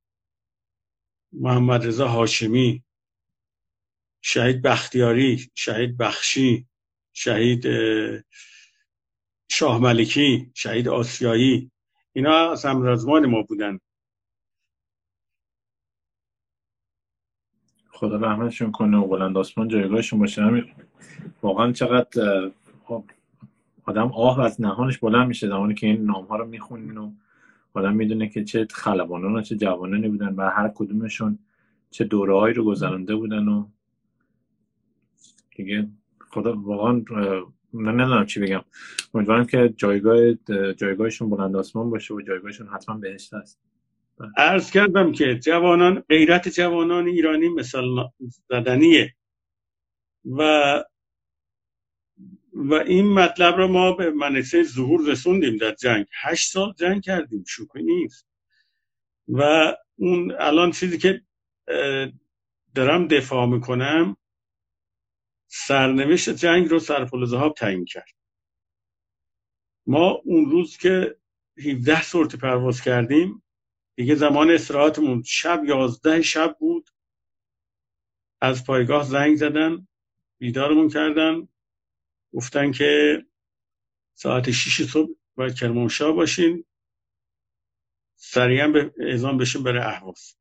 محمد 1.32 1.86
رضا 1.86 2.08
هاشمی 2.08 2.84
شهید 4.20 4.62
بختیاری 4.62 5.50
شهید 5.54 5.96
بخشی 5.96 6.68
شهید 7.12 7.64
شاه 9.50 9.78
ملکی 9.78 10.52
شهید 10.54 10.88
آسیایی 10.88 11.70
اینا 12.16 12.50
از 12.52 12.64
همرازمان 12.64 13.26
ما 13.26 13.42
بودن. 13.42 13.78
خدا 17.90 18.16
رحمتشون 18.16 18.72
کنه 18.72 18.96
و 18.96 19.06
بلند 19.06 19.38
آسمان 19.38 19.68
جایگاهشون 19.68 20.18
باشه. 20.18 20.64
واقعا 21.42 21.72
چقدر 21.72 22.50
آدم 23.84 24.12
آه 24.12 24.40
از 24.40 24.60
نهانش 24.60 24.98
بلند 24.98 25.28
میشه 25.28 25.48
زمانی 25.48 25.74
که 25.74 25.86
این 25.86 26.04
نام 26.04 26.24
ها 26.24 26.36
رو 26.36 26.46
می‌خونین 26.46 26.98
و 26.98 27.12
آدم 27.74 27.94
می‌دونه 27.94 28.28
که 28.28 28.44
چه 28.44 28.66
خلبانان 28.70 29.36
و 29.36 29.42
چه 29.42 29.56
جوانانی 29.56 30.08
بودن 30.08 30.34
و 30.34 30.50
هر 30.50 30.68
کدومشون 30.74 31.38
چه 31.90 32.04
دورههایی 32.04 32.54
رو 32.54 32.64
گذرانده 32.64 33.16
بودن 33.16 33.48
و 33.48 33.68
دیگه 35.56 35.88
خدا 36.30 36.60
واقعا 36.60 37.04
من 37.72 37.96
نمی‌دونم 37.96 38.26
چی 38.26 38.40
بگم. 38.40 38.64
امیدوارم 39.14 39.46
که 39.46 39.74
جایگاه 39.76 40.34
جایگاهشون 40.74 41.30
بلند 41.30 41.56
آسمان 41.56 41.90
باشه 41.90 42.14
و 42.14 42.20
جایگاهشون 42.20 42.68
حتما 42.68 42.98
بهشت 42.98 43.34
هست. 43.34 43.60
عرض 44.36 44.70
کردم 44.70 45.12
که 45.12 45.38
جوانان 45.38 46.00
غیرت 46.08 46.48
جوانان 46.48 47.06
ایرانی 47.06 47.48
مثال 47.48 48.10
زدنیه. 48.48 49.14
و 50.24 50.42
و 52.52 52.74
این 52.74 53.12
مطلب 53.12 53.56
رو 53.56 53.68
ما 53.68 53.92
به 53.92 54.10
منصه 54.10 54.62
ظهور 54.62 55.10
رسوندیم 55.10 55.56
در 55.56 55.74
جنگ. 55.74 56.06
هشت 56.22 56.52
سال 56.52 56.72
جنگ 56.78 57.02
کردیم 57.02 57.44
شوخی 57.46 57.82
نیست. 57.82 58.26
و 59.28 59.72
اون 59.96 60.32
الان 60.38 60.70
چیزی 60.70 60.98
که 60.98 61.22
دارم 62.74 63.06
دفاع 63.06 63.46
می‌کنم 63.46 64.16
سرنوشت 65.64 66.30
جنگ 66.30 66.68
رو 66.68 66.78
سرپل 66.78 67.24
زهاب 67.24 67.54
تعیین 67.54 67.84
کرد. 67.84 68.14
ما 69.86 70.10
اون 70.10 70.50
روز 70.50 70.76
که 70.76 71.16
17 71.58 72.02
سورت 72.02 72.36
پرواز 72.36 72.82
کردیم 72.82 73.42
دیگه 73.96 74.14
زمان 74.14 74.50
استراحتمون 74.50 75.22
شب 75.22 75.64
یازده 75.64 76.22
شب 76.22 76.56
بود. 76.58 76.90
از 78.40 78.64
پایگاه 78.64 79.04
زنگ 79.04 79.36
زدن 79.36 79.88
بیدارمون 80.38 80.88
کردن. 80.88 81.48
گفتن 82.32 82.72
که 82.72 83.22
ساعت 84.14 84.50
6 84.50 84.82
صبح 84.82 85.10
باید 85.34 85.54
کرمانشاه 85.54 86.12
باشین. 86.12 86.64
سریعا 88.16 88.68
به 88.68 88.94
اعزام 88.98 89.38
بشین 89.38 89.62
برای 89.62 89.82
اهواز. 89.82 90.35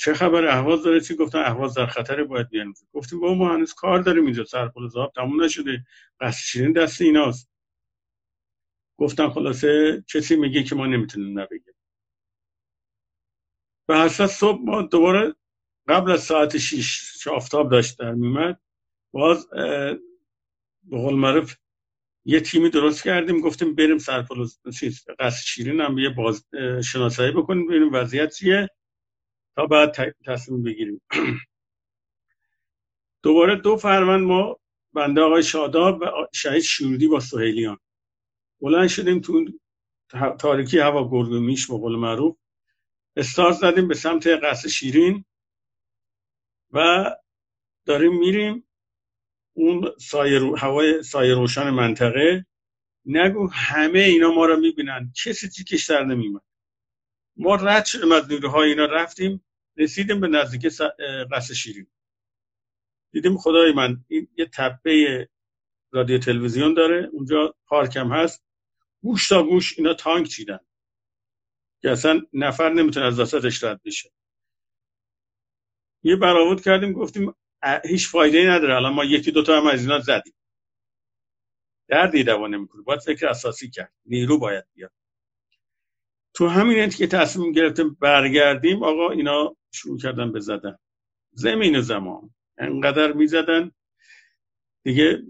چه 0.00 0.14
خبر؟ 0.14 0.46
اهواز 0.46 0.82
داره 0.82 1.00
چی 1.00 1.14
گفتن؟ 1.14 1.38
اهواز 1.38 1.74
در 1.74 1.86
خطر 1.86 2.24
باید 2.24 2.48
بیان. 2.48 2.74
گفتیم 2.92 3.20
با 3.20 3.34
ما 3.34 3.54
هنوز 3.54 3.74
کار 3.74 3.98
داریم 3.98 4.24
اینجا. 4.24 4.44
سرپل 4.44 4.88
زاب 4.88 5.12
تموم 5.16 5.42
نشده. 5.42 5.84
قصد 6.20 6.38
شیرین 6.38 6.72
دست 6.72 7.00
ایناست. 7.00 7.50
گفتن 8.98 9.30
خلاصه 9.30 10.04
کسی 10.08 10.36
میگه 10.36 10.62
که 10.62 10.74
ما 10.74 10.86
نمی‌تونیم 10.86 11.40
نبگیم. 11.40 11.74
و 13.88 14.04
حسد 14.04 14.26
صبح 14.26 14.60
ما 14.64 14.82
دوباره 14.82 15.34
قبل 15.88 16.10
از 16.10 16.22
ساعت 16.22 16.58
6 16.58 17.24
که 17.24 17.30
آفتاب 17.30 17.70
داشت 17.70 17.98
در 17.98 18.12
میمد 18.12 18.60
باز 19.12 19.50
به 19.50 19.98
قول 20.90 21.14
معروف 21.14 21.54
یه 22.24 22.40
تیمی 22.40 22.70
درست 22.70 23.04
کردیم. 23.04 23.40
گفتیم 23.40 23.74
بریم 23.74 23.98
سرپل 23.98 24.46
چیز 24.80 25.04
قصد 25.18 25.44
شیرین 25.44 25.80
هم 25.80 25.98
یه 25.98 26.08
باز 26.08 26.46
شناسایی 26.84 27.32
بکنیم 27.32 27.66
ببینیم 27.66 27.92
وضعیت 27.92 28.34
چیه. 28.34 28.68
تا 29.56 29.66
بعد 29.66 29.96
تصمیم 30.26 30.62
بگیریم. 30.62 31.02
دوباره 33.24 33.56
دو 33.56 33.76
فروند 33.76 34.26
ما 34.26 34.60
بنده 34.94 35.20
آقای 35.20 35.42
شاداب 35.42 36.02
و 36.02 36.06
شهید 36.34 36.62
شورودی 36.62 37.08
با 37.08 37.20
سهیلیان. 37.20 37.78
بلند 38.60 38.88
شدیم 38.88 39.20
تو 39.20 39.44
تاریکی 40.40 40.78
هوا 40.78 41.08
گرگ 41.10 41.32
میش 41.32 41.66
به 41.66 41.78
قول 41.78 41.96
معروف. 41.96 42.36
استارت 43.16 43.56
زدیم 43.56 43.88
به 43.88 43.94
سمت 43.94 44.26
قصد 44.26 44.68
شیرین 44.68 45.24
و 46.72 47.06
داریم 47.86 48.18
میریم 48.18 48.68
اون 49.56 49.92
سایه 50.00 50.40
هوای 50.58 51.02
سایه 51.02 51.34
روشن 51.34 51.70
منطقه. 51.70 52.46
نگو 53.06 53.48
همه 53.52 53.98
اینا 53.98 54.30
ما 54.32 54.46
رو 54.46 54.56
می‌بینن. 54.56 55.12
کسی 55.24 55.48
تیکش 55.48 55.90
در 55.90 56.04
نمیمد 56.04 56.42
ما 57.36 57.54
رد 57.54 57.84
شدیم 57.84 58.12
از 58.12 58.30
نیروهای 58.30 58.68
اینا 58.68 58.84
رفتیم 58.84 59.44
رسیدیم 59.76 60.20
به 60.20 60.28
نزدیک 60.28 60.66
قصد 61.32 61.54
شیرین. 61.54 61.86
دیدیم 63.12 63.36
خدای 63.36 63.72
من 63.72 64.04
این 64.08 64.28
یه 64.36 64.46
تپه 64.46 65.28
رادیو 65.90 66.18
تلویزیون 66.18 66.74
داره 66.74 67.08
اونجا 67.12 67.54
پارکم 67.66 68.12
هست. 68.12 68.44
گوش 69.02 69.28
تا 69.28 69.42
گوش 69.42 69.78
اینا 69.78 69.94
تانک 69.94 70.28
چیدن. 70.28 70.60
که 71.82 71.90
اصلا 71.90 72.20
نفر 72.32 72.72
نمی‌تونه 72.72 73.06
از 73.06 73.20
وسطش 73.20 73.64
رد 73.64 73.82
بشه. 73.82 74.12
یه 76.02 76.16
برآورد 76.16 76.62
کردیم 76.62 76.92
گفتیم 76.92 77.34
هیچ 77.84 78.08
فایده 78.08 78.38
ای 78.38 78.46
نداره 78.46 78.76
الان 78.76 78.92
ما 78.92 79.04
یکی 79.04 79.30
دوتا 79.30 79.60
هم 79.60 79.66
از 79.66 79.80
اینا 79.80 80.00
زدیم. 80.00 80.34
دردی 81.88 82.24
دوا 82.24 82.46
نمی‌کنه 82.46 82.82
باید 82.82 83.00
فکر 83.00 83.28
اساسی 83.28 83.70
کرد. 83.70 83.92
نیرو 84.06 84.38
باید 84.38 84.64
بیاد. 84.74 84.92
تو 86.40 86.48
همین 86.48 86.88
که 86.88 87.06
تصمیم 87.06 87.52
گرفتیم 87.52 87.96
برگردیم 88.00 88.82
آقا 88.82 89.10
اینا 89.10 89.56
شروع 89.72 89.98
کردن 89.98 90.32
به 90.32 90.40
زدن. 90.40 90.76
زمین 91.32 91.80
زمان. 91.80 92.34
انقدر 92.58 93.12
می‌زدن 93.12 93.70
دیگه 94.84 95.22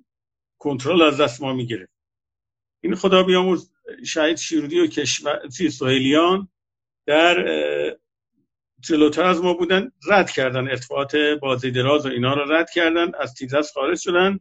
کنترل 0.58 1.02
از 1.02 1.20
دست 1.20 1.42
ما 1.42 1.52
می‌گیره. 1.52 1.88
این 2.82 2.94
خدا 2.94 3.22
بیاموز 3.22 3.72
شهید 4.06 4.36
شیرودی 4.36 4.80
و 4.80 4.86
کشور 4.86 5.48
سوهیلیان 5.70 6.48
در 7.06 7.36
جلوتر 8.80 9.24
از 9.24 9.42
ما 9.42 9.54
بودن 9.54 9.92
رد 10.08 10.30
کردن. 10.30 10.68
ارتفاعات 10.68 11.16
بازی 11.16 11.70
دراز 11.70 12.06
و 12.06 12.08
اینا 12.08 12.34
رو 12.34 12.52
رد 12.52 12.70
کردن 12.70 13.14
از 13.14 13.34
تیررس 13.34 13.72
خارج 13.72 13.98
شدن. 13.98 14.40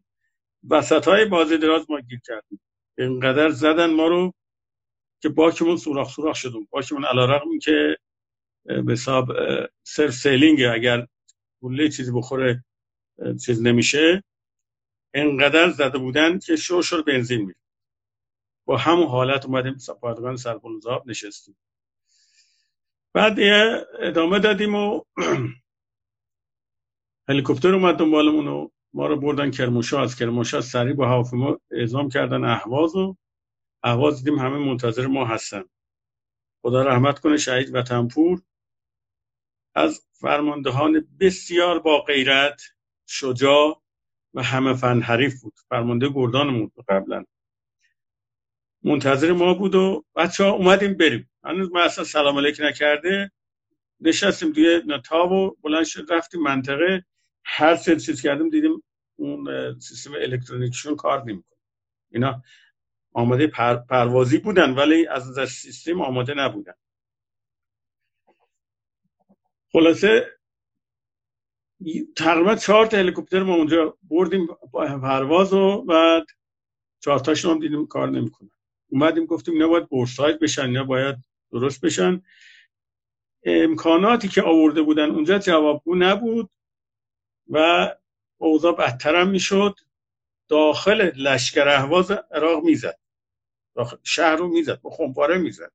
وسط 0.70 1.08
های 1.08 1.26
بازی 1.26 1.58
دراز 1.58 1.86
ما 1.90 2.00
گیر 2.00 2.20
کردیم 2.28 2.62
اینقدر 2.98 3.50
زدن 3.50 3.94
ما 3.94 4.08
رو 4.08 4.34
که 5.22 5.30
باکمون 5.30 5.78
سوراخ 5.78 6.10
سوراخ 6.10 6.36
شدیم 6.36 6.68
باکمون 6.72 7.06
علی 7.06 7.26
رغم 7.26 7.60
که 7.60 7.98
به 8.66 8.92
حساب 8.92 9.28
self 9.84 10.10
sealing 10.10 10.64
اگر 10.64 11.08
گلوله 11.64 11.90
چیزی 11.90 12.12
بخوره 12.12 12.64
چیز 13.46 13.62
نمیشه 13.62 14.24
انقدر 15.14 15.70
زده 15.70 15.98
بودن 15.98 16.40
که 16.40 16.56
شر 16.56 16.82
شر 16.82 17.04
بنزین 17.04 17.42
میره 17.42 17.60
با 18.68 18.78
همون 18.78 19.08
حالت 19.08 19.46
اومدیم 19.46 19.78
پادگان 20.02 20.36
سربلوزاب 20.36 21.10
نشستیم. 21.10 21.58
بعد 23.14 23.40
ادامه 24.00 24.40
دادیم 24.40 24.76
و 24.76 25.02
هلیکوپتر 27.30 27.76
اومد 27.76 27.96
دنبالمون 27.96 28.48
و 28.48 28.70
ما 28.94 29.08
رو 29.08 29.16
بردن 29.16 29.52
کرموشا 29.52 30.02
از 30.02 30.16
کرموشا 30.16 30.62
سریع 30.62 30.94
با 30.94 31.08
هواپیما 31.08 31.60
اعزام 31.72 32.10
کردن 32.10 32.44
اهواز 32.44 32.96
و 32.96 33.16
اهواز 33.84 34.18
دیدیم 34.24 34.40
همه 34.40 34.58
منتظر 34.58 35.08
ما 35.08 35.26
هستن. 35.26 35.64
خدا 36.62 36.84
رحمت 36.84 37.20
کنه 37.20 37.38
شهید 37.38 37.76
وطنپور. 37.76 38.42
از 39.76 40.08
فرماندهان 40.12 41.08
بسیار 41.20 41.80
با 41.80 42.02
غیرت 42.02 42.62
شجاع 43.08 43.82
و 44.34 44.44
همه 44.44 44.74
فن 44.74 45.02
حریف 45.02 45.42
بود. 45.42 45.54
فرمانده 45.70 46.10
گردان 46.10 46.68
بود 46.68 46.86
قبلا. 46.88 47.26
منتظر 48.84 49.32
ما 49.32 49.54
بود 49.54 49.76
و 49.76 50.06
بچه 50.16 50.44
ها 50.44 50.50
اومدیم 50.52 50.94
بریم. 50.94 51.30
هنوز 51.44 51.72
ما 51.72 51.82
اصلا 51.82 52.04
سلام 52.04 52.38
علیک 52.38 52.58
نکرده. 52.62 53.32
نشستیم 54.00 54.54
توی 54.54 54.82
نتاب 54.88 55.32
و 55.32 55.56
بلند 55.62 55.86
شد 55.86 56.14
رفتیم 56.14 56.42
منطقه. 56.42 57.06
هر 57.46 57.76
سر 57.76 57.96
چیز 57.96 58.22
کردیم 58.22 58.50
دیدیم 58.50 58.84
اون 59.16 59.80
سیستم 59.80 60.14
الکترونیکشون 60.14 60.96
کار 60.96 61.24
نمی‌کنه. 61.24 61.60
اینا 62.12 62.44
آماده 63.14 63.48
پر، 63.48 63.76
پروازی 63.76 64.38
بودن 64.38 64.76
ولی 64.76 65.08
از 65.08 65.30
نظر 65.30 65.46
سیستم 65.46 66.02
آماده 66.02 66.34
نبودن. 66.34 66.74
خلاصه 69.74 70.40
تقریبا 72.16 72.56
چهار 72.56 72.86
تا 72.86 72.98
هلیکوپتر 72.98 73.44
ما 73.44 73.56
اونجا 73.56 73.98
بردیم 74.04 74.48
پرواز 75.02 75.54
و 75.54 75.82
بعد 75.82 76.26
چهار 77.00 77.20
تاشون 77.20 77.52
هم 77.52 77.60
دیدیم 77.60 77.88
کار 77.88 78.10
نمی‌کنن. 78.10 78.52
اومدیم 78.88 79.26
گفتیم 79.26 79.54
اینا 79.54 79.68
باید 79.68 79.90
بورسایت 79.90 80.40
بشن 80.40 80.66
اینا 80.66 80.84
باید 80.84 81.16
درست 81.52 81.82
بشن. 81.86 82.22
امکاناتی 83.44 84.28
که 84.28 84.42
آورده 84.42 84.82
بودن 84.82 85.10
اونجا 85.10 85.40
جوابگو 85.40 85.96
نبود 85.96 86.50
و 87.50 87.88
اوضاع 88.38 88.76
بدتر 88.76 89.16
هم 89.16 89.30
می‌شد. 89.30 89.76
داخل 90.48 91.12
لشکر 91.16 91.68
اهواز 91.68 92.12
عراق 92.12 92.64
می‌زد. 92.64 92.99
شهر 94.04 94.36
رو 94.36 94.48
می‌زد 94.48 94.82
با 94.82 94.90
خمپاره 94.90 95.38
می‌زد. 95.38 95.72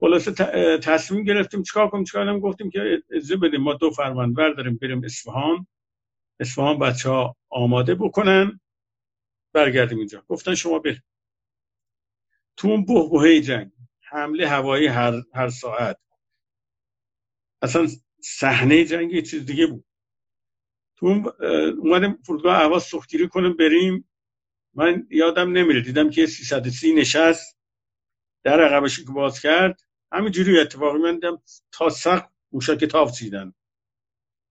خلاصه 0.00 0.32
تصمیم 0.78 1.24
گرفتیم 1.24 1.62
چیکار 1.62 1.88
کنیم 1.88 2.04
چیکار 2.04 2.26
کنیم 2.26 2.40
گفتیم 2.40 2.70
که 2.70 3.02
اجازه 3.10 3.36
بدیم 3.36 3.60
ما 3.60 3.74
دو 3.74 3.90
فرمانبر 3.90 4.50
داریم 4.50 4.76
بریم 4.76 5.04
اصفهان. 5.04 5.66
اصفهان 6.40 6.78
بچه 6.78 7.10
ها 7.10 7.36
آماده 7.48 7.94
بکنن 7.94 8.60
برگردیم 9.52 9.98
اینجا. 9.98 10.24
گفتن 10.28 10.54
شما 10.54 10.78
بریم. 10.78 11.02
تو 12.56 12.68
اون 12.68 12.84
بهبهه 12.84 13.40
جنگ 13.40 13.72
حمله 14.00 14.48
هوایی 14.48 14.86
هر, 14.86 15.22
هر 15.34 15.48
ساعت. 15.48 15.98
اصلا 17.62 17.88
صحنه 18.20 18.84
جنگ 18.84 19.12
یه 19.12 19.22
چیز 19.22 19.46
دیگه 19.46 19.66
بود. 19.66 19.84
تو 20.96 21.06
اومدیم 21.78 22.18
فرودگاه 22.26 22.62
اهواز 22.62 22.82
سختگیری 22.82 23.28
کنیم 23.28 23.56
بریم. 23.56 24.08
من 24.74 25.06
یادم 25.10 25.52
نمیره. 25.52 25.80
دیدم 25.80 26.10
که 26.10 26.26
330 26.26 26.94
نشست 26.94 27.58
در 28.44 28.60
عقبش 28.60 29.00
که 29.00 29.12
باز 29.12 29.40
کرد. 29.40 29.80
همینجوری 30.12 30.60
اتفاقی 30.60 30.98
من 30.98 31.14
دیدم 31.14 31.42
تا 31.72 31.90
سخت 31.90 32.30
موشک 32.52 32.84
تاف 32.84 33.12
چیدن. 33.12 33.54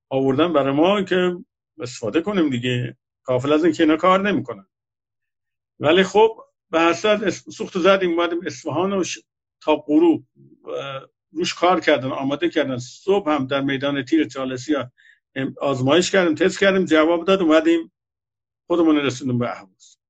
آوردن 0.09 0.53
برای 0.53 0.74
ما 0.74 1.01
که 1.01 1.38
استفاده 1.80 2.22
کنیم 2.22 2.49
دیگه. 2.49 2.97
کافل 3.24 3.53
از 3.53 3.63
این 3.63 3.74
که 3.74 3.84
اینا 3.84 3.97
کار 3.97 4.30
نمی‌کنن. 4.30 4.67
ولی 5.80 6.03
خب 6.03 6.41
به 6.69 6.82
حسد 6.82 7.30
سوخت 7.30 7.80
زدیم 7.80 8.09
اومدیم 8.09 8.39
اصفهان 8.45 9.03
تا 9.61 9.76
غروب 9.76 10.28
روش 11.32 11.53
کار 11.53 11.80
کردن 11.80 12.11
آماده 12.11 12.49
کردن. 12.49 12.78
صبح 12.78 13.32
هم 13.32 13.47
در 13.47 13.61
میدان 13.61 14.05
تیر 14.05 14.28
چالسی 14.28 14.76
آزمایش 15.61 16.11
کردیم 16.11 16.36
تست 16.36 16.59
کردیم 16.59 16.86
جواب 16.86 17.26
داد 17.26 17.41
اومدیم. 17.41 17.91
خودمون 18.67 18.97
رسیدیم 18.97 19.39
به 19.39 19.51
اهواز. 19.51 20.01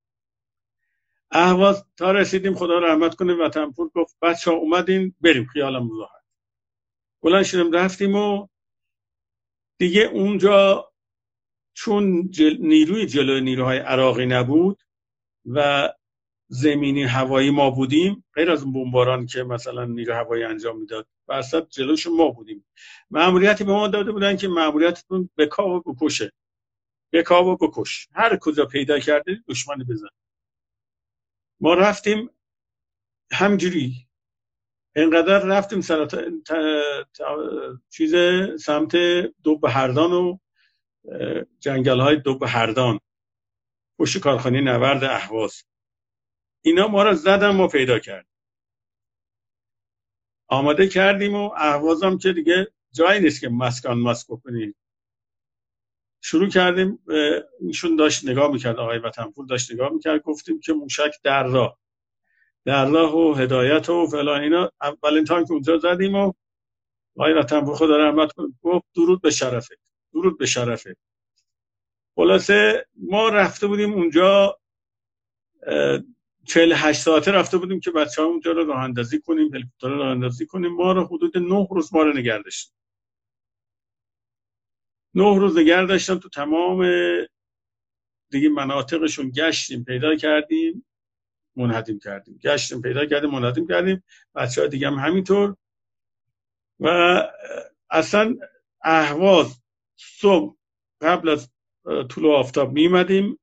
اهواز 1.32 1.86
تا 1.98 2.12
رسیدیم 2.12 2.56
خدا 2.56 2.80
رحمت 2.80 3.16
کنه 3.16 3.34
وطنپور 3.34 3.90
گفت 3.96 4.18
بچه 4.22 4.52
ها 4.52 4.58
اومدین 4.58 5.16
بریم 5.22 5.46
خیالم 5.46 5.90
راحت. 6.00 6.24
بلند 7.24 7.44
شدیم 7.44 7.72
رفتیم 7.72 8.16
و 8.16 8.48
دیگه 9.80 10.02
اونجا 10.02 10.92
چون 11.74 12.32
جل... 12.32 12.58
نیروی 12.60 13.06
جلوی 13.06 13.42
نیروهای 13.42 13.78
عراقی 13.78 14.26
نبود 14.26 14.82
و 15.46 15.90
زمینی 16.48 17.04
هوایی 17.04 17.52
ما 17.52 17.70
بودیم 17.70 18.26
غیر 18.34 18.52
از 18.52 18.64
اون 18.64 18.74
بمباران 18.74 19.26
که 19.26 19.44
مثلا 19.44 19.86
نیرو 19.86 20.14
هوایی 20.14 20.44
انجام 20.44 20.80
می‌داد 20.80 21.08
وسط 21.28 21.70
جلوش 21.70 22.08
ما 22.08 22.30
بودیم. 22.30 22.66
معمولیتی 23.12 23.64
به 23.64 23.72
ما 23.72 23.88
داده 23.88 24.12
بودن 24.12 24.38
که 24.38 24.48
معمولیتتون 24.48 25.30
بکا 25.38 25.70
و 25.70 25.82
بکشه 25.82 26.32
بکا 27.14 27.46
و 27.46 27.58
بکش 27.58 28.08
هر 28.14 28.38
کجا 28.38 28.66
پیدا 28.66 29.00
کرده 29.00 29.44
دشمن 29.48 29.78
بزن. 29.90 30.08
ما 31.62 31.74
رفتیم 31.74 32.30
همجوری. 33.32 34.08
اینقدر 34.96 35.40
رفتیم 35.40 35.82
سر 35.82 36.08
چیز 37.90 38.16
سمت 38.64 38.96
دو 39.44 39.68
هردان 39.68 40.12
و 40.12 40.38
جنگل 41.60 42.00
های 42.00 42.16
دو 42.16 42.46
هردان 42.46 43.00
پشت 44.00 44.18
کارخانه 44.18 44.62
نورد 44.62 45.04
اهواز. 45.04 45.64
اینا 46.62 46.88
ما 46.88 47.04
را 47.04 47.14
زدن 47.14 47.50
ما 47.50 47.68
پیدا 47.68 48.00
کرد 48.00 48.28
آماده 50.48 50.88
کردیم 50.88 51.36
و 51.36 51.52
اهوازم 51.58 52.18
که 52.18 52.34
دیگه 52.34 52.68
جایی 52.92 53.22
نیست 53.22 53.42
که 53.42 53.50
مسکان 53.50 54.00
ماسک 54.00 54.28
بکنیم 54.28 54.76
شروع 56.22 56.50
کردیم 56.50 57.00
ایشون 57.62 57.96
داشت 57.96 58.30
نگاه 58.30 58.52
می‌کرد 58.52 58.80
آقای 58.80 59.00
وطنپور 59.00 59.46
داشت 59.46 59.72
نگاه 59.72 59.90
می‌کرد 59.90 60.22
گفتیم 60.22 60.60
که 60.60 60.74
موشک 60.74 61.12
در 61.24 61.44
راه. 61.44 61.78
در 62.66 62.86
راه 62.86 63.16
و 63.16 63.34
هدایت 63.34 63.90
و 63.90 64.08
فلان 64.08 64.42
اینا. 64.42 64.72
اولین 64.82 65.26
تایم 65.26 65.46
که 65.46 65.52
اونجا 65.52 65.78
زدیم 65.78 66.16
و 66.16 66.34
آقای 67.18 67.34
وطنپور 67.34 67.76
خدا 67.76 67.98
رحمت 67.98 68.32
کنه 68.32 68.54
گفت 68.62 68.86
درود 68.96 69.22
به 69.22 69.30
شرفه. 69.32 69.76
درود 70.14 70.38
به 70.38 70.46
شرفه. 70.46 70.96
خلاصه 72.16 72.86
ما 72.96 73.30
رفته 73.30 73.68
بودیم 73.68 73.94
اونجا 73.94 74.60
چهل 76.46 76.74
هشت 76.76 77.02
ساعته 77.02 77.32
رفته 77.32 77.58
بودیم 77.58 77.80
که 77.80 77.92
بچه 77.92 78.22
ها 78.22 78.28
اونجا 78.28 78.52
رو 78.52 78.66
راه 78.66 78.80
اندازی 78.80 79.22
کنیم 79.22 79.54
هلیکوپتر 79.54 79.90
راه 79.90 80.08
اندازی 80.08 80.46
کنیم. 80.46 80.74
ما 80.76 80.92
رو 80.92 81.06
حدود 81.06 81.38
نه 81.38 81.68
روز 81.72 81.94
ما 81.94 82.02
رو 82.02 82.14
نگه 82.14 82.42
داشتیم. 82.42 82.76
نه 85.16 85.40
روز 85.40 85.58
نگه 85.58 85.86
داشتم 85.86 86.20
تو 86.20 86.30
تمام 86.30 86.86
دیگه 88.32 88.50
مناطقشون 88.50 89.30
گشتیم 89.30 89.84
پیدا 89.84 90.16
کردیم 90.16 90.86
منهدیم 91.56 92.00
کردیم. 92.00 92.38
گشتیم 92.38 92.82
پیدا 92.82 93.06
کردیم 93.06 93.30
منهدیم 93.30 93.68
کردیم. 93.68 94.04
بچه 94.36 94.62
ها 94.62 94.68
دیگه 94.68 94.88
هم 94.88 94.94
همینطور. 94.94 95.56
و 96.80 96.88
اصلا 97.90 98.36
اهواز 98.84 99.62
صبح 99.98 100.58
قبل 101.02 101.30
از 101.30 101.50
طلوع 102.10 102.36
آفتاب 102.36 102.72
میمدیم 102.72 103.40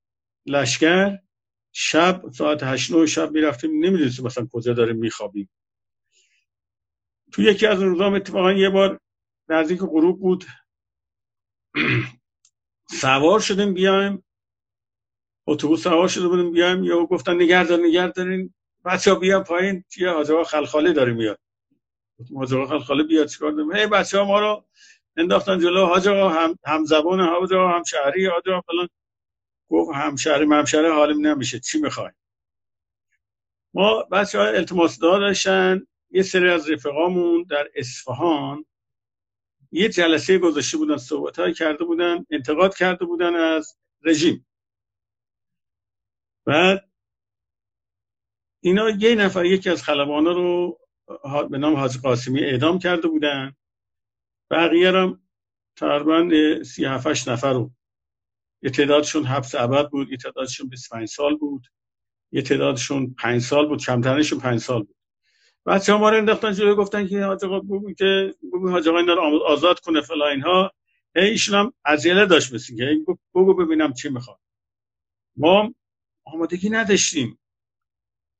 لشکر 0.46 1.18
شب 1.72 2.22
ساعت 2.32 2.62
هشت 2.62 2.92
9 2.92 3.06
شب 3.06 3.30
می‌رفتیم. 3.30 3.70
نمی‌دونستیم 3.70 4.24
مثلا 4.26 4.48
کجا 4.52 4.72
داریم 4.72 4.96
میخوابیم. 4.96 5.50
تو 7.32 7.42
یکی 7.42 7.66
از 7.66 7.82
روزام 7.82 8.14
اتفاقا 8.14 8.52
یه 8.52 8.70
بار 8.70 9.00
نزدیک 9.48 9.78
غروب 9.78 10.20
بود. 10.20 10.44
سوار 13.02 13.40
شدیم 13.40 13.74
بیایم. 13.74 14.24
اتوبوس 15.46 15.82
سوار 15.84 16.08
شده 16.08 16.28
بودیم 16.28 16.52
بیایم. 16.52 16.84
یا 16.84 17.06
گفتن 17.06 17.42
نگردار 17.42 17.78
نگردارین 17.78 18.54
بچه 18.84 19.12
ها 19.12 19.18
بیا 19.18 19.40
پایین. 19.40 19.84
یه 19.98 20.10
حاجه 20.10 20.44
خلخاله 20.44 20.92
داره 20.92 21.12
میاد. 21.12 21.38
حاجه 22.36 22.66
خلخاله 22.66 23.02
بیاد 23.04 23.28
چیکار 23.28 23.52
داریم 23.52 23.72
هی 23.76 23.86
بچه 23.86 24.22
ما 24.22 24.40
رو 24.40 24.64
انداختن 25.16 25.58
جلو. 25.58 25.86
حاجه 25.86 26.12
هم 26.12 26.58
هم 26.66 26.84
زبان 26.84 27.20
حاجه 27.20 27.56
هم 27.58 27.82
شهری 27.82 28.26
حاجه 28.26 28.62
فلان. 28.66 28.88
گفت 29.70 29.96
همشهری 29.96 30.44
ممشهری 30.44 30.88
حالیم 30.88 31.26
نمیشه. 31.26 31.60
چی 31.60 31.80
می‌خوای 31.80 32.10
ما 33.74 34.02
بچه 34.02 34.38
ها 34.38 34.44
التماس 34.44 34.98
داشتن. 34.98 35.86
یه 36.10 36.22
سری 36.22 36.48
از 36.50 36.70
رفقامون 36.70 37.42
در 37.50 37.68
اصفهان 37.74 38.64
یه 39.72 39.88
جلسه 39.88 40.38
گذاشته 40.38 40.76
بودن 40.78 40.96
صحبت 40.96 41.56
کرده 41.56 41.84
بودن 41.84 42.26
انتقاد 42.30 42.76
کرده 42.76 43.04
بودن 43.04 43.34
از 43.34 43.78
رژیم. 44.02 44.46
بعد 46.46 46.90
اینا 48.60 48.90
یه 48.90 49.14
نفر 49.14 49.44
یکی 49.44 49.70
از 49.70 49.82
خلبانا 49.82 50.32
رو 50.32 50.78
به 51.50 51.58
نام 51.58 51.76
حاج 51.76 51.98
قاسمی 51.98 52.40
اعدام 52.40 52.78
کرده 52.78 53.08
بودن. 53.08 53.56
بقیه 54.50 54.92
هم 54.92 55.22
تقریبا 55.76 56.30
سی 56.64 56.84
هفتش 56.84 57.28
نفر 57.28 57.52
رو. 57.52 57.72
یه 58.62 58.70
تعدادشون 58.70 59.24
حبس 59.24 59.54
ابد 59.54 59.90
بود 59.90 60.10
یه 60.10 60.16
تعدادشون 60.16 60.68
25 60.68 61.08
سال 61.08 61.36
بود. 61.36 61.66
یه 62.32 62.42
تعدادشون 62.42 63.14
5 63.14 63.42
سال 63.42 63.68
بود 63.68 63.80
کمترینشون 63.80 64.40
5 64.40 64.60
سال 64.60 64.82
بود. 64.82 64.96
بچه 65.68 65.92
ها 65.92 65.98
ما 65.98 66.10
رو 66.10 66.16
انداختن 66.16 66.52
جلوی 66.52 66.74
گفتن 66.74 67.08
که 67.08 67.24
حاج 67.24 67.44
آقا 67.44 67.60
بگو 67.60 67.92
که 67.92 68.34
بگو 68.52 68.70
حاج 68.70 68.88
آقا 68.88 68.98
اینا 68.98 69.14
رو 69.14 69.42
آزاد 69.46 69.80
کنه 69.80 70.00
فلا 70.00 70.28
اینها. 70.28 70.72
ایشون 71.16 71.54
هم 71.58 71.72
عجله 71.84 72.26
داشت 72.26 72.54
مثل 72.54 72.76
که 72.76 72.98
بگو 73.34 73.54
ببینم 73.54 73.92
چی 73.92 74.08
می‌خواد. 74.08 74.38
ما 75.36 75.74
آمادگی 76.24 76.70
نداشتیم. 76.70 77.38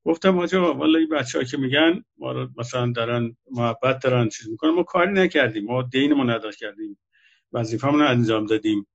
گفتم 0.07 0.37
حاج 0.39 0.55
آقا 0.55 0.75
والا 0.75 0.99
این 0.99 1.09
بچه 1.09 1.39
ها 1.39 1.45
که 1.45 1.57
میگن 1.57 2.05
ما 2.19 2.33
رو 2.33 2.49
مثلا 2.57 2.93
دارن 2.97 3.37
محبت 3.51 4.03
دارن 4.03 4.29
چیز 4.29 4.49
می‌کنن. 4.51 4.71
ما 4.71 4.83
کاری 4.83 5.13
نکردیم. 5.13 5.65
ما 5.65 5.83
دینمون 5.83 6.31
ادا 6.31 6.51
کردیم. 6.51 6.99
وظیفه‌مون 7.53 8.01
رو 8.01 8.09
انجام 8.09 8.47
دادیم. 8.47 8.87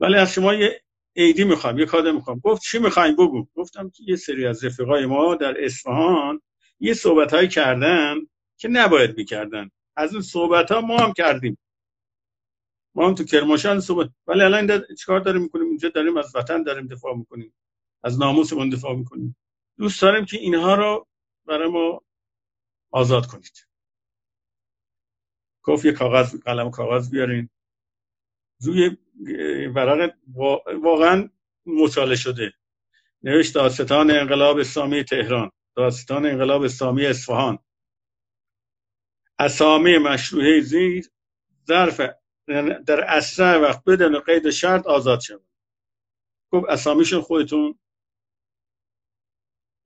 ولی 0.00 0.16
از 0.16 0.32
شما 0.32 0.54
یه 0.54 0.82
ایدی 1.12 1.44
می‌خوام 1.44 1.78
یه 1.78 1.86
کاده 1.86 2.12
می‌خوام. 2.12 2.38
گفت 2.44 2.62
چی 2.62 2.78
می‌خوایم 2.78 3.14
بگو. 3.16 3.46
گفتم 3.54 3.90
که 3.90 4.02
یه 4.06 4.16
سری 4.16 4.46
از 4.46 4.64
رفقای 4.64 5.06
ما 5.06 5.34
در 5.34 5.64
اصفهان 5.64 6.40
یه 6.80 6.94
صحبت 6.94 7.34
های 7.34 7.48
کردن 7.48 8.14
که 8.56 8.68
نباید 8.68 9.16
می‌کردن. 9.16 9.70
از 9.96 10.12
اون 10.12 10.22
صحبت 10.22 10.72
ها 10.72 10.80
ما 10.80 10.98
هم 10.98 11.12
کردیم. 11.12 11.58
ما 12.94 13.08
هم 13.08 13.14
تو 13.14 13.24
کرماشان 13.24 13.80
صحبت 13.80 14.10
ولی 14.26 14.42
الان 14.42 14.84
چیکار 14.98 15.20
داریم 15.20 15.42
می‌کنیم؟ 15.42 15.66
اینجا 15.66 15.88
داریم 15.88 16.16
از 16.16 16.36
وطن 16.36 16.62
داریم 16.62 16.86
دفاع 16.86 17.16
می‌کنیم. 17.16 17.54
از 18.04 18.18
ناموسمون 18.18 18.68
دفاع 18.68 18.96
می‌کنیم. 18.96 19.36
دوست 19.78 20.02
داریم 20.02 20.24
که 20.24 20.36
اینها 20.36 20.74
رو 20.74 21.06
برای 21.46 21.68
ما 21.68 22.00
آزاد 22.90 23.26
کنید. 23.26 23.68
گفت 25.62 25.84
یه 25.84 25.92
کاغذ 25.92 26.40
قلم 26.40 26.70
کاغذ 26.70 27.10
بیارین. 27.10 27.50
روی 28.60 28.96
ورق 29.74 30.14
واقعا 30.82 31.30
مطالعه 31.66 32.16
شده. 32.16 32.52
نوشت 33.22 33.54
داستان 33.54 34.10
انقلاب 34.10 34.58
اسلامی 34.58 35.04
تهران. 35.04 35.50
داستان 35.76 36.26
انقلاب 36.26 36.62
اسلامی 36.62 37.06
اصفهان. 37.06 37.58
اسامی 39.38 39.98
مشروعه 39.98 40.60
زیر 40.60 41.10
ظرف 41.66 42.00
در 42.86 43.04
اسرع 43.08 43.58
وقت 43.58 43.84
بدن 43.84 44.20
قید 44.20 44.50
شرط 44.50 44.86
آزاد 44.86 45.20
شد 45.20 45.44
خب 46.50 46.66
اسامیشون 46.68 47.20
خودتون 47.20 47.78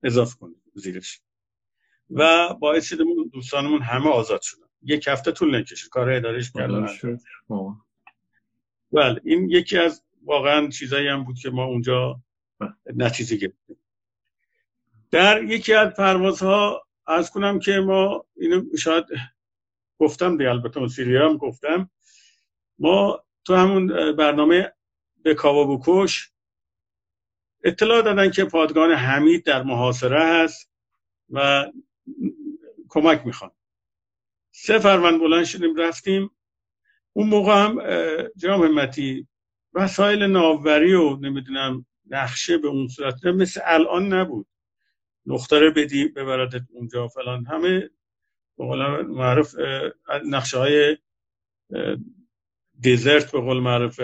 اضافه 0.03 0.35
کنید 0.37 0.63
زیرش. 0.73 1.21
و 2.09 2.53
باعث 2.53 2.89
شده 2.89 3.03
دوستانمون 3.33 3.81
همه 3.81 4.09
آزاد 4.09 4.41
شدن. 4.41 4.67
یک 4.81 5.07
هفته 5.07 5.31
طول 5.31 5.55
نکشید. 5.55 5.89
کار 5.89 6.09
ادارش 6.11 6.51
کردن. 6.51 6.87
بله 8.91 9.21
این 9.25 9.49
یکی 9.49 9.77
از 9.77 10.03
واقعا 10.23 10.69
چیزایی 10.69 11.07
هم 11.07 11.23
بود 11.23 11.39
که 11.39 11.49
ما 11.49 11.65
اونجا 11.65 12.21
نتیجه 12.95 13.37
گرفتیم. 13.37 13.78
در 15.11 15.43
یکی 15.43 15.73
از 15.73 15.93
پروازها 15.93 16.87
از 17.07 17.31
کنم 17.31 17.59
که 17.59 17.79
ما 17.79 18.25
اینو 18.35 18.77
شاید 18.77 19.05
گفتم 19.99 20.37
دیگه 20.37 20.49
البته 20.49 20.87
سیریا 20.87 21.29
هم 21.29 21.37
گفتم. 21.37 21.89
ما 22.79 23.23
تو 23.45 23.55
همون 23.55 24.15
برنامه 24.15 24.73
به 25.23 25.35
کاوا 25.35 25.75
بکش 25.77 26.31
اطلاع 27.63 28.01
دادن 28.01 28.31
که 28.31 28.45
پادگان 28.45 28.91
حمید 28.91 29.45
در 29.45 29.63
محاصره 29.63 30.23
هست 30.25 30.71
و 31.29 31.65
کمک 32.89 33.25
می‌خوان. 33.25 33.51
سه 34.51 34.79
فروند 34.79 35.19
بلند 35.19 35.45
شدیم 35.45 35.75
رفتیم. 35.75 36.31
اون 37.13 37.27
موقع 37.29 37.53
هم 37.53 37.81
جناب 38.37 38.63
همتی 38.63 39.27
وسایل 39.73 40.23
ناوبری 40.23 40.93
و 40.93 41.15
نمی‌دونم 41.15 41.85
نقشه 42.09 42.57
به 42.57 42.67
اون 42.67 42.87
صورت 42.87 43.25
مثل 43.25 43.61
الان 43.63 44.13
نبود. 44.13 44.47
نختاره 45.29 45.69
بدی 45.69 46.07
ببردت 46.07 46.61
اونجا 46.71 47.07
فلان. 47.07 47.45
همه 47.45 47.89
به 48.57 48.65
قول 48.65 49.01
معروف 49.01 49.55
نقشه 50.25 50.57
های 50.57 50.97
دیزرت 52.79 53.31
به 53.31 53.39
قول 53.41 53.57
معروف 53.59 54.01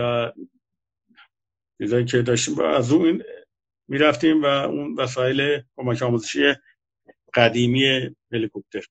چیزایی 1.81 2.05
که 2.05 2.21
داشتیم. 2.21 2.59
از 2.59 2.91
اون 2.91 3.23
می‌رفتیم 3.87 4.43
و 4.43 4.45
اون 4.45 4.95
وسایل 4.95 5.61
کمک 5.77 6.01
آموزشی 6.01 6.53
قدیمی 7.33 8.15
هلیکوپتر. 8.31 8.85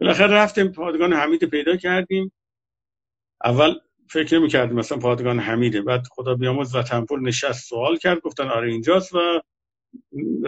بالاخره 0.00 0.34
رفتیم 0.34 0.72
پادگان 0.72 1.12
حمید 1.12 1.44
پیدا 1.44 1.76
کردیم. 1.76 2.32
اول 3.44 3.74
فکر 4.10 4.38
نمی 4.38 4.48
کردیم 4.48 4.76
مثلا 4.76 4.98
پادگان 4.98 5.38
حمیده. 5.38 5.82
بعد 5.82 6.06
خدا 6.10 6.34
بیاموز 6.34 6.74
وطنپور 6.74 7.20
نشست 7.20 7.68
سوال 7.68 7.96
کرد 7.96 8.20
گفتن 8.20 8.48
آره 8.48 8.72
اینجاست 8.72 9.14
و 9.14 9.40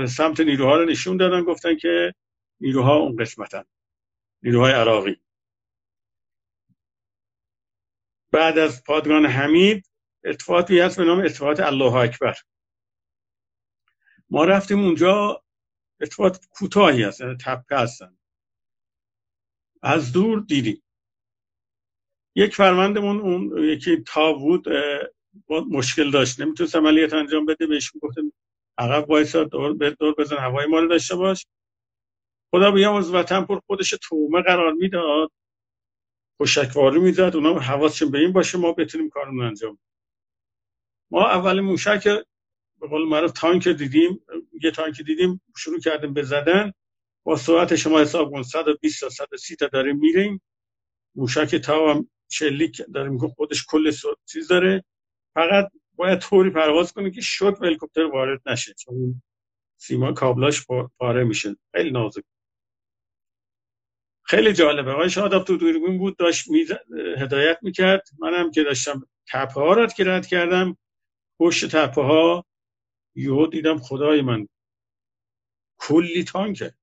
سمت 0.09 0.41
نیروها 0.41 0.77
رو 0.77 0.85
نشون 0.85 1.17
دادن 1.17 1.43
گفتن 1.43 1.77
که 1.77 2.15
نیروها 2.61 2.97
اون 2.97 3.17
قسمتن. 3.17 3.65
نیروهای 4.43 4.73
عراقی. 4.73 5.21
بعد 8.33 8.59
از 8.59 8.85
پادگان 8.85 9.27
حمید 9.27 9.91
ارتفاعاتی 10.25 10.79
هست 10.79 10.97
به 10.97 11.05
نام 11.05 11.19
ارتفاعات 11.19 11.61
الله 11.61 11.95
اکبر. 11.95 12.35
ما 14.31 14.45
رفتیم 14.45 14.79
اونجا 14.79 15.43
ارتفاعات 16.01 16.47
کوتاهی 16.51 17.03
هست 17.03 17.21
یعنی 17.21 17.37
تپه 17.37 17.77
هستن. 17.77 18.19
از 19.83 20.13
دور 20.13 20.41
دیدیم. 20.41 20.83
یک 22.35 22.55
فرمندمون 22.55 23.21
اون 23.21 23.65
یکی 23.65 24.03
تا 24.07 24.33
بود 24.33 24.65
مشکل 25.49 26.11
داشت. 26.11 26.41
نمی‌تونست 26.41 26.77
عملیات 26.77 27.13
انجام 27.13 27.47
بده 27.47 27.67
بهش 27.67 27.93
گفتم 28.03 28.33
عقب 28.83 29.11
وایسا 29.11 29.45
دور, 29.45 29.73
دور 29.91 30.15
بزن 30.19 30.37
هوای 30.37 30.67
ما 30.67 30.81
رو 30.81 30.89
داشته 30.89 31.17
باش. 31.17 31.47
خدا 32.51 32.71
بیامرز 32.71 33.11
وطن 33.15 33.45
پر 33.45 33.61
خودش 33.67 33.95
تومه 34.03 34.43
قرار 34.43 34.73
می‌داد. 34.73 35.31
خوشکواری 36.39 37.01
می‌زد. 37.01 37.37
اونا 37.37 37.59
حواسشون 37.59 38.11
به 38.11 38.19
این 38.19 38.33
باشه 38.33 38.59
ما 38.59 38.73
بتونیم 38.73 39.11
کارمون 39.11 39.45
انجام 39.47 39.79
ما 41.13 41.29
اول 41.29 41.61
موشک 41.61 42.05
به 42.81 42.89
قول 42.89 43.09
معروف 43.09 43.33
تانک 43.33 43.69
دیدیم. 43.69 44.27
یه 44.63 44.71
تانک 44.71 45.03
دیدیم 45.03 45.43
شروع 45.59 45.81
کردیم 45.81 46.15
به 46.15 46.23
زدن. 46.23 46.73
با 47.27 47.37
سرعت 47.37 47.77
شما 47.77 48.01
حساب 48.01 48.33
کن 48.33 48.43
120 48.43 49.01
تا 49.01 49.09
130 49.09 49.57
تا 49.57 49.69
داریم 49.69 49.99
میریم. 49.99 50.43
موشک 51.17 51.57
تا 51.57 51.95
هم 51.95 52.11
شلیک 52.31 52.83
داریم 52.95 53.21
که 53.21 53.29
خودش 53.37 53.67
کل 53.69 53.93
چیز 54.27 54.49
داره. 54.49 54.85
فقط 55.35 55.73
باید 56.03 56.19
طوری 56.19 56.51
پرواز 56.51 56.93
کنه 56.93 57.11
که 57.11 57.21
شد 57.21 57.57
و 57.61 57.65
هلیکوپتر 57.65 58.05
وارد 58.05 58.49
نشه 58.49 58.75
چون 58.75 59.23
سیما 59.77 60.13
کابلاش 60.13 60.67
پاره 60.99 61.25
میشه. 61.25 61.57
خیلی 61.75 61.91
نازک. 61.91 62.25
خیلی 64.25 64.53
جالبه. 64.53 64.91
آقای 64.91 65.11
شاداب 65.11 65.45
تو 65.45 65.57
دوربین 65.57 65.99
بود 65.99 66.17
داشت 66.17 66.49
میز... 66.49 66.73
هدایت 67.19 67.59
می‌کرد. 67.63 68.09
منم 68.19 68.51
که 68.51 68.63
داشتم 68.63 69.09
تپه 69.29 69.61
ها 69.61 69.73
رد 69.73 70.27
کردم 70.27 70.77
پشت 71.41 71.77
تپه 71.77 72.03
ها 72.03 72.45
یهو 73.15 73.47
دیدم 73.47 73.79
خدای 73.79 74.23
من 74.23 74.49
کلی 75.79 76.25
تانکه. 76.25 76.75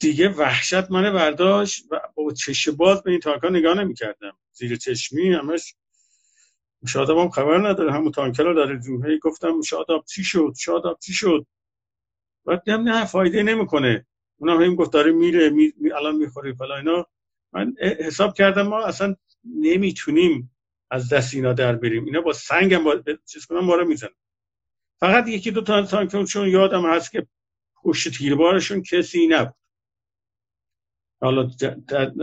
دیگه 0.00 0.28
وحشت 0.28 0.90
منه 0.90 1.10
برداشت 1.10 1.84
و 1.90 2.00
با 2.14 2.32
چش 2.32 2.68
باز 2.68 3.02
به 3.02 3.10
این 3.10 3.20
تانکا 3.20 3.48
نگاه 3.48 3.74
نمی‌کردم. 3.74 4.38
زیر 4.52 4.76
چشمی 4.76 5.32
همش 5.32 5.74
شاداب 6.86 7.18
هم 7.18 7.28
خبر 7.28 7.68
نداره. 7.68 7.92
همون 7.92 8.12
تانکر 8.12 8.42
رو 8.42 8.54
داره 8.54 8.78
جوهی 8.78 9.18
گفتم 9.18 9.60
شاداب 9.60 10.04
چی 10.04 10.24
شد 10.24 10.52
شاداب 10.58 10.98
چی 10.98 11.12
شد. 11.12 11.46
بعد 12.44 12.62
دیدم 12.64 12.88
نه 12.88 13.04
فایده 13.04 13.42
نمی‌کنه. 13.42 14.06
اونم 14.36 14.62
هم 14.62 14.74
گفت 14.74 14.92
داره 14.92 15.12
میره 15.12 15.50
می... 15.50 15.72
الان 15.96 16.16
می‌خوره 16.16 16.54
فلا 16.54 16.76
اینا. 16.76 17.06
من 17.52 17.74
حساب 17.80 18.34
کردم 18.34 18.62
ما 18.62 18.84
اصلا 18.84 19.16
نمی‌تونیم 19.44 20.56
از 20.90 21.08
دست 21.08 21.34
اینا 21.34 21.52
در 21.52 21.76
بریم. 21.76 22.04
اینا 22.04 22.20
با 22.20 22.32
سنگ 22.32 22.74
هم 22.74 22.84
با 22.84 23.02
چیز 23.26 23.46
کنم 23.46 23.64
ما 23.64 23.74
رو 23.74 23.94
فقط 25.00 25.28
یکی 25.28 25.50
دو 25.50 25.60
تا 25.60 25.82
تانکشون 25.82 26.48
یادم 26.48 26.86
هست 26.86 27.12
که 27.12 27.26
پشت 27.82 28.18
تیربارشون 28.18 28.82
کسی 28.82 29.26
نبود. 29.26 29.54
حالا 31.20 31.50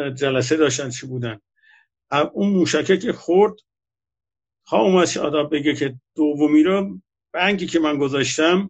جلسه 0.09 0.57
داشتن 0.57 0.89
چی 0.89 1.07
بودن. 1.07 1.39
اون 2.33 2.49
موشکه 2.49 2.97
که 2.97 3.13
خورد 3.13 3.53
خواهم 4.65 4.95
آداب 5.21 5.55
بگه 5.55 5.75
که 5.75 5.95
دومی 6.15 6.63
رو 6.63 6.99
بنگی 7.33 7.67
که 7.67 7.79
من 7.79 7.97
گذاشتم 7.97 8.69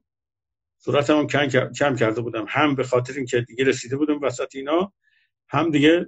صورتم 0.77 1.17
هم 1.17 1.27
کم, 1.73 1.95
کرده 1.95 2.21
بودم. 2.21 2.45
هم 2.49 2.75
به 2.75 2.83
خاطر 2.83 3.13
اینکه 3.13 3.41
دیگه 3.41 3.65
رسیده 3.65 3.97
بودم 3.97 4.21
وسط 4.21 4.55
اینا 4.55 4.93
هم 5.47 5.71
دیگه 5.71 6.07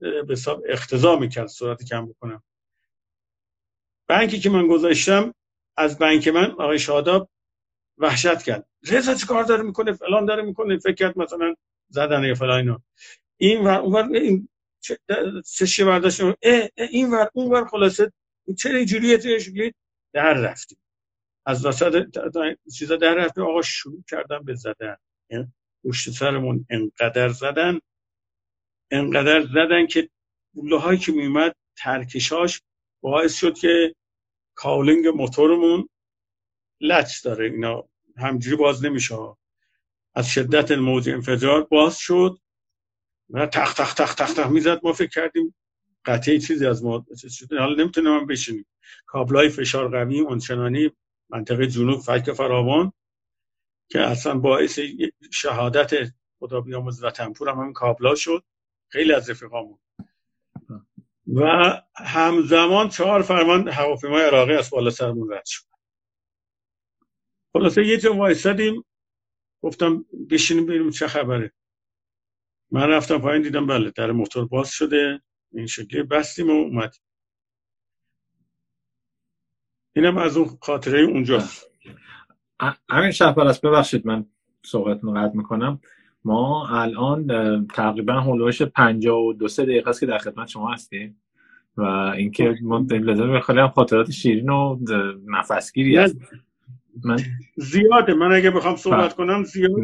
به 0.00 0.26
حساب 0.30 0.62
اختضا 0.68 1.16
می‌کرد 1.16 1.46
صورت 1.46 1.84
کم 1.84 2.06
بکنم. 2.06 2.42
بنکی 4.08 4.40
که 4.40 4.50
من 4.50 4.66
گذاشتم 4.66 5.34
از 5.76 5.98
بنک 5.98 6.28
من 6.28 6.50
آقای 6.50 6.78
شاداب 6.78 7.30
وحشت 7.98 8.42
کرد. 8.42 8.66
رضا 8.88 9.14
چه 9.14 9.26
کار 9.26 9.44
داره 9.44 9.62
می‌کنه؟ 9.62 9.92
فلان 9.92 10.24
داره 10.24 10.42
می‌کنه. 10.42 10.78
فکر 10.78 10.94
کرد 10.94 11.18
مثلا 11.18 11.54
زدن 11.88 12.24
یا 12.24 12.34
فلان 12.34 12.58
اینا. 12.58 12.82
این 13.36 13.64
ور 13.64 13.78
اون 13.80 13.92
ور 13.92 14.08
این 14.12 14.48
چه 15.68 15.84
برداشت 15.84 16.20
این 16.76 17.10
ور 17.10 17.30
اون 17.34 17.50
ور 17.50 17.64
خلاصه 17.64 18.12
چه 18.54 18.70
اینجوریه 18.70 19.18
چه 19.18 19.74
در 20.12 20.34
رفتیم. 20.34 20.78
از 21.46 21.66
وسط 21.66 22.04
چیزا 22.78 22.96
در 22.96 23.14
رفتیم. 23.14 23.44
آقا 23.44 23.62
شروع 23.62 24.04
کردن 24.08 24.44
به 24.44 24.54
زدن. 24.54 24.96
پشت 25.84 26.10
سرمون 26.10 26.66
انقدر 26.70 27.28
زدن. 27.28 27.80
انقدر 28.90 29.42
زدن 29.42 29.86
که 29.86 30.10
بوله 30.52 30.96
که 30.96 31.12
میومد 31.12 31.56
ترکشاش 31.76 32.62
باعث 33.00 33.34
شد 33.34 33.58
که 33.58 33.94
کاولینگ 34.54 35.06
موتورمون 35.06 35.88
لچ 36.80 37.24
داره. 37.24 37.44
اینا 37.44 37.88
همجوری 38.16 38.56
باز 38.56 38.84
نمیشه. 38.84 39.16
از 40.14 40.28
شدت 40.28 40.70
موج 40.70 41.08
انفجار 41.08 41.64
باز 41.64 41.98
شد. 41.98 42.38
و 43.30 43.46
تخت 43.46 43.76
تخت 43.76 43.98
تخت 43.98 44.18
تخت 44.18 44.40
تخ 44.40 44.46
می‌زد. 44.46 44.80
ما 44.82 44.92
فکر 44.92 45.08
کردیم 45.08 45.54
قطعه 46.04 46.38
چیزی 46.38 46.66
از 46.66 46.84
ما 46.84 47.06
حالا 47.58 47.74
نمی‌تونم 47.82 48.18
من 48.20 48.26
بشینیم. 48.26 48.66
کابلای 49.06 49.48
فشار 49.48 49.88
قوی 49.88 50.20
اونچنانی 50.20 50.90
منطقه 51.30 51.66
جنوب 51.66 52.00
فک 52.00 52.32
فراوان 52.32 52.92
که 53.88 54.00
اصلا 54.00 54.38
باعث 54.38 54.78
شهادت 55.32 56.12
خدا 56.38 56.60
بیاموز 56.60 57.04
و 57.04 57.10
تنپور 57.10 57.48
هم 57.48 57.58
همین 57.58 57.72
کابلا 57.72 58.14
شد. 58.14 58.44
خیلی 58.88 59.12
از 59.12 59.30
رفیقامون. 59.30 59.78
و 61.34 61.42
همزمان 61.96 62.88
چهار 62.88 63.22
فرمان 63.22 63.68
هواپیمای 63.68 64.22
عراقی 64.22 64.54
از 64.54 64.70
بالا 64.70 64.90
سرمون 64.90 65.32
رد 65.32 65.44
شد. 65.46 65.64
خلاصه 67.52 67.86
یه 67.86 67.96
جا 67.96 68.14
وایسادیم 68.14 68.84
گفتم 69.62 70.04
بشینیم 70.30 70.66
ببینیم 70.66 70.90
چه 70.90 71.06
خبره. 71.06 71.52
من 72.70 72.88
رفتم 72.90 73.18
پایین 73.18 73.42
دیدم 73.42 73.66
بله 73.66 73.90
در 73.90 74.12
موتور 74.12 74.46
باز 74.46 74.70
شده. 74.70 75.22
این 75.52 75.66
شکلی 75.66 76.02
بستیم 76.02 76.48
و 76.48 76.52
اومد 76.52 76.96
اینم 79.96 80.18
از 80.18 80.36
اون 80.36 80.48
خاطره 80.60 81.00
اونجا. 81.00 81.42
همین 82.90 83.10
شهبر 83.10 83.46
است. 83.46 83.62
ببخشید 83.66 84.06
من 84.06 84.26
صحبت 84.66 85.04
قطع 85.04 85.36
می‌کنم. 85.36 85.80
ما 86.24 86.68
الان 86.68 87.66
تقریبا 87.66 88.20
هلوش 88.20 88.62
52 88.62 89.48
سه 89.48 89.62
دقیقه 89.62 89.90
است 89.90 90.00
که 90.00 90.06
در 90.06 90.18
خدمت 90.18 90.48
شما 90.48 90.72
هستیم 90.72 91.22
و 91.76 91.82
اینکه 92.16 92.54
ما 92.62 92.86
لازم 92.90 93.40
خیلی 93.40 93.58
هم 93.60 93.68
خاطرات 93.68 94.10
شیرین 94.10 94.48
و 94.48 94.78
نفسگیری 95.26 95.96
هست 95.96 96.16
من 97.04 97.18
زیاده. 97.56 98.14
من 98.14 98.32
اگه 98.32 98.50
بخوام 98.50 98.76
صحبت 98.76 99.14
کنم 99.14 99.44
زیاده. 99.44 99.74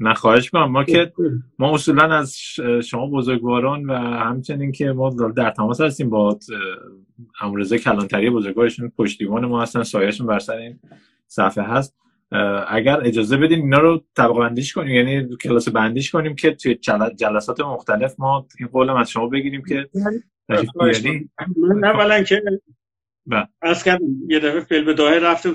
نه 0.00 0.14
خواهش 0.14 0.50
کنم. 0.50 0.70
ما 0.70 0.84
که 0.84 1.12
ما 1.58 1.74
اصولا 1.74 2.14
از 2.18 2.36
شما 2.84 3.06
بزرگواران 3.06 3.84
و 3.84 3.94
همچنین 3.98 4.72
که 4.72 4.92
ما 4.92 5.10
در 5.36 5.50
تماس 5.50 5.80
هستیم 5.80 6.10
با 6.10 6.38
امروزه 7.40 7.78
کلانتری 7.78 8.30
بزرگوارشون 8.30 8.92
پشتیبان 8.98 9.46
ما 9.46 9.62
هستن 9.62 9.82
سایهشون 9.82 10.26
بر 10.26 10.38
سر 10.38 10.56
این 10.56 10.80
صفحه 11.26 11.64
هست. 11.64 11.96
اگر 12.68 13.00
اجازه 13.04 13.36
بدیم 13.36 13.62
اینا 13.62 13.78
رو 13.78 14.04
طبقه 14.16 14.40
بندیش 14.40 14.72
کنیم 14.72 14.94
یعنی 14.94 15.36
کلاس 15.36 15.68
بندیش 15.68 16.10
کنیم 16.10 16.34
که 16.34 16.50
توی 16.50 16.78
جلسات 17.16 17.60
مختلف 17.60 18.14
ما 18.18 18.46
این 18.58 18.68
قولم 18.68 18.96
از 18.96 19.10
شما 19.10 19.26
بگیریم 19.28 19.62
که 19.68 19.88
من 21.56 21.84
اولا 21.84 22.22
که 22.22 22.42
از 23.62 23.84
کردم 23.84 24.30
یه 24.30 24.38
دفعه 24.38 24.60
فیل 24.60 24.84
به 24.84 24.94
داهه 24.94 25.18
رفتم 25.18 25.54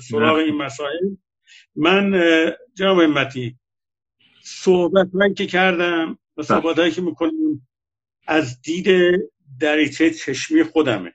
سراغ 0.00 0.36
این 0.36 0.54
مسائل. 0.54 1.16
من 1.76 2.12
جناب 2.74 2.98
امتی 2.98 3.58
صحبت 4.42 5.08
من 5.12 5.34
که 5.34 5.46
کردم 5.46 6.18
و 6.36 6.42
صحبت 6.42 6.94
که 6.94 7.00
می‌کنم 7.00 7.66
از 8.26 8.60
دید 8.60 9.20
دریچه 9.60 10.10
چشمی 10.10 10.62
خودمه. 10.62 11.14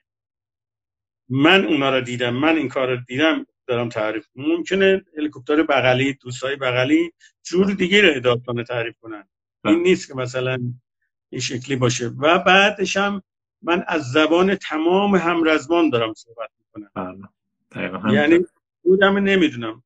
من 1.28 1.64
اونا 1.64 1.90
رو 1.90 2.00
دیدم 2.00 2.34
من 2.34 2.56
این 2.56 2.68
کار 2.68 2.90
رو 2.90 2.96
دیدم 3.08 3.46
دارم 3.66 3.88
تعریف 3.88 4.26
ممکنه 4.36 5.04
هلیکوپتر 5.18 5.62
بغلی 5.62 6.12
دوستای 6.12 6.56
بغلی 6.56 7.12
جور 7.42 7.72
دیگه 7.72 8.02
رو 8.02 8.16
اداره 8.16 8.64
تعریف 8.64 8.94
کنن. 9.00 9.28
این 9.64 9.82
نیست 9.82 10.08
که 10.08 10.14
مثلا 10.14 10.58
این 11.30 11.40
شکلی 11.40 11.76
باشه. 11.76 12.06
و 12.06 12.38
بعدش 12.38 12.96
هم 12.96 13.22
من 13.62 13.84
از 13.88 14.02
زبان 14.02 14.54
تمام 14.54 15.16
همرزمان 15.16 15.90
دارم 15.90 16.14
صحبت 16.14 16.50
می‌کنم 16.58 17.30
بله. 17.70 18.12
یعنی 18.14 18.44
خودم 18.82 19.18
نمی‌دونم 19.18 19.82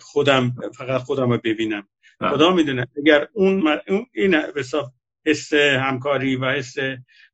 خودم 0.00 0.54
فقط 0.74 1.00
خودم 1.00 1.30
رو 1.30 1.38
ببینم 1.44 1.88
بله. 2.20 2.30
خدا 2.30 2.50
می‌دونه 2.50 2.86
اگر 2.96 3.28
اون, 3.32 3.80
این 4.12 4.30
به 4.54 4.64
حس 5.26 5.54
همکاری 5.54 6.36
و 6.36 6.50
حس 6.50 6.74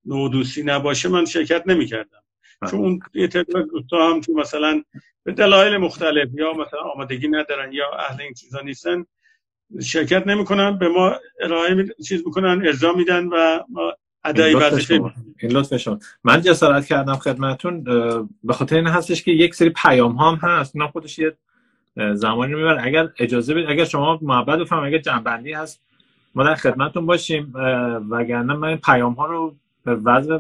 نودوسی 0.05 0.63
نباشه 0.63 1.09
من 1.09 1.25
شرکت 1.25 1.63
نمی‌کردم 1.67 2.23
بله. 2.61 2.71
چون 2.71 2.81
اون 2.81 3.01
یه 3.15 3.29
تعداد 3.29 3.69
دوستا 3.71 4.11
هم 4.11 4.21
که 4.21 4.33
مثلا 4.33 4.83
به 5.25 5.33
دلایل 5.33 5.77
مختلف 5.77 6.29
یا 6.35 6.53
مثلا 6.53 6.81
آمادگی 6.81 7.29
ندارن 7.29 7.73
یا 7.73 7.91
اهل 7.99 8.23
این 8.23 8.35
چیزا 8.35 8.61
نیستن 8.61 9.07
شرکت 9.83 10.27
نمی‌کنن 10.27 10.79
به 10.79 10.89
ما 10.89 11.17
ارائه 11.41 11.87
چیز 12.09 12.27
می‌کنن 12.27 12.67
ارضا 12.67 12.93
میدن 12.93 13.27
و 13.27 13.61
ما 13.69 13.95
ادای 14.25 14.55
وظیفه 14.55 14.95
این 15.41 15.53
لطف 15.53 15.77
شما 15.77 15.99
من 16.25 16.41
جسارت 16.41 16.87
کردم 16.87 17.15
خدمتون 17.15 17.85
به 18.45 18.53
خاطر 18.53 18.77
این 18.77 18.87
هستش 18.87 19.23
که 19.23 19.31
یک 19.31 19.55
سری 19.55 19.71
پیام 19.71 20.17
هم 20.17 20.35
هست. 20.35 20.77
اونا 20.77 20.89
خودش 20.89 21.19
یه 21.19 21.37
زمانی 22.15 22.55
می‌بره 22.55 22.87
اگر 22.87 23.09
اجازه 23.19 23.55
بدید 23.55 23.71
اگر 23.71 23.85
شما 23.85 24.19
محبت 24.23 24.59
بفهم 24.59 24.85
اگر 24.85 24.99
جنبندی 24.99 25.53
هست 25.53 25.81
ما 26.35 26.45
در 26.45 26.55
خدمتون 26.55 27.07
باشیم. 27.07 27.53
وگرنه 28.11 28.55
من 28.55 28.69
این 28.69 28.77
پیام 28.77 29.13
ها 29.13 29.27
رو 29.27 29.55
به 29.85 29.95
وضع 29.95 30.39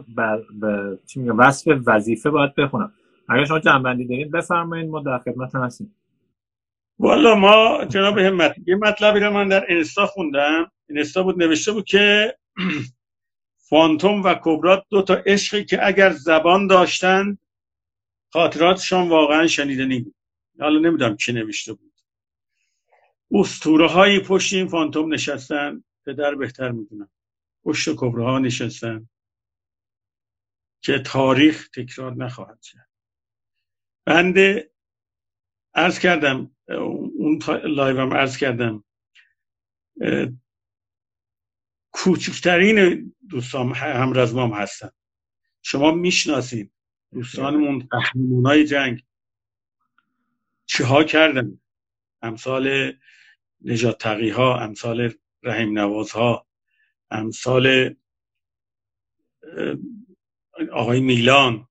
به 0.60 0.98
چی 1.06 1.20
میگم 1.20 1.38
وصف 1.38 1.72
وظیفه 1.86 2.30
باید 2.30 2.54
بخونم. 2.54 2.92
اگر 3.28 3.44
شما 3.44 3.58
جنبندی 3.58 4.04
دارین 4.04 4.30
بفرمایید 4.30 4.90
ما 4.90 5.00
در 5.00 5.18
خدمت 5.18 5.54
هستیم. 5.54 5.94
والا 6.98 7.34
ما 7.34 7.84
جناب 7.88 8.18
همت 8.18 8.54
یه 8.66 8.76
مطلبی 8.76 9.20
رو 9.20 9.30
من 9.30 9.48
در 9.48 9.64
اینستا 9.68 10.06
خوندم. 10.06 10.70
اینستا 10.88 11.22
بود 11.22 11.42
نوشته 11.42 11.72
بود 11.72 11.84
که 11.84 12.34
فانتوم 13.68 14.22
و 14.22 14.34
کبرات 14.42 14.84
دو 14.90 15.02
تا 15.02 15.14
عشقی 15.14 15.64
که 15.64 15.86
اگر 15.86 16.10
زبان 16.10 16.66
داشتن 16.66 17.38
خاطراتشان 18.32 19.08
واقعا 19.08 19.46
شنیدنی 19.46 20.00
بود 20.00 20.14
حالا 20.60 20.78
نمی‌دونم 20.78 21.16
کی 21.16 21.32
نوشته 21.32 21.72
بود. 21.72 21.92
استوره 23.30 23.88
هایی 23.88 24.20
پشت 24.20 24.52
این 24.52 24.68
فانتوم 24.68 25.14
نشستن. 25.14 25.84
پدر 26.06 26.34
بهتر 26.34 26.70
می‌دونم 26.70 27.10
پشت 27.64 27.88
کبره 27.96 28.24
ها 28.24 28.38
نشستن. 28.38 29.08
که 30.80 30.98
تاریخ 30.98 31.68
تکرار 31.68 32.14
نخواهد 32.14 32.62
شد 32.62 32.78
بنده 34.06 34.70
ارز 35.74 35.98
کردم 35.98 36.56
اون 36.68 37.42
لایوم 37.64 38.12
ارز 38.12 38.36
کردم. 38.36 38.84
کوچکترین 41.98 43.12
دوستان 43.28 43.72
همرزمام 43.72 44.52
هستن. 44.52 44.90
شما 45.62 45.90
می‌شناسید 45.90 46.72
دوستانمون 47.12 47.88
های 48.44 48.64
جنگ. 48.64 49.04
چه 50.66 50.84
ها 50.84 51.04
کردن؟ 51.04 51.60
امثال 52.22 52.92
نجات 53.64 53.98
تقی 53.98 54.30
ها 54.30 54.60
امثال 54.60 55.12
رحیم 55.42 55.78
نواز 55.78 56.10
ها 56.10 56.46
امثال 57.10 57.94
آقای 60.72 61.00
میلان 61.00 61.68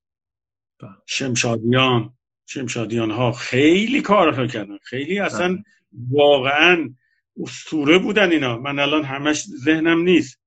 بله. 0.80 0.90
شمشادیان. 1.06 2.18
شمشادیان 2.46 3.12
ها 3.12 3.32
خیلی 3.32 4.02
کار 4.02 4.48
کردن. 4.48 4.78
خیلی 4.78 5.20
اصلا 5.20 5.48
بله. 5.48 5.64
واقعا 6.12 6.96
استوره 7.42 8.00
بودن 8.00 8.32
اینا. 8.32 8.58
من 8.58 8.80
الان 8.80 9.04
همش 9.04 9.44
ذهنم 9.44 10.02
نیست. 10.02 10.42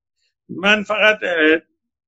من 0.48 0.82
فقط 0.82 1.18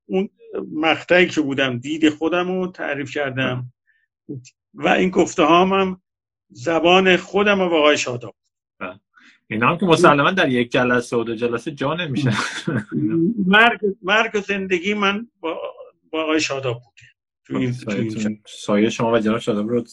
اون 0.05 0.29
مقطعی 0.73 1.27
که 1.27 1.41
بودم 1.41 1.77
دید 1.77 2.09
خودم 2.09 2.47
رو 2.47 2.67
تعریف 2.67 3.11
کردم. 3.11 3.73
و 4.73 4.87
این 4.87 5.09
گفته 5.09 5.45
هم 5.45 6.01
زبان 6.49 7.17
خودم 7.17 7.59
و 7.59 7.63
آقای 7.63 7.97
شاداب. 7.97 8.35
اینا 9.47 9.69
هم 9.69 9.77
که 9.77 9.85
مسلما 9.85 10.31
در 10.31 10.49
یک 10.49 10.71
جلسه 10.71 11.17
و 11.17 11.23
دو 11.23 11.35
جلسه 11.35 11.71
جا 11.71 11.93
نمیشه 11.93 12.31
مرگ, 13.47 13.79
مرگ 14.01 14.39
زندگی 14.39 14.93
من 14.93 15.27
با, 15.39 15.61
با 16.11 16.23
آقای 16.23 16.39
شاداب 16.39 16.81
بوده 17.49 17.73
سایه 18.45 18.89
شما 18.89 19.11
و 19.11 19.19
جناب 19.19 19.39
شاداب 19.39 19.69
رو 19.69 19.83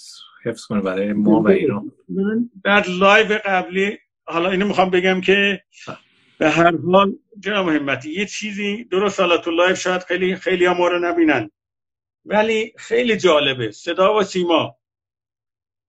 حفظ 0.44 0.64
کنه 0.64 0.80
برای 0.80 1.12
ما 1.12 1.42
و 1.42 1.48
ایران. 1.48 1.92
من 2.08 2.50
در 2.64 2.84
live 2.88 3.38
قبلی 3.44 3.98
حالا 4.30 4.50
اینو 4.50 4.66
می‌خوام 4.66 4.90
بگم 4.90 5.20
که 5.20 5.64
به 6.38 6.50
هر 6.50 6.76
حال 6.76 7.16
جناب 7.40 7.66
محمدی 7.66 8.12
یه 8.12 8.26
چیزی 8.26 8.84
درست 8.84 9.36
تو 9.36 9.50
live 9.50 9.74
شاید 9.74 10.02
خیلی 10.02 10.36
خیلی 10.36 10.68
ما 10.68 10.88
رو 10.88 10.98
نبینن. 10.98 11.50
ولی 12.24 12.72
خیلی 12.78 13.16
جالبه. 13.16 13.70
صدا 13.70 14.14
و 14.18 14.22
سیما 14.22 14.76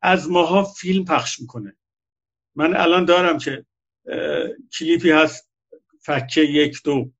از 0.01 0.29
ماها 0.29 0.63
فیلم 0.63 1.05
پخش 1.05 1.39
می‌کنه. 1.39 1.77
من 2.55 2.75
الان 2.75 3.05
دارم 3.05 3.37
که 3.37 3.65
کلیپی 4.79 5.11
هست 5.11 5.49
فکه 6.01 6.41
یک 6.41 6.83
دو. 6.83 7.11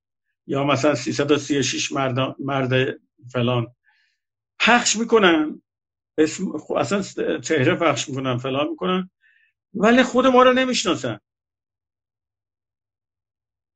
یا 0.46 0.64
مثلا 0.64 0.94
336 0.94 1.92
مرد, 1.92 2.36
مرد 2.38 2.98
فلان. 3.32 3.74
پخش 4.60 4.96
می‌کنن. 4.96 5.62
اسم 6.18 6.52
اصلا 6.76 7.02
چهره 7.38 7.74
پخش 7.74 8.08
می‌کنن 8.08 8.36
فلان 8.36 8.68
می‌کنن. 8.68 9.10
ولی 9.74 10.02
خود 10.02 10.26
ما 10.26 10.42
رو 10.42 10.52
نمی‌شناسن. 10.52 11.20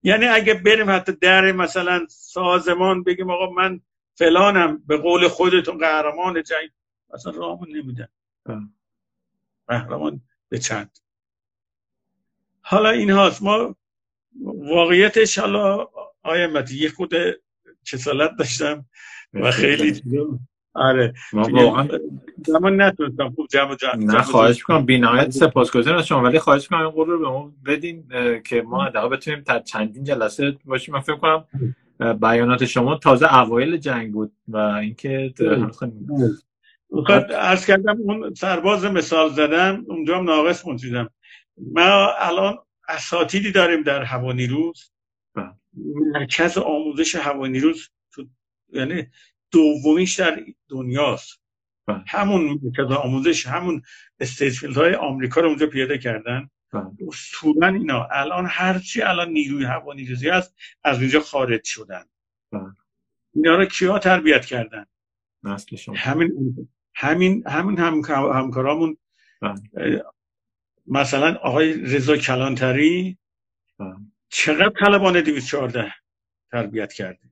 یعنی 0.02 0.26
اگه 0.26 0.54
بریم 0.54 0.90
حتی 0.90 1.12
در 1.12 1.52
مثلا 1.52 2.06
سازمان 2.08 3.02
بگیم 3.02 3.30
آقا 3.30 3.50
من 3.50 3.80
فلانم 4.14 4.78
به 4.86 4.96
قول 4.96 5.28
خودتون 5.28 5.78
قهرمان 5.78 6.42
جنگ 6.42 6.70
اصلا 7.14 7.32
راهمون 7.32 7.76
نمیدن. 7.76 8.08
قهرمان 9.68 10.20
به 10.48 10.58
چند. 10.58 10.98
حالا 12.60 12.90
این 12.90 13.10
هاست. 13.10 13.42
ما 13.42 13.76
واقعیتش 14.44 15.38
حالا 15.38 15.88
آیا 16.22 16.64
یه 16.70 16.88
خود 16.88 17.12
کسالت 17.84 18.36
داشتم 18.38 18.86
و 19.34 19.50
خیلی 19.50 20.02
آره. 20.76 21.14
ما 21.32 21.48
واقعا 21.52 21.88
زمان 22.46 22.82
نتونستم. 22.82 23.30
خوب 23.30 23.46
جمع 23.50 23.74
جمع 23.74 23.96
نه 23.96 24.22
خواهش 24.22 24.56
می‌کنم. 24.56 24.86
بینایت 24.86 25.30
سپاسگزارم 25.30 25.98
از 25.98 26.06
شما. 26.06 26.22
ولی 26.22 26.38
خواهش 26.38 26.62
می‌کنم 26.62 26.86
این 26.86 26.90
قول 26.90 27.08
رو 27.08 27.18
به 27.18 27.28
ما 27.28 27.52
بدین 27.66 28.04
که 28.44 28.62
ما 28.62 28.84
حداقل 28.84 29.16
بتونیم 29.16 29.40
تا 29.40 29.58
چندین 29.58 30.04
جلسه 30.04 30.56
باشیم. 30.64 30.94
من 30.94 31.00
فکر 31.00 31.16
کنم 31.16 31.44
بیانات 32.20 32.64
شما 32.64 32.96
تازه 32.96 33.34
اوایل 33.34 33.76
جنگ 33.76 34.12
بود 34.12 34.32
و 34.48 34.56
اینکه 34.56 35.34
عرض 37.38 37.66
کردم 37.66 37.96
اون 38.00 38.34
سرباز 38.34 38.84
مثال 38.84 39.30
زدم 39.30 39.84
اونجا 39.88 40.18
هم 40.18 40.24
ناقص 40.24 40.66
منتیدم 40.66 41.10
ما 41.58 42.08
الان 42.18 42.58
اساتیدی 42.88 43.52
داریم 43.52 43.82
در 43.82 44.02
هوانیروز. 44.02 44.90
بله. 45.34 45.50
مرکز 46.12 46.58
آموزش 46.58 47.14
هوانیروز 47.14 47.90
تو 48.12 48.24
یعنی 48.72 49.06
دومیش 49.50 50.20
در 50.20 50.44
دنیاست. 50.68 51.40
بله. 51.86 52.04
همون 52.06 52.58
مرکز 52.62 52.92
آموزش 52.92 53.46
همون 53.46 53.82
استیتفیلد 54.20 54.76
های 54.76 54.94
آمریکا 54.94 55.40
رو 55.40 55.48
اونجا 55.48 55.66
پیاده 55.66 55.98
کردن. 55.98 56.50
بله. 56.72 56.84
اصولا 57.08 57.66
اینا. 57.66 58.08
الان 58.10 58.46
هرچی 58.50 59.02
الان 59.02 59.28
نیروی 59.28 59.64
هوانیروزی 59.64 60.28
هست 60.28 60.54
از 60.84 60.98
اونجا 60.98 61.20
خارج 61.20 61.64
شدن. 61.64 62.04
اینا 63.34 63.56
رو 63.56 63.64
کیا 63.64 63.98
تربیت 63.98 64.44
کردن؟ 64.44 64.86
همین 65.96 66.68
همین 66.94 67.42
همین 67.46 67.78
همکارامون. 67.78 68.96
مثلا 70.86 71.34
آقای 71.34 71.72
رضا 71.72 72.16
کلانتری. 72.16 73.18
چقدر 74.28 74.72
طلبان 74.80 75.20
214 75.20 75.92
تربیت 76.52 76.92
کرده 76.92 77.30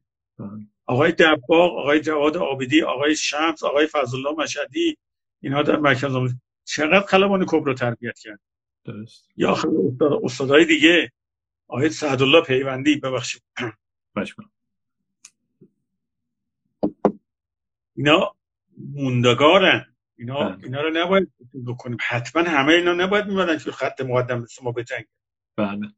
آقای 0.87 1.13
دباغ 1.13 1.79
آقای 1.79 2.01
جواد 2.01 2.37
آبدی 2.37 2.83
آقای 2.83 3.17
شمس 3.17 3.65
آقای 3.65 3.87
فضلالله 3.87 4.43
مشهدی 4.43 4.97
اینها 5.41 5.63
در 5.63 5.77
مرکز 5.77 6.15
آموزش. 6.15 6.35
چقدر 6.65 7.07
طلبان 7.07 7.45
کبرا 7.49 7.75
تربیت 7.75 8.19
کرد؟ 8.19 8.41
درست. 8.85 9.29
یا 9.37 9.57
استادای 10.23 10.65
دیگه. 10.65 11.13
آقای 11.69 11.91
سعدالله 11.91 12.41
پیوندی 12.41 12.97
ببخشید. 12.97 13.43
اینا 17.97 18.35
موندگارن. 18.79 19.95
اینا 20.19 20.49
بله. 20.49 20.65
اینا 20.65 20.83
رو 20.83 20.91
نباید 20.91 21.33
بکنیم. 21.67 21.99
حتما 22.01 22.43
همه 22.43 22.73
اینا 22.73 22.93
نباید 22.93 23.27
میمدن 23.27 23.59
که 23.59 23.73
خط 23.73 24.01
مقدم 24.01 24.47
ما 24.63 24.73
بجنگن 24.73 25.05
بله. 25.57 25.93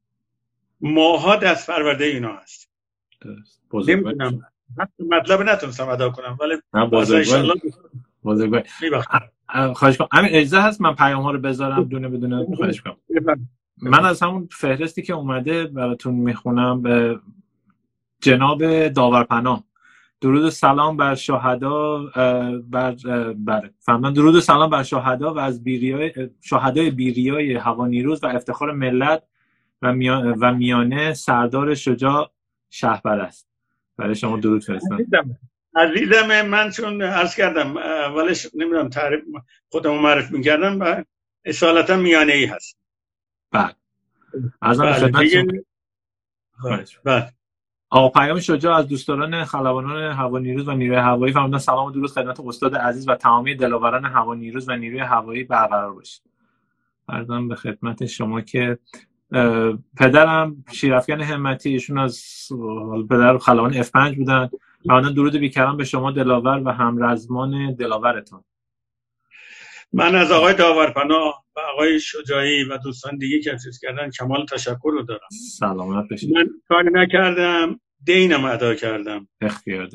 ماها 0.81 1.37
دست 1.37 1.67
پرورده 1.67 2.05
اینا 2.05 2.37
هست. 2.37 2.71
نمی‌دونم. 3.75 4.53
مطلب 4.99 5.43
نتونستم 5.43 5.89
ادا 5.89 6.11
کنم 6.11 6.39
ولی 6.41 6.57
خواهش 9.75 9.97
کنم 9.97 10.09
همین 10.13 10.31
اجازه 10.33 10.61
هست 10.61 10.81
من 10.81 10.95
پیام 10.95 11.23
ها 11.23 11.31
رو 11.31 11.39
بذارم 11.39 11.85
دونه 11.85 12.09
بدونه 12.09 12.47
خواهش 12.57 12.81
کنم 12.81 12.97
من 13.83 14.05
از 14.05 14.23
همون 14.23 14.49
فهرستی 14.53 15.03
که 15.03 15.13
اومده 15.13 15.67
براتون 15.67 16.15
می‌خونم 16.15 16.83
به 16.83 17.21
جناب 18.21 18.89
داورپناه. 18.89 19.65
درود 20.21 20.49
سلام 20.49 20.97
بر 20.97 21.15
شهدا 21.15 22.05
بر 22.71 22.97
بر 23.37 23.71
فهمن 23.79 24.13
درود 24.13 24.41
سلام 24.41 24.71
بر 24.71 24.83
شهدا 24.83 25.35
و 25.35 25.39
از 25.39 25.65
بیریای 25.65 26.13
شهدای 26.41 26.91
بیریای 26.91 27.55
هوانیروز 27.55 28.25
و 28.25 28.27
افتخار 28.27 28.73
ملت 28.73 29.23
و, 29.83 29.93
و 30.41 30.55
میانه 30.55 31.15
سردار 31.15 31.75
شجاع 31.75 32.31
شهبر 32.71 33.21
است. 33.21 33.56
برای 33.97 34.15
شما 34.15 34.37
درود 34.37 34.65
فرستم. 34.65 34.99
عزیزم 35.77 36.47
من 36.47 36.71
چون 36.71 37.03
عرض 37.03 37.37
کردم 37.37 37.77
اولش 37.77 38.47
نمی‌دونم 38.55 38.89
تعریف 38.89 39.21
خودم 39.69 39.95
معرف 39.95 40.31
می‌کردم 40.31 40.81
و 40.81 41.05
اصالتا 41.45 41.97
میانه 41.97 42.33
ای 42.33 42.45
هست. 42.45 42.79
بله. 43.53 43.75
از 44.63 44.81
بله, 44.81 45.65
بله. 47.05 47.33
آقا 47.91 48.21
پیام 48.21 48.41
شجاع 48.41 48.79
از 48.79 48.89
دوستداران 48.89 49.45
خلبانان 49.45 50.13
هوا 50.13 50.39
نیروز 50.39 50.69
و 50.69 50.73
نیروی 50.73 50.97
هوایی 50.97 51.33
فرمودن 51.33 51.59
سلام 51.59 51.87
و 51.87 51.91
درود 51.91 52.11
خدمت 52.11 52.41
استاد 52.41 52.77
عزیز 52.77 53.09
و 53.09 53.15
تمامی 53.15 53.55
دلاوران 53.55 54.05
هوا 54.05 54.35
نیروز 54.35 54.69
و 54.69 54.77
نیروی 54.77 55.01
هوایی 55.01 55.45
برقرار 55.45 55.93
باشید. 55.93 56.23
ارزم 57.09 57.49
به 57.49 57.55
خدمت 57.55 58.07
شما 58.07 58.41
که 58.41 58.79
پدرم 59.99 60.65
شیرافگن 60.73 61.21
همتی 61.21 61.71
ایشون 61.71 61.99
از 61.99 62.23
پدر 63.11 63.39
خلبان 63.39 63.77
اف 63.77 63.91
5 63.91 64.17
بودن 64.17 64.51
فرمودن 64.87 65.13
درود 65.15 65.37
بیکران 65.37 65.77
به 65.77 65.85
شما 65.85 66.11
دلاور 66.11 66.63
و 66.65 66.71
همرزمان 66.71 67.75
دلاورتان. 67.75 68.45
من 69.93 70.15
از 70.15 70.31
آقای 70.31 70.55
داورپناه 70.55 71.45
و 71.57 71.61
آقای 71.73 72.01
شجاعی 72.01 72.65
و 72.65 72.79
دوستان 72.79 73.19
دیگه 73.19 73.41
که 73.41 73.59
چیز 73.65 73.81
کردن 73.83 74.11
کمال 74.11 74.47
تشکر 74.47 74.91
رو 74.93 75.03
دارم. 75.03 75.29
سلامت 75.59 76.09
بشید 76.11 76.37
من 76.37 76.49
کاری 76.69 76.91
نکردم 76.93 77.81
دینم 78.05 78.45
ادا 78.45 78.75
کردم. 78.75 79.29
اختیار 79.41 79.89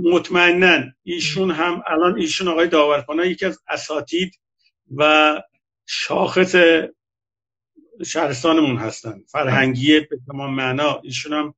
مطمئنا 0.00 0.82
ایشون 1.02 1.50
هم 1.50 1.82
الان 1.86 2.18
ایشون 2.18 2.48
آقای 2.48 2.68
داورپناه 2.68 3.28
یکی 3.28 3.46
از 3.46 3.62
اساتید 3.68 4.40
و 4.96 5.34
شاخص 5.86 6.54
شهرستانمون 8.06 8.76
هستن. 8.76 9.20
فرهنگی 9.26 10.00
به 10.00 10.18
تمام 10.26 10.54
معنا 10.54 11.00
ایشون 11.02 11.32
هم 11.32 11.54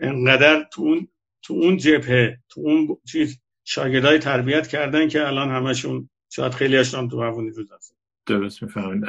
انقدر 0.00 0.66
تو 0.72 0.82
اون 0.82 1.08
تو 1.42 1.54
اون 1.54 1.76
جبهه 1.76 2.38
تو 2.48 2.60
اون 2.60 2.96
چیز 3.04 3.40
شاگردای 3.64 4.18
تربیت 4.18 4.66
کردن 4.66 5.08
که 5.08 5.26
الان 5.26 5.50
همشون 5.50 6.08
شاید 6.30 6.52
خیلی 6.54 6.76
هاشون 6.76 7.08
تو 7.08 7.22
هوانی 7.22 7.50
روز 7.50 7.72
هستن. 7.72 7.94
درست 8.26 8.62
می‌فهمید. 8.62 9.04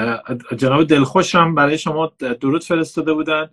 جناب 0.58 0.84
دلخوش 0.84 1.36
هم 1.36 1.56
برای 1.56 1.78
شما 1.78 2.14
درود 2.42 2.64
فرستاده 2.64 3.14
بودن. 3.14 3.50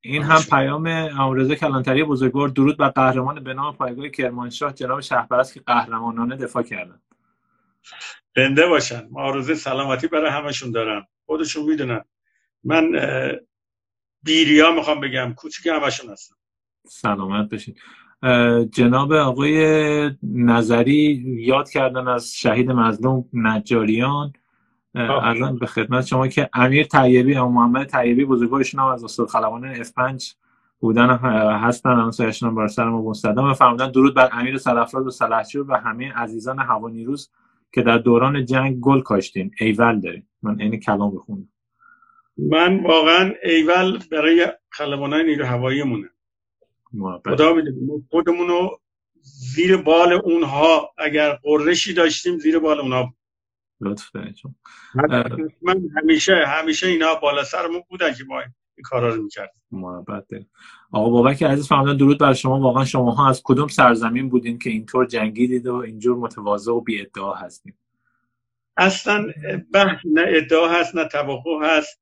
این 0.00 0.22
هم 0.22 0.40
پیام 0.50 0.86
امروزه 0.86 1.56
کلانتری 1.56 2.04
بزرگوار. 2.04 2.48
درود 2.48 2.76
بر 2.76 2.88
قهرمان 2.88 3.44
به 3.44 3.54
نام 3.54 3.76
پایگاه 3.76 4.08
کرمانشاه 4.08 4.72
جناب 4.72 5.00
شهرپرست 5.00 5.54
که 5.54 5.60
قهرمانانه 5.60 6.36
دفاع 6.36 6.62
کردن. 6.62 7.00
بنده 8.36 8.66
باشن. 8.66 9.08
معارضه 9.10 9.54
سلامتی 9.54 10.06
برای 10.06 10.30
همشون 10.30 10.70
دارم. 10.70 11.08
خودشون 11.26 11.64
می‌دونن. 11.64 12.04
من 12.64 12.92
بیریا 14.22 14.72
می‌خوام 14.72 15.00
بگم. 15.00 15.32
کوچیک 15.36 15.66
همشون 15.66 16.10
هستم. 16.10 16.36
سلامت 16.88 17.48
بشین. 17.48 17.74
جناب 18.70 19.12
آقای 19.12 19.56
نظری 20.22 21.24
یاد 21.38 21.70
کردن 21.70 22.08
از 22.08 22.32
شهید 22.34 22.70
مظلوم 22.70 23.24
نجاریان. 23.32 24.32
الان 24.94 25.58
به 25.58 25.66
خدمت 25.66 26.06
شما 26.06 26.28
که 26.28 26.50
امیر 26.52 26.84
طیبی 26.84 27.32
یا 27.32 27.48
محمد 27.48 27.86
طیبی 27.86 28.24
بزرگوارشون 28.24 28.80
هم 28.80 28.86
از 28.86 29.04
استاد 29.04 29.28
خلبان 29.28 29.84
F5 29.84 30.34
بودن 30.78 31.10
هستن. 31.10 32.00
هم 32.00 32.10
سایشون 32.10 32.54
بر 32.54 32.68
سر 32.68 32.84
ما 32.84 33.02
مستدام. 33.02 33.50
و 33.50 33.54
فرمودن 33.54 33.90
درود 33.90 34.14
بر 34.14 34.28
امیر 34.32 34.58
سلفراز 34.58 35.06
و 35.06 35.10
سلحجور 35.10 35.70
و 35.70 35.74
همه 35.74 36.12
عزیزان 36.12 36.58
هوا 36.58 36.88
نیروز 36.88 37.30
که 37.72 37.82
در 37.82 37.98
دوران 37.98 38.44
جنگ 38.44 38.80
گل 38.80 39.00
کاشتین 39.00 39.50
ایول 39.60 40.00
داریم. 40.00 40.28
من 40.42 40.60
این 40.60 40.80
کلام 40.80 41.14
بخونم 41.14 41.48
من 42.38 42.82
واقعا 42.82 43.32
ایول 43.42 43.98
برای 44.12 44.46
خلبانای 44.70 45.24
نیرو 45.24 45.44
هوایی 45.44 45.82
مونه 45.82 46.10
خدا 47.26 47.54
خودمون 48.10 48.48
رو 48.48 48.80
زیر 49.54 49.76
بال 49.76 50.12
اونها 50.12 50.94
اگر 50.98 51.32
قرشی 51.42 51.94
داشتیم 51.94 52.38
زیر 52.38 52.58
بال 52.58 52.80
اونها 52.80 53.14
لطف 53.80 54.16
من 55.62 55.82
همیشه 55.96 56.44
همیشه 56.46 56.86
اینا 56.86 57.14
بالا 57.14 57.44
سرمون 57.44 57.82
بودن 57.88 58.14
که 58.14 58.24
ما 58.24 58.40
این 58.40 58.52
کارا 58.84 59.14
رو 59.14 59.22
می‌کرد 59.22 59.52
محبت 59.70 60.26
آقا 60.96 61.10
بابک 61.10 61.42
عزیز 61.42 61.68
فرمودن 61.68 61.96
درود 61.96 62.18
بر 62.18 62.32
شما. 62.32 62.60
واقعا 62.60 62.84
شماها 62.84 63.28
از 63.28 63.42
کدوم 63.44 63.68
سرزمین 63.68 64.28
بودین 64.28 64.58
که 64.58 64.70
اینطور 64.70 65.06
جنگیدید 65.06 65.66
و 65.66 65.74
اینجور 65.74 66.16
متواضع 66.16 66.72
و 66.72 66.80
بی 66.80 67.00
ادعا 67.00 67.34
هستید 67.34 67.74
اصلا 68.76 69.32
بحث 69.72 69.98
نه 70.04 70.24
ادعا 70.26 70.68
هست 70.68 70.96
نه 70.96 71.04
توقع 71.04 71.78
هست. 71.78 72.00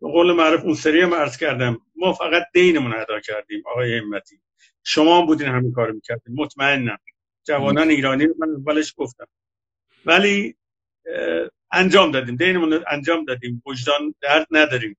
به 0.00 0.08
قول 0.08 0.32
معروف 0.32 0.64
اون 0.64 0.74
سری 0.74 1.00
هم 1.00 1.14
عرض 1.14 1.36
کردم. 1.36 1.78
ما 1.96 2.12
فقط 2.12 2.42
دینمون 2.52 2.94
ادا 2.94 3.20
کردیم 3.20 3.62
آقای 3.66 3.98
همتی. 3.98 4.40
شما 4.84 5.20
هم 5.20 5.26
بودین 5.26 5.48
همین 5.48 5.72
کارو 5.72 5.94
می‌کردیم 5.94 6.34
مطمئنم. 6.34 6.98
جوانان 7.44 7.88
ایرانی 7.88 8.26
من 8.38 8.48
اولش 8.48 8.94
گفتم. 8.96 9.26
ولی 10.06 10.56
انجام 11.72 12.10
دادیم. 12.10 12.36
دینمون 12.36 12.84
انجام 12.90 13.24
دادیم. 13.24 13.62
وجدان 13.66 14.14
درد 14.20 14.46
نداریم. 14.50 14.96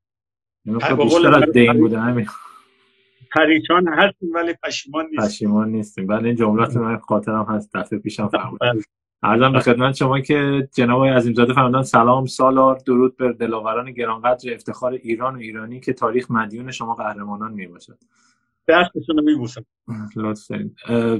خب 0.81 1.03
بیشتر 1.03 1.35
از 1.35 1.51
دین 1.53 1.73
بوده 1.73 1.99
همین. 1.99 2.27
پریشان 3.35 3.87
هستیم 3.87 4.29
ولی 4.33 4.53
پشیمان 4.63 5.05
نیستیم. 5.05 5.25
پشیمان 5.25 5.69
نیستیم. 5.69 6.07
بله 6.07 6.25
این 6.25 6.35
جملات 6.35 6.77
من 6.77 6.97
خاطرم 6.97 7.45
هست 7.49 7.77
دفعه 7.77 7.99
پیشم 7.99 8.27
فرمود 8.27 8.59
ارزم 9.23 9.51
به 9.51 9.59
خدمت 9.59 9.95
شما 9.95 10.19
که 10.19 10.69
جناب 10.73 10.95
آقای 10.95 11.09
عظیمزاده 11.09 11.53
فرمودن 11.53 11.81
سلام 11.81 12.25
سالار 12.25 12.77
درود 12.85 13.17
بر 13.17 13.31
دلاوران 13.31 13.91
گرانقدر 13.91 14.53
افتخار 14.53 14.91
ایران 14.91 15.35
و 15.35 15.39
ایرانی 15.39 15.79
که 15.79 15.93
تاریخ 15.93 16.31
مدیون 16.31 16.71
شما 16.71 16.93
قهرمانان 16.95 17.53
می 17.53 17.67
باشد 17.67 17.97
دستشون 18.67 19.23
میبوسم. 19.23 19.65
لطف 20.15 20.51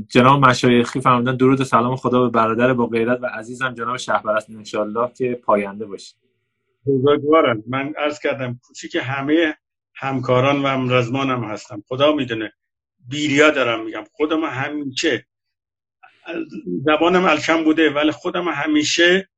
جناب 0.08 0.46
مشایخی 0.46 1.02
فرمودن 1.02 1.36
درود 1.36 1.64
سلام 1.64 1.96
خدا 1.96 2.22
به 2.22 2.30
برادر 2.30 2.74
با 2.74 2.88
غیرت 2.88 3.20
و 3.22 3.26
عزیزم 3.26 3.74
جناب 3.74 3.98
شهبرست 3.98 4.50
انشالله 4.50 5.12
که 5.18 5.42
پاینده 5.44 5.86
باشید. 5.86 6.18
بزرگوارم. 6.86 7.64
من 7.68 7.94
عرض 7.98 8.20
کردم 8.20 8.60
کوچیک 8.68 8.98
همه 9.02 9.58
همکاران 10.00 10.64
و 10.64 10.68
همرزمانم 10.68 11.44
هستم. 11.44 11.84
خدا 11.88 12.12
می‌دونه. 12.16 12.54
بیریا 13.10 13.52
دارم 13.52 13.86
میگم. 13.86 14.04
خودم 14.12 14.44
همیشه 14.44 15.26
زبانم 16.86 17.26
الکم 17.26 17.64
بوده 17.64 17.90
ولی 17.90 18.12
خودم 18.12 18.48
همیشه 18.48 19.30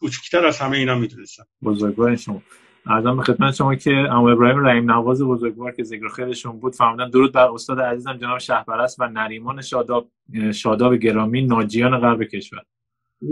کوچکتر 0.00 0.46
از 0.46 0.58
همه 0.58 0.76
اینا 0.76 0.94
می‌دونستم. 0.94 1.46
بزرگوار 1.62 2.16
شما. 2.16 2.42
ارزم 2.86 3.16
به 3.16 3.22
خدمت 3.22 3.54
شما 3.54 3.74
که 3.74 3.90
امو 3.90 4.28
ابراهیم 4.28 4.66
رحیم 4.66 4.90
نواز 4.90 5.22
بزرگوار 5.22 5.72
که 5.72 5.82
ذکر 5.82 6.08
خیرشون 6.08 6.60
بود 6.60 6.74
فرمودن 6.74 7.10
درود 7.10 7.32
بر 7.32 7.48
استاد 7.48 7.80
عزیزم 7.80 8.16
جناب 8.16 8.38
شهپرست 8.38 9.00
و 9.00 9.08
نریمان 9.08 9.62
شاداب 9.62 10.10
شاداب 10.54 10.94
گرامی 10.94 11.42
ناجیان 11.42 12.00
غرب 12.00 12.24
کشور. 12.24 12.62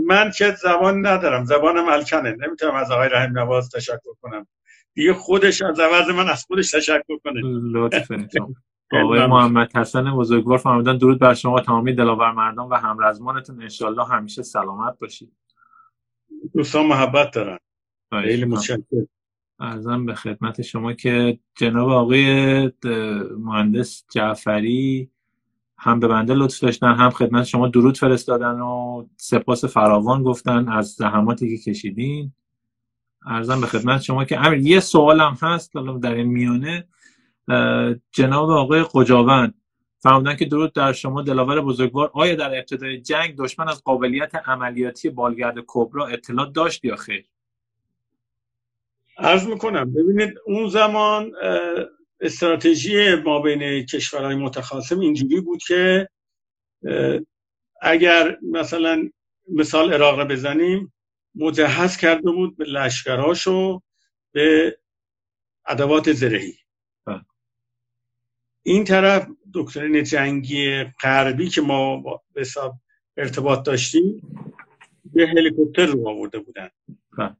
من 0.07 0.31
که 0.37 0.51
زبان 0.51 1.05
ندارم. 1.05 1.45
زبانم 1.45 1.89
الکنه 1.89 2.35
نمی‌تونم 2.39 2.75
از 2.75 2.91
آقای 2.91 3.09
رحیم 3.09 3.39
نواز 3.39 3.69
تشکر 3.69 4.13
کنم. 4.21 4.47
دیگه 4.93 5.13
خودش 5.13 5.61
از 5.61 5.79
عوض 5.79 6.09
من 6.09 6.29
از 6.29 6.45
خودش 6.45 6.71
تشکر 6.71 7.17
کنه. 7.23 7.41
لطفا 7.71 8.27
آقای 8.91 9.27
محمد 9.33 9.75
حسن 9.75 10.15
بزرگوار 10.15 10.57
فرمودن 10.57 10.97
درود 10.97 11.19
بر 11.19 11.33
شما 11.33 11.59
تمامی 11.59 11.93
دلاور 11.93 12.31
مردان 12.31 12.69
و 12.69 12.75
همرزمانتون. 12.75 13.61
انشالله 13.61 14.05
همیشه 14.05 14.43
سلامت 14.43 14.99
باشید. 14.99 15.31
دوستان 16.53 16.85
محبت 16.85 17.31
دارن 17.31 17.57
خیلی 18.21 18.45
متشکرم. 18.45 19.07
ارزم 19.59 20.05
به 20.05 20.15
خدمت 20.15 20.61
شما 20.61 20.93
که 20.93 21.39
جناب 21.57 21.89
آقای 21.89 22.71
مهندس 23.37 24.05
جعفری 24.11 25.09
هم 25.77 25.99
به 25.99 26.07
بنده 26.07 26.33
لطف 26.33 26.59
داشتن 26.59 26.93
هم 26.93 27.09
خدمت 27.09 27.43
شما. 27.43 27.67
درود 27.67 27.97
فرستادن 27.97 28.59
و 28.59 29.05
سپاس 29.17 29.65
فراوان 29.65 30.23
گفتن 30.23 30.69
از 30.69 30.87
زحماتی 30.87 31.57
که 31.57 31.71
کشیدین. 31.71 32.33
ارزم 33.27 33.61
به 33.61 33.67
خدمت 33.67 34.01
شما 34.01 34.25
که 34.25 34.39
امیر 34.39 34.67
یه 34.67 34.79
سوالم 34.79 35.37
هست 35.41 35.71
در 36.01 36.13
این 36.13 36.27
میانه. 36.27 36.87
جناب 38.11 38.49
آقای 38.49 38.85
قجاوند 38.93 39.53
فرمودن 39.99 40.35
که 40.35 40.45
درود 40.45 40.73
در 40.73 40.93
شما 40.93 41.21
دلاور 41.21 41.61
بزرگوار. 41.61 42.11
آیا 42.13 42.35
در 42.35 42.57
ابتدای 42.57 43.01
جنگ 43.01 43.35
دشمن 43.35 43.69
از 43.69 43.83
قابلیت 43.83 44.35
عملیاتی 44.35 45.09
بالگرد 45.09 45.55
کبرا 45.67 46.07
اطلاع 46.07 46.51
داشت 46.51 46.85
یا 46.85 46.95
خیر؟ 46.95 47.25
عرض 49.17 49.47
می‌کنم 49.47 49.93
ببینید 49.93 50.37
اون 50.45 50.67
زمان 50.69 51.31
استراتژی 52.19 53.15
ما 53.15 53.39
بین 53.39 53.85
کشورهای 53.85 54.35
متخاصم 54.35 54.99
اینجوری 54.99 55.41
بود 55.41 55.59
که 55.67 56.09
اگر 57.81 58.37
مثلا 58.51 59.09
مثال 59.51 59.93
عراق 59.93 60.19
را 60.19 60.25
بزنیم 60.25 60.93
مجهز 61.35 61.97
کرده 61.97 62.31
بود 62.31 62.57
به 62.57 62.65
لشکراشو 62.65 63.81
به 64.31 64.77
ادوات 65.65 66.13
زرهی 66.13 66.57
بله. 67.05 67.21
این 68.63 68.83
طرف 68.83 69.27
دکترین 69.53 70.03
جنگی 70.03 70.83
غربی 70.83 71.49
که 71.49 71.61
ما 71.61 71.97
به 72.33 72.41
حساب 72.41 72.79
ارتباط 73.17 73.65
داشتیم 73.65 74.21
به 75.05 75.27
هلیکوپتر 75.27 75.85
رو 75.85 76.09
آورده 76.09 76.39
بودن 76.39 76.69
بله. 77.17 77.35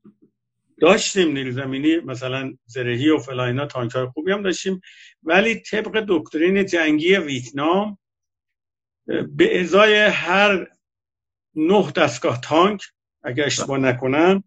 داشتیم 0.81 1.31
نیرو 1.31 1.51
زمینی 1.51 1.95
مثلا 1.95 2.57
زرهی 2.65 3.09
و 3.09 3.17
فلاینا 3.17 3.65
تانک 3.65 3.91
های 3.91 4.05
خوبی 4.05 4.31
هم 4.31 4.41
داشتیم 4.41 4.81
ولی 5.23 5.55
طبق 5.55 6.05
دکترین 6.07 6.65
جنگی 6.65 7.15
ویتنام 7.15 7.97
به 9.35 9.61
ازای 9.61 9.95
هر 9.95 10.67
نه 11.55 11.91
دستگاه 11.91 12.41
تانک 12.41 12.81
اگر 13.23 13.45
اشتباه 13.45 13.77
نکنم 13.77 14.43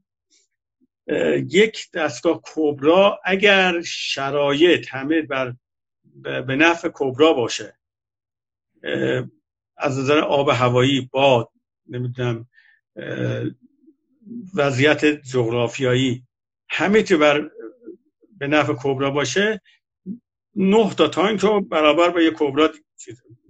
یک 1.51 1.91
دستگاه 1.93 2.41
کبرا 2.45 3.21
اگر 3.25 3.81
شرایط 3.81 4.89
همه 4.91 5.23
بر 5.23 5.55
به 6.23 6.57
نفع 6.57 6.91
کبرا 6.95 7.33
باشه 7.33 7.79
از 9.77 9.99
نظر 9.99 10.19
آب 10.19 10.49
هوایی 10.49 11.01
باد 11.13 11.49
نمی‌دونم 11.89 12.49
وضعیت 14.55 15.05
جغرافیایی 15.05 16.23
همه 16.69 17.03
چی 17.03 17.17
بر 17.17 17.51
به 18.39 18.47
نفع 18.47 18.73
کبرا 18.79 19.11
باشه 19.11 19.61
نه 20.57 20.95
تا 20.95 21.09
تانک 21.09 21.41
رو 21.41 21.61
برابر 21.61 22.09
با 22.09 22.21
یک 22.21 22.35
کبرا 22.39 22.71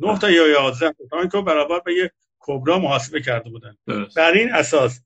نه 0.00 0.18
تا 0.18 0.30
یا 0.30 0.48
یازده 0.48 0.92
تا 0.92 1.04
تانک 1.10 1.32
رو 1.32 1.42
برابر 1.42 1.78
با 1.78 1.92
یک 1.92 2.10
کبرا 2.38 2.78
محاسبه 2.78 3.22
کرده 3.22 3.50
بودن. 3.50 3.76
بر 4.16 4.32
این 4.32 4.52
اساس 4.52 5.00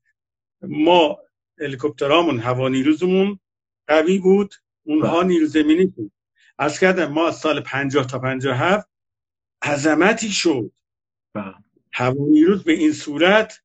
ما 0.61 1.17
هلیکوپترامون 1.61 2.39
هوا 2.39 2.69
نیروزمون 2.69 3.39
قوی 3.87 4.19
بود 4.19 4.53
اونها 4.83 5.19
بله. 5.19 5.27
نیرو 5.27 5.45
زمینی 5.45 5.85
بود. 5.85 6.11
از 6.57 6.79
کردم 6.79 7.11
ما 7.11 7.27
از 7.27 7.35
سال 7.35 7.61
50 7.61 8.05
تا 8.05 8.19
57 8.19 8.89
عظمتی 9.63 10.29
شد. 10.29 10.71
بله. 11.33 11.55
هوا 11.93 12.25
نیروز 12.27 12.63
به 12.63 12.71
این 12.71 12.93
صورت 12.93 13.61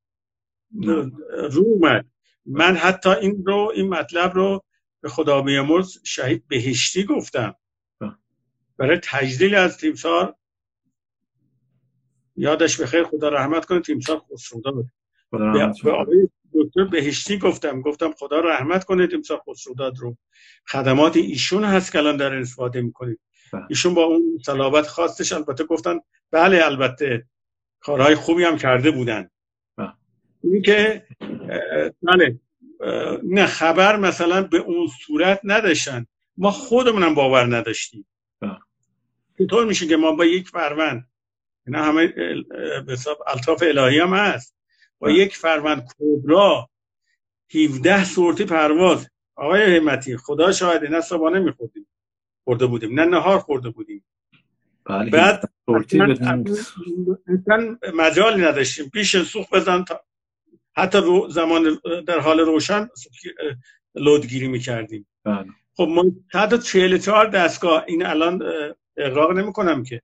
رو 1.51 1.63
اومد. 1.67 2.07
من 2.47 2.77
حتی 2.77 3.11
این 3.11 3.45
رو 3.47 3.73
این 3.75 3.89
مطلب 3.89 4.35
رو 4.35 4.65
به 5.01 5.09
خدا 5.09 5.43
بیامرز 5.43 5.99
شهید 6.05 6.49
بهشتی 6.49 7.05
گفتم. 7.05 7.55
برای 8.77 9.01
تجلیل 9.03 9.55
از 9.55 9.79
تیمسار 9.79 10.37
یادش 12.37 12.81
بخیر 12.81 13.05
خدا 13.05 13.29
رحمت 13.29 13.65
کنه 13.65 13.81
تیمسار 13.81 14.23
خسرودار 14.33 14.85
به 15.85 15.91
آقای 15.91 16.29
دکتر 16.57 16.85
بهشتی 16.85 17.39
گفتم 17.39 17.81
گفتم 17.81 18.13
خدا 18.13 18.41
رحمت 18.41 18.85
کنه 18.85 19.07
تیمسار 19.07 19.43
خسروداد 19.49 19.99
رو. 19.99 20.17
خدمات 20.69 21.17
ایشون 21.17 21.65
هست 21.65 21.93
که 21.93 21.99
الان 21.99 22.17
در 22.17 22.35
استفاده 22.35 22.81
می‌کنید 22.81 23.21
بله. 23.53 23.67
ایشون 23.69 23.95
با 23.95 24.03
اون 24.03 24.39
صلابت 24.47 24.87
خواستش 24.87 25.33
البته 25.33 25.65
گفتن 25.65 26.01
بله 26.31 26.65
البته 26.65 27.27
کارهای 27.81 28.15
خوبی 28.15 28.45
هم 28.45 28.57
کرده 28.57 28.91
بودن. 28.91 29.31
این 30.45 30.63
که 30.63 31.07
بله 32.03 32.41
نه 33.23 33.47
خبر 33.47 33.97
مثلا 33.97 34.43
به 34.43 34.59
اون 34.59 34.89
صورت 35.07 35.41
نداشتن. 35.45 36.07
ما 36.37 36.51
خودمونم 36.51 37.15
باور 37.15 37.57
نداشتیم. 37.57 38.07
چطور 39.39 39.65
میشه 39.65 39.87
که 39.87 39.97
ما 39.97 40.13
با 40.13 40.25
یک 40.25 40.49
فروند 40.49 41.09
نه 41.67 41.79
همه 41.79 42.07
به 42.07 42.93
حساب 42.93 43.19
الطاف 43.27 43.63
الهی 43.63 43.99
هم 43.99 44.15
هست. 44.15 44.56
با 44.99 45.11
یک 45.11 45.37
فروند 45.37 45.89
کبرا 45.99 46.71
17 47.55 48.05
سورتی 48.05 48.45
پرواز. 48.45 49.11
آقای 49.37 49.77
همتی 49.77 50.17
خدا 50.17 50.53
شاهده 50.53 50.89
نه 50.89 51.01
صبحانه 51.01 51.39
میخوردیم. 51.39 51.87
خورده 52.45 52.67
بودیم. 52.67 53.01
نه 53.01 53.07
نهار 53.07 53.39
خورده 53.39 53.71
بودیم. 53.71 54.05
بله 54.85 55.11
بعد 55.11 55.53
مجالی 57.95 58.43
نداشتیم. 58.43 58.91
پیش 58.91 59.17
سوخت 59.17 59.51
بزن 59.51 59.85
تا 59.85 60.01
حتی 60.77 60.99
رو 60.99 61.29
زمان 61.29 61.81
در 62.07 62.21
حال 62.21 62.41
روشن 62.41 62.89
لودگیری 63.95 64.49
می‌کردیم. 64.49 65.07
بله. 65.25 65.47
خب 65.77 65.89
ما 65.91 66.05
حتی 66.33 66.59
44 66.59 67.27
دستگاه 67.27 67.85
این 67.89 68.07
الان 68.07 68.43
اقراق 68.97 69.31
نمی 69.31 69.53
کنم 69.53 69.85
که. 69.85 70.03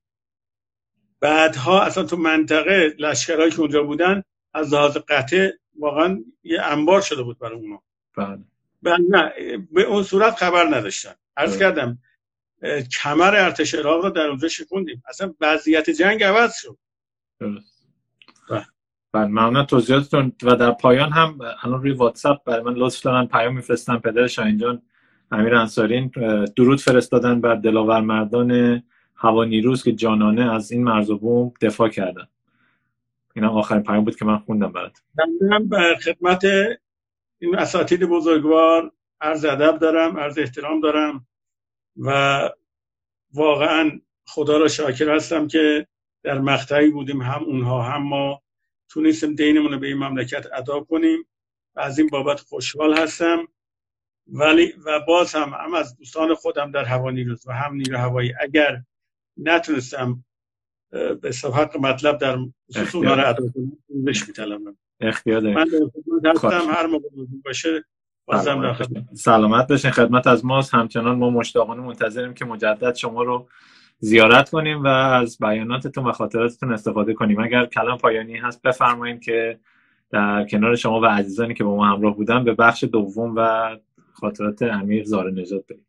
بعدها 1.19 1.81
اصلا 1.81 2.03
تو 2.03 2.17
منطقه 2.17 2.95
لشکرهایی 2.99 3.51
که 3.51 3.59
اونجا 3.59 3.83
بودن 3.83 4.23
از 4.53 4.73
لحاظ 4.73 4.97
قطع 4.97 5.49
واقعا 5.79 6.23
یه 6.43 6.61
انبار 6.61 7.01
شده 7.01 7.23
بود 7.23 7.39
برای 7.39 7.59
اونا. 7.59 7.81
بله. 8.17 8.97
نه 9.09 9.33
به 9.71 9.81
اون 9.81 10.03
صورت 10.03 10.35
خبر 10.35 10.65
نداشتن. 10.65 11.13
عرض 11.37 11.49
بله. 11.49 11.59
کردم 11.59 11.97
کمر 13.01 13.35
ارتش 13.35 13.73
عراق 13.73 14.03
رو 14.03 14.09
در 14.09 14.21
اونجا 14.21 14.47
شکوندیم. 14.47 15.03
اصلا 15.09 15.33
وضعیت 15.41 15.89
جنگ 15.89 16.23
عوض 16.23 16.53
شد. 16.55 16.77
بله. 17.39 17.61
بله 19.11 19.25
ممنون 19.25 19.65
توضیحاتتون. 19.65 20.31
و 20.43 20.55
در 20.55 20.71
پایان 20.71 21.11
هم 21.11 21.39
الان 21.63 21.81
روی 21.81 21.91
واتساپ 21.91 22.43
برای 22.43 22.63
من 22.63 22.73
لطف 22.73 23.01
دارن. 23.01 23.25
پیام 23.25 23.55
میفرستن 23.55 23.97
پدر 23.97 24.27
شاهین 24.27 24.57
جان 24.57 24.81
امیر 25.31 25.55
انصاری 25.55 26.11
اه، 26.15 26.45
درود 26.45 26.81
فرستادن 26.81 27.41
بر 27.41 27.55
دلاور 27.55 28.01
مردان 28.01 28.83
هوا 29.15 29.43
نیروز 29.43 29.83
که 29.83 29.91
جانانه 29.91 30.53
از 30.53 30.71
این 30.71 30.83
مرز 30.83 31.09
و 31.09 31.17
بوم 31.17 31.53
دفاع 31.61 31.89
کردن. 31.89 32.27
این 33.35 33.45
هم 33.45 33.51
آخرین 33.51 33.83
پیام 33.83 34.03
بود 34.03 34.15
که 34.15 34.25
من 34.25 34.37
خوندم 34.37 34.71
برات. 34.71 35.01
من 35.41 35.67
به 35.67 35.97
خدمت 36.03 36.43
این 37.39 37.55
اساتید 37.57 38.03
بزرگوار 38.03 38.91
عرض 39.21 39.45
ادب 39.45 39.79
دارم 39.79 40.17
عرض 40.17 40.37
احترام 40.37 40.81
دارم 40.81 41.27
و 41.97 42.49
واقعا 43.33 43.91
خدا 44.27 44.57
را 44.57 44.67
شاکر 44.67 45.15
هستم 45.15 45.47
که 45.47 45.87
در 46.23 46.39
مقطعی 46.39 46.89
بودیم 46.89 47.21
هم 47.21 47.43
اونها 47.43 47.81
هم 47.81 48.03
ما. 48.03 48.43
تونستیم 48.89 49.35
دینمون 49.35 49.71
رو 49.71 49.79
به 49.79 49.87
این 49.87 49.97
مملکت 49.97 50.47
ادا 50.53 50.79
کنیم 50.79 51.27
و 51.75 51.79
از 51.79 51.99
این 51.99 52.07
بابت 52.07 52.39
خوشحال 52.39 52.97
هستم. 52.97 53.47
ولی 54.27 54.73
و 54.85 54.99
باز 55.07 55.35
هم 55.35 55.49
هم 55.49 55.73
از 55.73 55.97
دوستان 55.97 56.35
خودم 56.35 56.71
در 56.71 56.85
هوا 56.85 57.11
نیروز 57.11 57.47
و 57.47 57.53
هم 57.53 57.75
نیرو 57.75 57.97
هوایی. 57.97 58.33
اگر 58.39 58.83
نتونستم 59.37 60.25
به 61.21 61.31
حق 61.53 61.77
مطلب 61.77 62.17
در 62.17 62.37
خصوص 62.71 62.95
اونها 62.95 63.13
رو 63.13 63.29
ادا 63.29 63.43
کنم 63.55 63.71
پوزش 63.87 64.27
می‌طلبم 64.27 64.77
اختیار. 64.99 65.41
من. 65.41 65.67
هستم 66.25 66.47
هر 66.47 66.87
موقع 66.87 67.07
باشه 67.45 67.85
بازم 68.25 68.77
سلامت 69.13 69.67
باشین. 69.67 69.91
خدمت 69.91 70.27
از 70.27 70.45
ماست. 70.45 70.73
همچنان 70.73 71.17
ما 71.17 71.29
مشتاقانه 71.29 71.81
منتظریم 71.81 72.33
که 72.33 72.45
مجدد 72.45 72.95
شما 72.95 73.23
رو 73.23 73.47
زیارت 73.99 74.49
کنیم 74.49 74.83
و 74.83 74.87
از 74.87 75.37
بیاناتتون 75.37 76.05
و 76.07 76.11
خاطراتتون 76.11 76.73
استفاده 76.73 77.13
کنیم. 77.13 77.39
اگر 77.39 77.65
کلام 77.65 77.97
پایانی 77.97 78.37
هست 78.37 78.61
بفرمایید 78.61 79.21
که 79.21 79.59
در 80.09 80.47
کنار 80.47 80.75
شما 80.75 80.99
و 80.99 81.05
عزیزانی 81.05 81.53
که 81.53 81.63
با 81.63 81.75
ما 81.75 81.85
همراه 81.85 82.15
بودن 82.15 82.43
به 82.43 82.53
بخش 82.53 82.83
دوم 82.83 83.33
و 83.37 83.69
خاطرات 84.13 84.61
امیر 84.61 85.03
زار 85.03 85.31
نجات 85.31 85.67
بریم. 85.67 85.85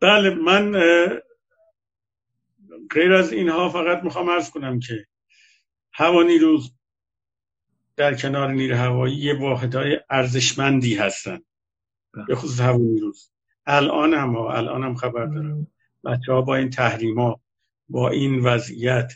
بله 0.00 0.34
من 0.34 0.72
غیر 2.90 3.12
از 3.12 3.32
اینها 3.32 3.68
فقط 3.68 4.02
می‌خوام 4.04 4.30
عرض 4.30 4.50
کنم 4.50 4.80
که 4.80 5.06
هوا 5.92 6.22
نیروز 6.22 6.72
در 7.96 8.14
کنار 8.14 8.52
نیرو 8.52 8.76
هوایی 8.76 9.16
یه 9.16 9.40
واحدهای 9.40 10.00
ارزشمندی 10.10 10.94
هستن. 10.94 11.38
بله. 12.14 12.24
به 12.24 12.34
خصوص 12.34 12.60
هوا 12.60 12.76
نیروز 12.78 13.30
الان 13.66 14.14
هم 14.14 14.36
ها 14.36 14.52
الان 14.52 14.84
هم 14.84 14.94
خبر 14.94 15.26
دارم. 15.26 15.66
بچه 16.04 16.32
ها 16.32 16.42
با 16.42 16.56
این 16.56 16.70
تحریما 16.70 17.40
با 17.88 18.10
این 18.10 18.40
وضعیت 18.40 19.12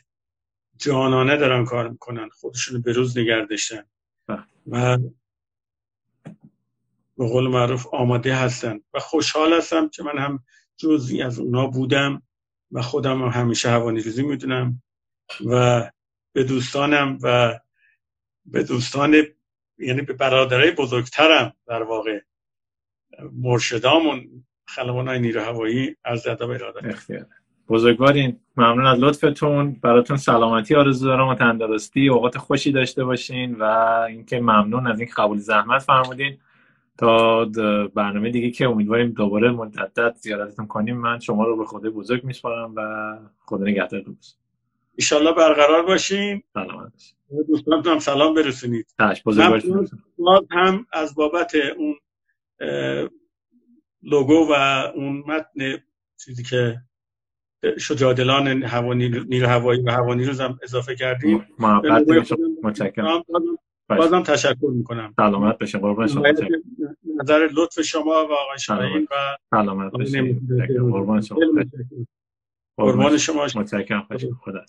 جانانه 0.78 1.37
دارن 1.37 1.65
کار 1.65 1.89
می‌کنن. 1.89 2.28
خودشون 2.28 2.82
به 2.82 2.93
روز 2.93 3.19
نگر 3.19 3.45
داشتن. 3.45 3.85
بله. 4.27 4.43
و 4.66 4.99
به 7.19 7.28
قول 7.28 7.49
معروف 7.49 7.87
آماده 7.93 8.35
هستن. 8.35 8.81
و 8.95 8.99
خوشحال 8.99 9.53
هستم 9.53 9.89
که 9.89 10.03
من 10.03 10.19
هم 10.19 10.45
جزئی 10.77 11.23
از 11.23 11.39
اونا 11.39 11.66
بودم. 11.66 12.23
و 12.73 12.83
خودم 12.83 13.23
هم 13.23 13.41
همیشه 13.41 13.71
هوانی 13.71 14.01
روزی 14.01 14.23
می‌دونم 14.23 14.83
و 15.47 15.91
به 16.33 16.45
دوستانم 16.45 17.19
و 17.23 17.59
به 18.45 18.63
دوستان 18.63 19.15
یعنی 19.79 20.03
به 20.03 20.13
برادرای 20.13 20.71
بزرگترم 20.71 21.53
در 21.67 21.83
واقع 21.83 22.21
مرشدامون 23.33 24.45
خلبان 24.67 25.09
های 25.09 25.19
نیرو 25.19 25.41
هوایی 25.41 25.97
از 26.05 26.27
ادب 26.27 26.51
اختیار 26.85 27.27
بزرگوارین 27.69 28.41
ممنون 28.57 28.87
از 28.87 28.99
لطفتون. 28.99 29.73
براتون 29.73 30.17
سلامتی 30.17 30.75
آرزو 30.75 31.07
دارم 31.07 31.29
و 31.29 31.35
تندرستی 31.35 32.09
اوقات 32.09 32.39
خوشی 32.39 32.73
داشته 32.73 33.05
باشین 33.05 33.55
و 33.55 33.65
اینکه 34.09 34.41
ممنون 34.41 34.87
از 34.87 35.01
این 35.01 35.09
قبول 35.17 35.39
زحمت 35.39 35.83
فرمودین. 35.83 36.39
تا 37.01 37.44
برنامه 37.94 38.31
دیگه 38.31 38.51
که 38.51 38.66
امیدواریم 38.66 39.10
دوباره 39.10 39.51
مجدد 39.51 40.14
زیارتتون 40.16 40.66
کنیم 40.66 40.97
من 40.97 41.18
شما 41.18 41.44
رو 41.44 41.56
به 41.56 41.64
خدای 41.64 41.90
بزرگ 41.90 42.24
میسپارم 42.24 42.74
و 42.77 42.82
خدا 43.39 43.64
نگهدارتون 43.64 44.14
باشه 44.14 44.35
ایشالله 44.97 45.32
برقرار 45.32 45.86
باشین 45.86 46.43
سلامت 46.55 46.93
دوستانتون 47.48 47.93
هم 47.93 47.98
سلام 47.98 48.35
برسونید. 48.35 48.94
باز 50.18 50.43
هم 50.51 50.86
از 50.93 51.14
بابت 51.14 51.52
اون 51.77 51.94
لوگو 54.02 54.47
و 54.51 54.52
اون 54.94 55.24
متن 55.27 55.82
چیزی 56.24 56.43
که 56.43 56.81
شجاعدلان 57.78 58.62
هوانی 58.62 59.09
نیرو 59.09 59.47
هوایی 59.47 59.82
و 59.82 59.90
هوانی 59.90 60.24
روز 60.24 60.40
هم 60.40 60.59
اضافه 60.62 60.94
کردیم. 60.94 61.47
محبت 61.59 62.06
متشکرم. 62.62 63.24
بازم- 63.97 64.23
تشکر 64.23 64.71
می‌کنم. 64.73 65.15
سلامت 65.17 65.59
باشین 65.59 65.81
قربان 65.81 66.07
شما. 66.07 66.23
نظر 67.21 67.49
لطف 67.55 67.81
شما 67.81 68.11
و 68.11 68.33
آقای 68.33 68.59
شاهین 68.59 69.09
و 69.11 69.37
سلامت 69.51 69.95
متشکرم. 69.95 70.91
قربان 70.91 71.21
شما. 71.21 71.39
قربان 72.77 73.17
شما. 73.19 73.45
متشکرم. 73.57 74.07
خدا. 74.41 74.65